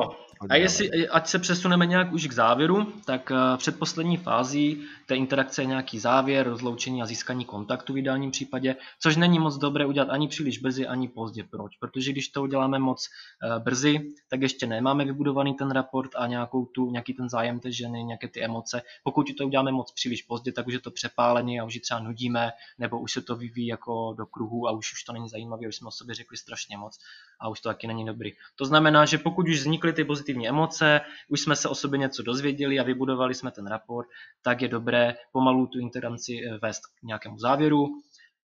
[0.50, 5.16] a jestli, ať se přesuneme nějak už k závěru, tak eh, před poslední fází té
[5.16, 9.86] interakce je nějaký závěr, rozloučení a získání kontaktu v ideálním případě, což není moc dobré
[9.86, 11.44] udělat ani příliš brzy, ani pozdě.
[11.44, 11.78] Proč?
[11.78, 13.10] Protože když to uděláme moc
[13.44, 17.72] eh, brzy, tak ještě nemáme vybudovaný ten raport a nějakou tu, nějaký ten zájem té
[17.72, 18.82] ženy, nějaké ty emoce.
[19.04, 22.00] Pokud to uděláme moc příliš pozdě, tak už je to přepálený a už ji třeba
[22.00, 25.68] nudíme, nebo už se to vyvíjí jako do kruhu a už, už to není zajímavé,
[25.68, 27.00] už jsme o sobě řekli strašně moc
[27.40, 28.32] a už to taky není dobrý.
[28.56, 32.24] To znamená, že pokud už vznikly ty pozitivní emoce, už jsme se o sobě něco
[32.24, 34.08] dozvěděli a vybudovali jsme ten raport,
[34.42, 37.88] tak je dobré pomalu tu interakci eh, vést k nějakému závěru,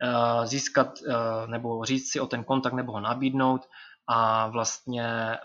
[0.03, 3.63] eh, získat eh, nebo říct si o ten kontakt nebo ho nabídnout
[4.09, 5.37] a vlastně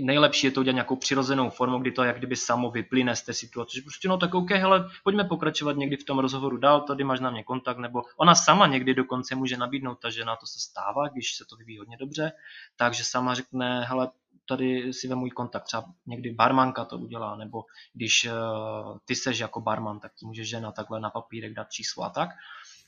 [0.00, 3.32] nejlepší je to udělat nějakou přirozenou formou, kdy to jak kdyby samo vyplyne z té
[3.32, 3.76] situace.
[3.76, 7.20] Že prostě no tak OK, hele, pojďme pokračovat někdy v tom rozhovoru dál, tady máš
[7.20, 11.08] na mě kontakt, nebo ona sama někdy dokonce může nabídnout, ta žena to se stává,
[11.08, 12.32] když se to vyvíjí hodně dobře,
[12.76, 14.10] takže sama řekne, hele,
[14.48, 17.64] tady si ve můj kontakt, třeba někdy barmanka to udělá, nebo
[17.94, 22.04] když uh, ty seš jako barman, tak ti může žena takhle na papírek dát číslo
[22.04, 22.30] a tak.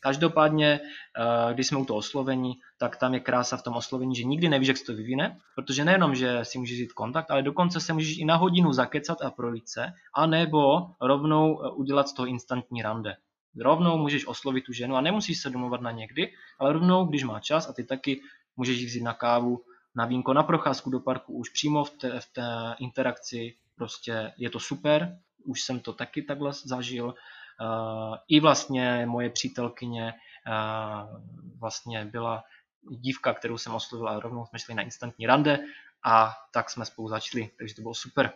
[0.05, 4.25] Každopádně, eh, když jsme u toho oslovení, tak tam je krása v tom oslovení, že
[4.25, 7.81] nikdy nevíš, jak se to vyvine, protože nejenom, že si můžeš jít kontakt, ale dokonce
[7.81, 12.27] se můžeš i na hodinu zakecat a projít se, anebo rovnou eh, udělat z toho
[12.27, 13.17] instantní rande.
[13.57, 17.41] Rovnou můžeš oslovit tu ženu a nemusíš se domluvat na někdy, ale rovnou, když má
[17.41, 18.21] čas a ty taky
[18.57, 19.65] můžeš jít vzít na kávu,
[19.97, 24.51] na vínko, na procházku do parku už přímo v té, v té interakci, prostě je
[24.51, 27.15] to super, už jsem to taky takhle zažil
[27.61, 30.15] Eh, I vlastně moje přítelkyně
[30.47, 31.21] eh,
[31.59, 32.45] vlastně byla
[32.91, 35.59] dívka, kterou jsem oslovil a rovnou jsme šli na instantní rande
[36.05, 38.33] a tak jsme spolu začali, takže to bylo super.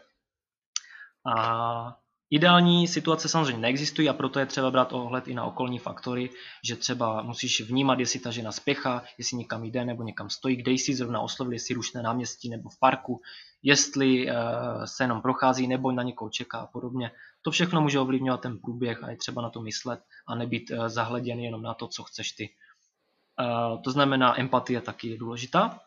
[1.36, 1.96] A
[2.30, 6.30] Ideální situace samozřejmě neexistují a proto je třeba brát ohled i na okolní faktory,
[6.64, 10.72] že třeba musíš vnímat, jestli ta žena spěchá, jestli někam jde nebo někam stojí, kde
[10.72, 13.20] jsi zrovna oslovil, jestli rušné náměstí nebo v parku,
[13.62, 14.32] jestli uh,
[14.84, 17.10] se jenom prochází nebo na někoho čeká a podobně.
[17.42, 20.88] To všechno může ovlivňovat ten průběh a je třeba na to myslet a nebýt uh,
[20.88, 22.50] zahleděn jenom na to, co chceš ty.
[23.40, 25.80] Uh, to znamená, empatie taky je důležitá.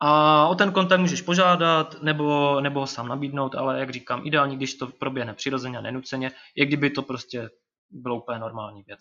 [0.00, 4.56] A o ten kontakt můžeš požádat nebo, nebo ho sám nabídnout, ale jak říkám, ideální,
[4.56, 7.50] když to proběhne přirozeně a nenuceně, je kdyby to prostě
[7.90, 9.00] bylo úplně normální věc.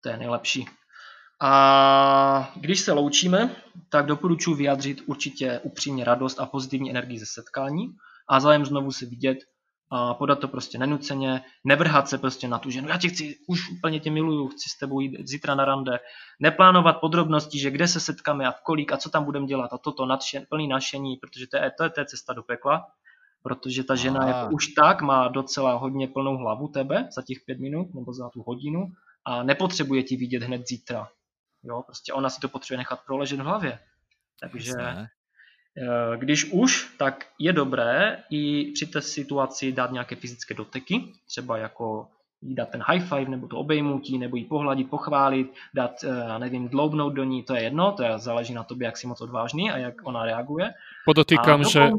[0.00, 0.66] To je nejlepší.
[1.42, 3.56] A když se loučíme,
[3.88, 7.86] tak doporučuji vyjádřit určitě upřímně radost a pozitivní energii ze setkání
[8.28, 9.38] a zájem znovu se vidět
[9.90, 13.70] a podat to prostě nenuceně, nevrhat se prostě na tu ženu, já tě chci, už
[13.70, 15.98] úplně tě miluju, chci s tebou jít zítra na rande,
[16.40, 19.78] neplánovat podrobnosti, že kde se setkáme a v kolik a co tam budeme dělat a
[19.78, 22.86] toto nadšen, plný našení, protože to je, to je, to je cesta do pekla,
[23.42, 27.58] protože ta žena jako už tak má docela hodně plnou hlavu tebe za těch pět
[27.58, 28.92] minut nebo za tu hodinu
[29.24, 31.08] a nepotřebuje ti vidět hned zítra.
[31.62, 33.78] Jo, prostě ona si to potřebuje nechat proležet v hlavě.
[34.40, 35.06] Takže Eh,
[36.16, 42.06] když už, tak je dobré i při té situaci dát nějaké fyzické doteky, třeba jako
[42.42, 46.38] jí dát ten high five, nebo to obejmutí, nebo jí pohladit, pochválit, dát, eh, já
[46.38, 49.20] nevím, dloubnout do ní, to je jedno, to je, záleží na tobě, jak si moc
[49.20, 50.70] odvážný a jak ona reaguje.
[51.04, 51.90] Podotýkám, že,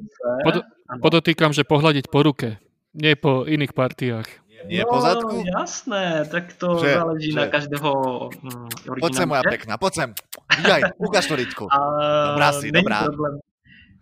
[0.43, 0.56] pod,
[1.02, 2.57] podotýkám, že pohladit po ruke,
[2.93, 4.27] nie po iných partiách.
[4.69, 5.41] Je no, pozadku?
[5.57, 7.39] jasné, tak to že, záleží že.
[7.39, 7.89] na každého
[8.30, 8.69] mm,
[9.02, 10.10] Poď sem, moja pekná, poď sem.
[10.61, 11.65] Jaj, ukáž to, Lidku.
[12.30, 13.10] Dobrá si, dobrá.
[13.10, 13.41] Problém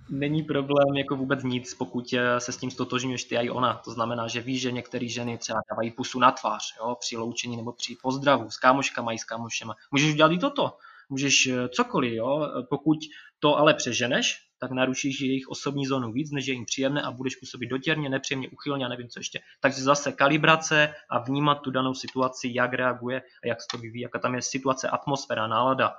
[0.09, 3.81] není problém jako vůbec nic, pokud eh, se s tím stotožňuješ ty a i ona.
[3.85, 7.57] To znamená, že víš, že některé ženy třeba dávají pusu na tvář jo, při loučení
[7.57, 9.75] nebo při pozdravu s kámoškama i s kámošema.
[9.91, 10.77] Můžeš udělat i toto.
[11.09, 12.47] můžeš eh, cokoliv, jo?
[12.69, 12.97] pokud
[13.39, 17.35] to ale přeženeš, tak narušíš jejich osobní zónu víc, než je jim příjemné a budeš
[17.35, 19.39] působit dotěrně, nepříjemně, uchylně a nevím co ještě.
[19.59, 24.01] Takže zase kalibrace a vnímat tu danou situaci, jak reaguje a jak se to vyvíjí,
[24.01, 25.95] jaká tam je situace, atmosféra, nálada.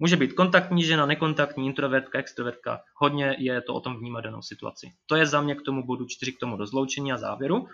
[0.00, 2.80] Může být kontaktní žena, nekontaktní, introvertka, extrovertka.
[2.94, 4.92] Hodně je to o tom vnímat danou situaci.
[5.06, 7.68] To je za mě k tomu bodu 4, k tomu rozloučení a závěru.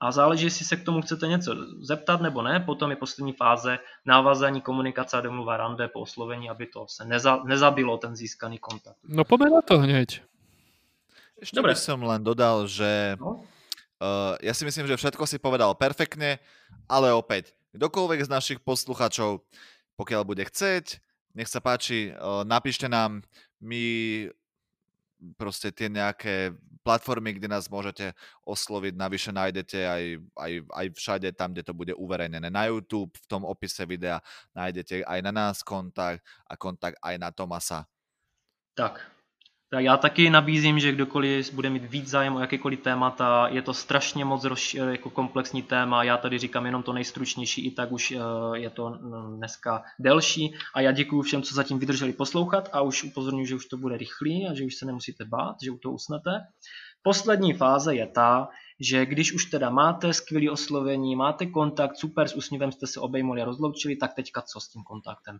[0.00, 2.60] A záleží, jestli se k tomu chcete něco zeptat nebo ne.
[2.60, 7.42] Potom je poslední fáze návazání komunikace a domluva rande po oslovení, aby to se neza,
[7.44, 8.96] nezabilo ten získaný kontakt.
[9.08, 10.22] No poďme na to hneď.
[11.36, 11.72] Ešte Dobre.
[11.72, 13.44] by som len dodal, že no?
[14.00, 16.40] uh, ja si myslím, že všetko si povedal perfektne,
[16.88, 19.44] ale opäť, kdokoľvek z našich posluchačov,
[20.00, 20.96] pokiaľ bude chceť,
[21.36, 22.16] nech sa páči,
[22.48, 23.20] napíšte nám,
[23.60, 23.84] my
[25.36, 28.14] proste tie nejaké platformy, kde nás môžete
[28.46, 30.02] osloviť, navyše nájdete aj,
[30.38, 34.22] aj, aj všade tam, kde to bude uverejnené na YouTube, v tom opise videa
[34.54, 37.84] nájdete aj na nás kontakt a kontakt aj na Tomasa.
[38.76, 39.02] Tak,
[39.68, 43.74] tak já taky nabízím, že kdokoliv bude mít víc zájem o jakékoliv témata, je to
[43.74, 48.10] strašně moc roz, jako komplexní téma, já tady říkám jenom to nejstručnější, i tak už
[48.10, 48.18] eh,
[48.58, 53.04] je to mm, dneska delší a já děkuji všem, co zatím vydrželi poslouchat a už
[53.04, 55.94] upozorňuji, že už to bude rychlý a že už se nemusíte bát, že u toho
[55.94, 56.30] usnete.
[57.02, 58.48] Poslední fáze je ta,
[58.80, 63.42] že když už teda máte skvělé oslovení, máte kontakt, super, s úsměvem jste se obejmuli
[63.42, 65.38] a rozloučili, tak teďka co s tím kontaktem?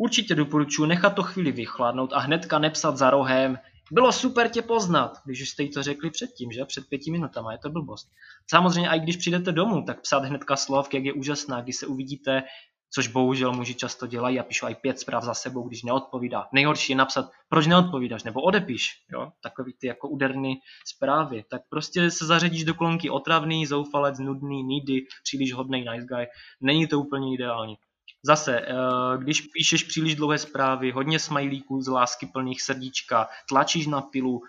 [0.00, 3.58] Určitě doporučuji nechat to chvíli vychladnout a hnedka nepsat za rohem,
[3.92, 6.64] bylo super tě poznat, když už jste jí to řekli předtím, že?
[6.64, 8.10] Před pěti minutama, je to blbost.
[8.50, 12.42] Samozřejmě, i když přijdete domů, tak psát hnedka slov, jak je úžasná, když se uvidíte,
[12.90, 16.48] což bohužel muži často dělají a píšou i pět zpráv za sebou, když neodpovídá.
[16.52, 19.32] Nejhorší je napsat, proč neodpovídáš, nebo odepíš, jo?
[19.42, 21.44] takový ty jako úderný zprávy.
[21.50, 26.26] Tak prostě se zařadíš do kolonky otravný, zoufalec, nudný, needy, příliš hodný nice guy.
[26.60, 27.76] Není to úplně ideální.
[28.22, 28.74] Zase, eh,
[29.18, 34.42] když píšeš příliš dlouhé zprávy, hodně smajlíků z lásky plných srdíčka, tlačíš na pilu,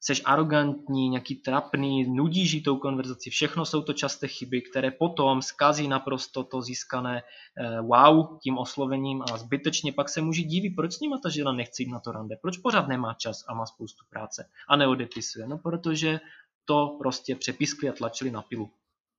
[0.00, 5.88] jsi arrogantní, nějaký trapný, nudíš tou konverzaci, všechno jsou to časté chyby, které potom zkazí
[5.88, 11.00] naprosto to získané eh, wow tím oslovením a zbytečně pak se muži diví, proč s
[11.00, 14.04] nima ta žena nechce jít na to rande, proč pořád nemá čas a má spoustu
[14.10, 16.20] práce a neodepisuje, no protože
[16.64, 18.70] to prostě přepiskli a tlačili na pilu.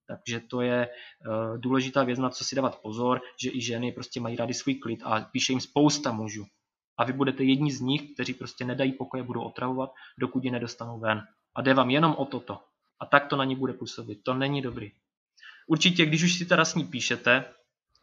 [0.07, 4.19] Takže to je uh, důležitá věc, na co si dávat pozor, že i ženy prostě
[4.19, 6.45] mají rády svůj klid a píše jim spousta mužů.
[6.97, 10.99] A vy budete jedni z nich, kteří prostě nedají pokoje, budou otravovat, dokud je nedostanou
[10.99, 11.23] ven.
[11.55, 12.59] A jde vám jenom o toto.
[12.99, 14.19] A tak to na ní bude působit.
[14.23, 14.91] To není dobrý.
[15.67, 17.45] Určitě, když už si teda s ní píšete,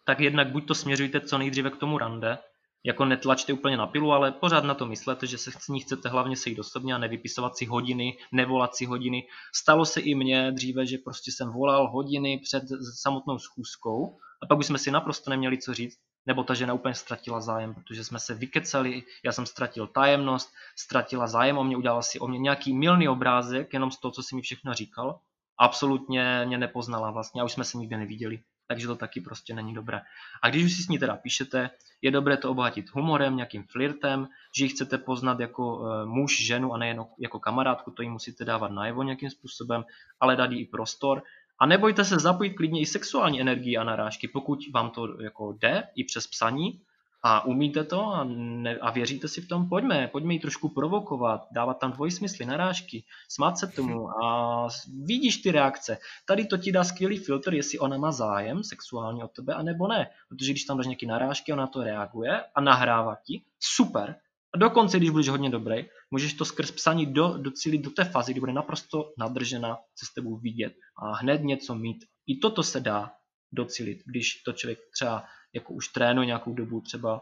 [0.05, 2.39] tak jednak buď to směřujte co nejdříve k tomu rande,
[2.85, 6.09] jako netlačte úplně na pilu, ale pořád na to myslete, že se s ní chcete
[6.09, 9.27] hlavně sejít osobně a nevypisovat si hodiny, nevolat si hodiny.
[9.55, 12.63] Stalo se i mně dříve, že prostě jsem volal hodiny před
[12.95, 16.95] samotnou schůzkou a pak už jsme si naprosto neměli co říct, nebo ta žena úplně
[16.95, 22.03] ztratila zájem, protože jsme se vykecali, já jsem ztratil tajemnost, ztratila zájem o mě, udělala
[22.03, 25.21] si o mě nějaký milný obrázek, jenom z toho, co si mi všechno říkal.
[25.59, 29.75] Absolutně mě nepoznala vlastně a už jsme se nikdy neviděli takže to taky prostě není
[29.75, 30.01] dobré.
[30.43, 31.71] A když už si s ní teda píšete,
[32.03, 36.75] je dobré to obohatit humorem, nějakým flirtem, že ji chcete poznat jako uh, muž, ženu
[36.75, 39.85] a nejen jako kamarádku, to jí musíte dávat najevo nějakým způsobem,
[40.21, 41.23] ale dát jí i prostor.
[41.59, 45.89] A nebojte se zapojit klidně i sexuální energii a narážky, pokud vám to jako jde
[45.95, 46.81] i přes psaní,
[47.27, 51.47] a umíte to a, ne, a věříte si v tom, pojďme, pojďme ji trošku provokovat,
[51.53, 54.69] dávat tam dvojsmysly, narážky, smát se tomu a
[55.05, 55.99] vidíš ty reakce.
[56.27, 60.11] Tady to ti dá skvělý filtr, jestli ona má zájem sexuálně od tebe, anebo ne.
[60.29, 64.17] Protože když tam dáš nějaké narážky, ona to reaguje a nahrává ti, super.
[64.55, 68.33] A dokonce, když budeš hodně dobrý, můžeš to skrz psaní do, docílit do té fázy,
[68.33, 72.05] kdy bude naprosto nadržena se s tebou vidět a hned něco mít.
[72.27, 73.13] I toto se dá
[73.53, 77.21] docílit, když to člověk třeba jako už trénuje nějakou dobu třeba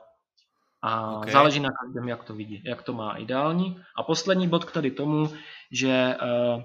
[0.82, 1.32] a okay.
[1.32, 3.82] záleží na každém, jak to vidí, jak to má ideální.
[3.96, 5.30] A poslední bod k tady tomu,
[5.72, 6.16] že
[6.56, 6.62] uh,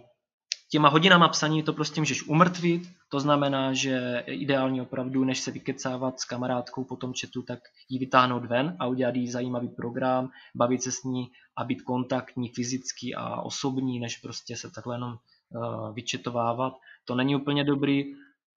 [0.69, 6.19] těma hodinama psaní to prostě můžeš umrtvit, to znamená, že ideální opravdu, než se vykecávat
[6.19, 10.83] s kamarádkou po tom chatu, tak ji vytáhnout ven a udělat jí zajímavý program, bavit
[10.83, 15.11] se s ní a být kontaktní, fyzický a osobní, než prostě se takhle jenom
[15.49, 16.73] uh, vyčetovávat.
[17.05, 18.05] To není úplně dobrý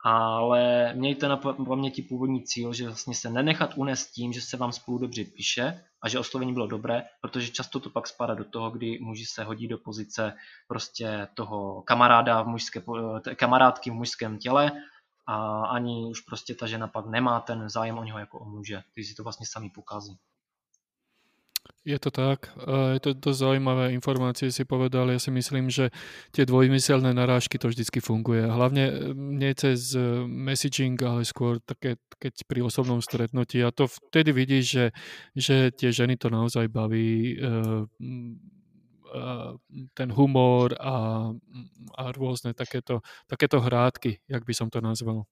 [0.05, 4.73] ale mějte na paměti původní cíl, že vlastně se nenechat unést tím, že se vám
[4.73, 8.71] spolu dobře píše a že oslovení bylo dobré, protože často to pak spadá do toho,
[8.71, 10.33] kdy muži se hodí do pozice
[10.69, 12.83] prostě toho kamaráda v mužské,
[13.37, 14.73] kamarádky v mužském těle
[15.27, 18.83] a ani už prostě ta žena pak nemá ten zájem o něho jako o muže,
[18.95, 20.19] když si to vlastně sami pokazí.
[21.81, 22.53] Je to tak.
[22.69, 25.09] Je to dosť zaujímavé informácie si povedal.
[25.09, 25.89] Ja si myslím, že
[26.29, 28.45] tie dvojmyselné narážky to vždycky funguje.
[28.45, 33.65] Hlavne e, nie cez e, messaging, ale skôr také, keď pri osobnom stretnutí.
[33.65, 34.87] A to vtedy vidíš, že,
[35.33, 37.41] že tie ženy to naozaj baví.
[37.41, 37.49] E,
[39.97, 41.27] ten humor a,
[41.99, 45.27] a rôzne takéto, takéto hrádky, jak by som to nazval.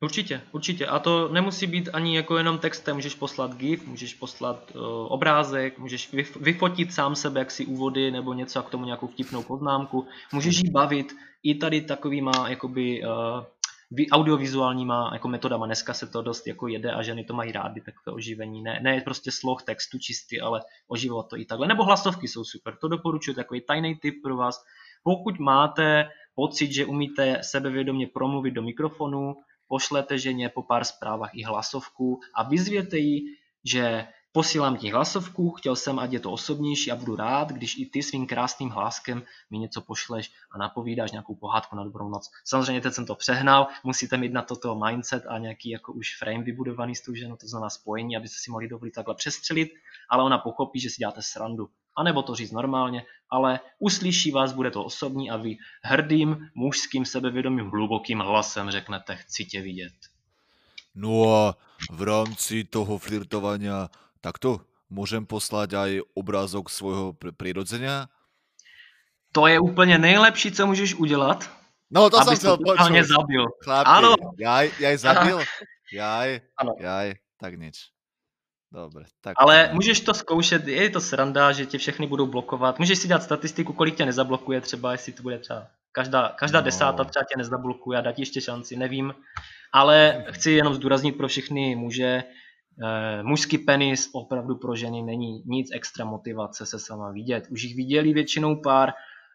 [0.00, 0.86] Určitě, určitě.
[0.86, 2.96] A to nemusí být ani jako jenom textem.
[2.96, 4.82] Můžeš poslat GIF, můžeš poslat uh,
[5.12, 9.42] obrázek, můžeš vyfotit sám sebe, jak si úvody nebo něco a k tomu nějakou vtipnou
[9.42, 10.06] poznámku.
[10.32, 11.12] Můžeš jí bavit
[11.42, 13.44] i tady takovýma jakoby uh,
[14.12, 15.66] audiovizuálníma jako metodama.
[15.66, 18.62] Dneska se to dost jako jede a ženy to mají rády, takové oživení.
[18.62, 21.66] Ne, ne prostě sloh textu čistý, ale oživovat to i takhle.
[21.66, 22.76] Nebo hlasovky jsou super.
[22.76, 24.64] To doporučuji, takový tajný tip pro vás.
[25.02, 29.36] Pokud máte pocit, že umíte sebevědomě promluvit do mikrofonu,
[29.68, 35.76] pošlete ženě po pár zprávách i hlasovku a vyzvěte jí, že posílám ti hlasovku, chtěl
[35.76, 39.58] jsem, ať je to osobnější a budu rád, když i ty svým krásným hláskem mi
[39.58, 42.30] něco pošleš a napovídáš nějakou pohádku na dobrou noc.
[42.44, 46.42] Samozřejmě teď jsem to přehnal, musíte mít na toto mindset a nějaký jako už frame
[46.42, 49.72] vybudovaný s tou ženou, to znamená spojení, abyste si mohli dovolit takhle přestřelit,
[50.08, 54.70] ale ona pochopí, že si děláte srandu anebo to říct normálně, ale uslyší vás, bude
[54.70, 59.92] to osobní a vy hrdým, mužským, sebevědomým, hlubokým hlasem řeknete chci tě vidět.
[60.94, 61.56] No a
[61.90, 63.88] v rámci toho flirtovania
[64.20, 64.60] takto
[64.90, 68.08] můžem poslat aj obrázok svojho prirodzenia?
[69.32, 71.50] To je úplně nejlepší, co můžeš udělat.
[71.90, 73.04] No to jsem chcel počuť.
[73.04, 73.44] zabil.
[73.64, 74.14] Chlapi, ano.
[74.38, 75.38] Jaj, jaj zabil?
[75.92, 76.40] Jaj,
[76.80, 77.94] jaj, tak nič.
[78.72, 79.34] Dobre, tak...
[79.38, 82.78] Ale můžeš to zkoušet, je to sranda, že tě všechny budou blokovat.
[82.78, 85.66] Můžeš si dát statistiku, kolik tě nezablokuje třeba, jestli to bude třeba
[85.96, 86.64] každá, každá no.
[86.64, 89.14] desátá třeba tě nezablokuje a dát ještě šanci, nevím.
[89.72, 92.22] Ale chci jenom zdůraznit pro všechny muže,
[92.84, 97.46] eh, mužský penis opravdu pro ženy není nic extra motivace se sama vidět.
[97.50, 98.92] Už jich viděli většinou pár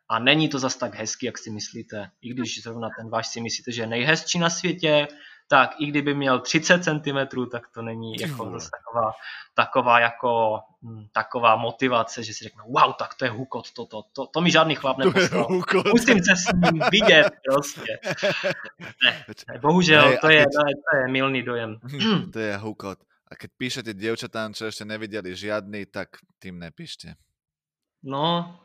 [0.10, 2.10] a není to zas tak hezky, jak si myslíte.
[2.22, 5.08] I když zrovna ten váš si myslíte, že je nejhezčí na světě,
[5.52, 7.18] tak i kdyby měl 30 cm,
[7.52, 9.12] tak to není jako zase taková,
[9.54, 14.04] taková jako hm, taková motivace, že si řekne, wow, tak to je hukot, to, to,
[14.14, 15.48] to, to mi žádný chlap neposlal.
[15.92, 18.00] Musím se s ním vidět prostě.
[19.04, 20.54] Ne, ne bohužel, ne, to, je, keď...
[20.92, 21.80] to je milný dojem.
[22.34, 23.00] to je hukot.
[23.28, 27.16] A keď píšete dievčatám, čo ešte nevideli žiadny, tak tým nepíšte.
[28.04, 28.56] No,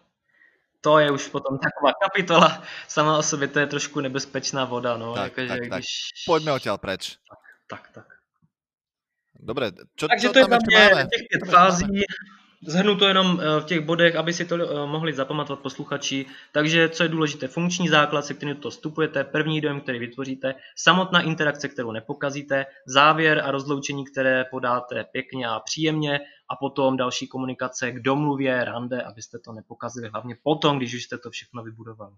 [0.81, 5.15] to je už potom taková kapitola sama o sobě, to je trošku nebezpečná voda, no.
[5.15, 5.79] Tak, jako, tak, že tak.
[5.79, 5.91] Když...
[6.27, 7.19] Pojďme odtiaľ preč.
[7.29, 7.83] Tak, tak.
[7.95, 8.09] tak.
[9.37, 11.87] Dobre, čo, Takže čo to je tam je těch pět fází.
[12.67, 16.27] Zhrnu to jenom eh, v těch bodech, aby si to eh, mohli zapamatovat posluchači.
[16.53, 21.21] Takže co je důležité, funkční základ, se kterým to vstupujete, první dojem, který vytvoříte, samotná
[21.21, 26.21] interakce, kterou nepokazíte, závěr a rozloučení, které podáte pěkně a příjemně
[26.51, 31.19] a potom další komunikace k domluvě, rande, abyste to nepokazili, hlavně potom, když už jste
[31.19, 32.15] to všechno vybudovali.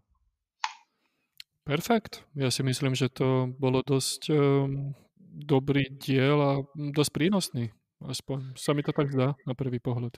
[1.64, 2.24] Perfekt.
[2.34, 4.94] Já si myslím, že to bylo dost um,
[5.32, 7.70] dobrý diel a dost prínosný.
[8.04, 10.14] Aspoň sa mi to tak zdá na prvý pohľad.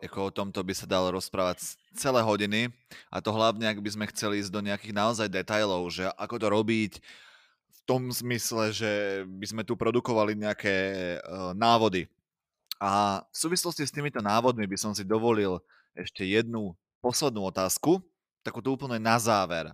[0.00, 2.72] Jako o tomto by sa dalo rozprávať celé hodiny
[3.12, 6.46] a to hlavne, ak by sme chceli ísť do nejakých naozaj detailov, že ako to
[6.48, 6.92] robiť
[7.70, 10.76] v tom zmysle, že by sme tu produkovali nejaké
[11.20, 12.08] uh, návody.
[12.80, 15.60] A v súvislosti s týmito návodmi by som si dovolil
[15.92, 16.72] ešte jednu
[17.04, 18.00] poslednú otázku,
[18.40, 19.68] takú tu úplne na záver.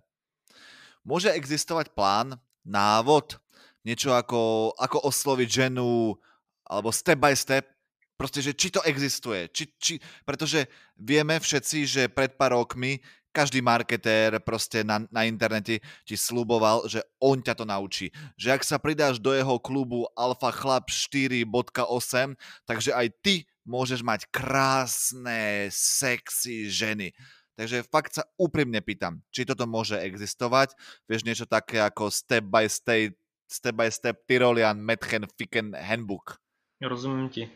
[1.06, 2.34] Môže existovať plán,
[2.66, 3.38] návod,
[3.86, 6.18] niečo ako, ako osloviť ženu,
[6.66, 7.66] alebo step by step,
[8.16, 9.94] proste, že či to existuje, či, či,
[10.24, 10.66] pretože
[10.96, 12.98] vieme všetci, že pred pár rokmi
[13.36, 18.08] každý marketér proste na, na internete ti sluboval, že on ťa to naučí.
[18.40, 21.44] Že ak sa pridáš do jeho klubu Alpha Chlap 4.8,
[22.64, 27.12] takže aj ty môžeš mať krásne, sexy ženy.
[27.60, 30.72] Takže fakt sa úprimne pýtam, či toto môže existovať.
[31.04, 33.12] Vieš niečo také ako step by step,
[33.44, 36.40] step by step Tyrolian Metchen Ficken Handbook.
[36.82, 37.50] Rozumím ti.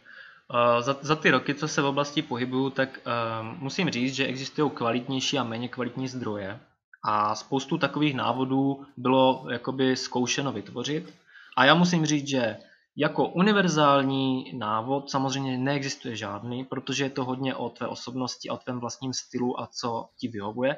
[0.55, 4.27] Uh, za, za ty roky, co se v oblasti pohybuju, tak uh, musím říct, že
[4.27, 6.61] existují kvalitnější a méně kvalitní zdroje
[7.05, 11.15] a spoustu takových návodů bylo jakoby zkoušeno vytvořit.
[11.57, 12.57] A já musím říct, že
[12.97, 18.81] jako univerzální návod samozřejmě neexistuje žádný, protože je to hodně o tvé osobnosti o tvém
[18.81, 20.77] vlastním stylu a co ti vyhovuje.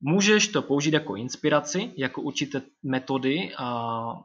[0.00, 4.22] Můžeš to použít jako inspiraci, jako určité metody a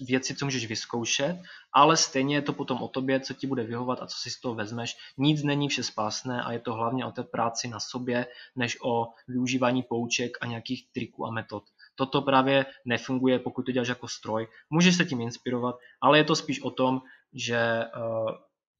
[0.00, 1.42] věci, co můžeš vyzkoušet,
[1.72, 4.40] ale stejně je to potom o tobě, co ti bude vyhovat a co si z
[4.40, 4.96] toho vezmeš.
[5.18, 8.26] Nic není vše spásné a je to hlavně o té práci na sobě,
[8.56, 11.62] než o využívání pouček a nějakých triků a metod.
[11.94, 14.48] Toto právě nefunguje, pokud to děláš jako stroj.
[14.70, 17.02] Můžeš se tím inspirovat, ale je to spíš o tom,
[17.32, 18.30] že uh,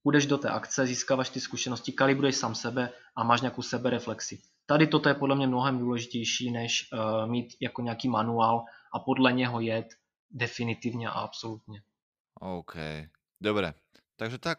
[0.07, 4.39] půjdeš do té akce, získáváš ty zkušenosti, kalibruješ sám sebe a máš nějakou sebereflexi.
[4.67, 8.65] Tady toto je podle mě mnohem důležitější, než uh, mít jako nějaký manuál
[8.95, 9.87] a podle něho jet
[10.31, 11.83] definitivně a absolutně.
[12.41, 12.75] OK,
[13.41, 13.75] dobre.
[14.17, 14.59] Takže tak,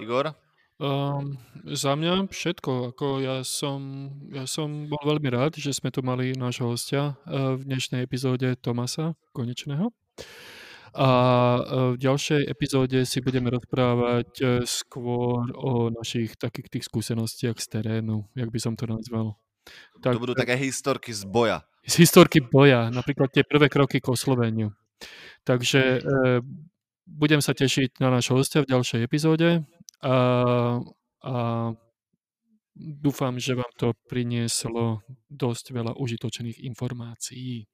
[0.00, 0.34] Igor?
[0.76, 2.92] Um, za mňa všetko.
[2.92, 7.56] Ako ja som, ja som bol veľmi rád, že sme tu mali nášho hostia uh,
[7.56, 9.94] v dnešnej epizóde Tomasa Konečného.
[10.94, 11.10] A
[11.94, 18.30] v ďalšej epizóde si budeme rozprávať e, skôr o našich takých tých skúsenostiach z terénu,
[18.38, 19.34] jak by som to nazval.
[19.98, 21.66] Tak, to budú také historky z boja.
[21.82, 24.70] Z historky boja, napríklad tie prvé kroky k osloveniu.
[25.42, 26.00] Takže e,
[27.10, 29.66] budem sa tešiť na nášho hostia v ďalšej epizóde
[30.00, 30.16] a,
[31.26, 31.34] a
[32.76, 37.66] dúfam, že vám to prinieslo dosť veľa užitočných informácií.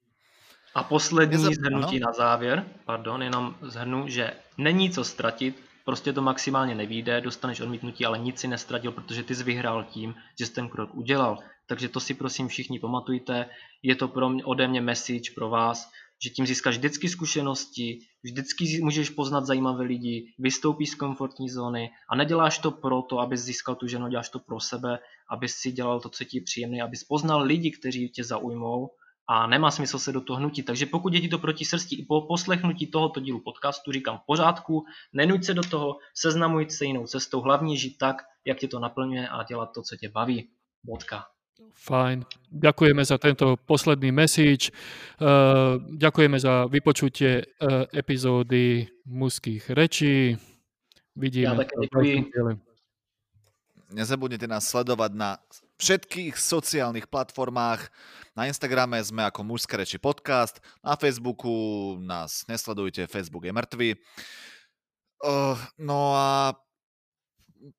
[0.75, 1.53] A poslední Nezap...
[1.53, 2.05] zhrnutí ano?
[2.05, 8.05] na závěr, pardon, jenom zhrnu, že není co ztratit, prostě to maximálně nevíde, dostaneš odmítnutí,
[8.05, 11.37] ale nic si nestratil, protože ty jsi vyhrál tím, že jsi ten krok udělal.
[11.67, 13.45] Takže to si prosím všichni pamatujte,
[13.83, 15.91] je to pro mě, ode mě message pro vás,
[16.23, 22.15] že tím získáš vždycky zkušenosti, vždycky můžeš poznat zajímavé lidi, vystoupíš z komfortní zóny a
[22.15, 24.99] neděláš to proto, abys získal tu ženu, děláš to pro sebe,
[25.29, 28.89] abys si dělal to, co ti je příjemné, abys poznal lidi, kteří tě zaujmou
[29.31, 30.65] a nemá smysl se do toho hnutit.
[30.65, 34.25] Takže pokud je ti to proti srsti i po poslechnutí tohoto dílu podcastu, říkám v
[34.25, 38.79] pořádku, nenuď se do toho, seznamuj se jinou cestou, hlavně žít tak, jak tě to
[38.79, 40.49] naplňuje a dělat to, co tě baví.
[40.83, 41.25] Bodka.
[41.71, 42.25] Fajn.
[42.51, 44.73] Ďakujeme za tento posledný message.
[45.21, 50.35] Uh, ďakujeme za vypočutie uh, epizódy mužských rečí.
[51.15, 51.53] Vidíme.
[51.53, 52.57] Ja také ďakujem.
[53.93, 55.37] Nezabudnite nás sledovať na
[55.81, 57.89] všetkých sociálnych platformách.
[58.37, 63.89] Na Instagrame sme ako Mužské reči podcast, na Facebooku nás nesledujte, Facebook je mŕtvý.
[65.25, 66.53] Uh, no a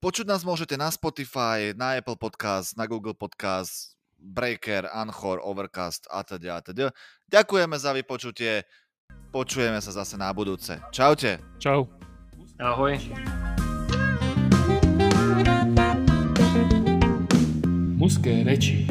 [0.02, 6.22] počuť nás môžete na Spotify, na Apple Podcast, na Google Podcast, Breaker, Anchor, Overcast a
[6.26, 6.86] teda a teda.
[7.30, 8.66] Ďakujeme za vypočutie.
[9.34, 10.78] Počujeme sa zase na budúce.
[10.94, 11.42] Čaute.
[11.58, 11.90] Čau.
[12.62, 12.94] Ahoj.
[18.12, 18.84] Mužské reči.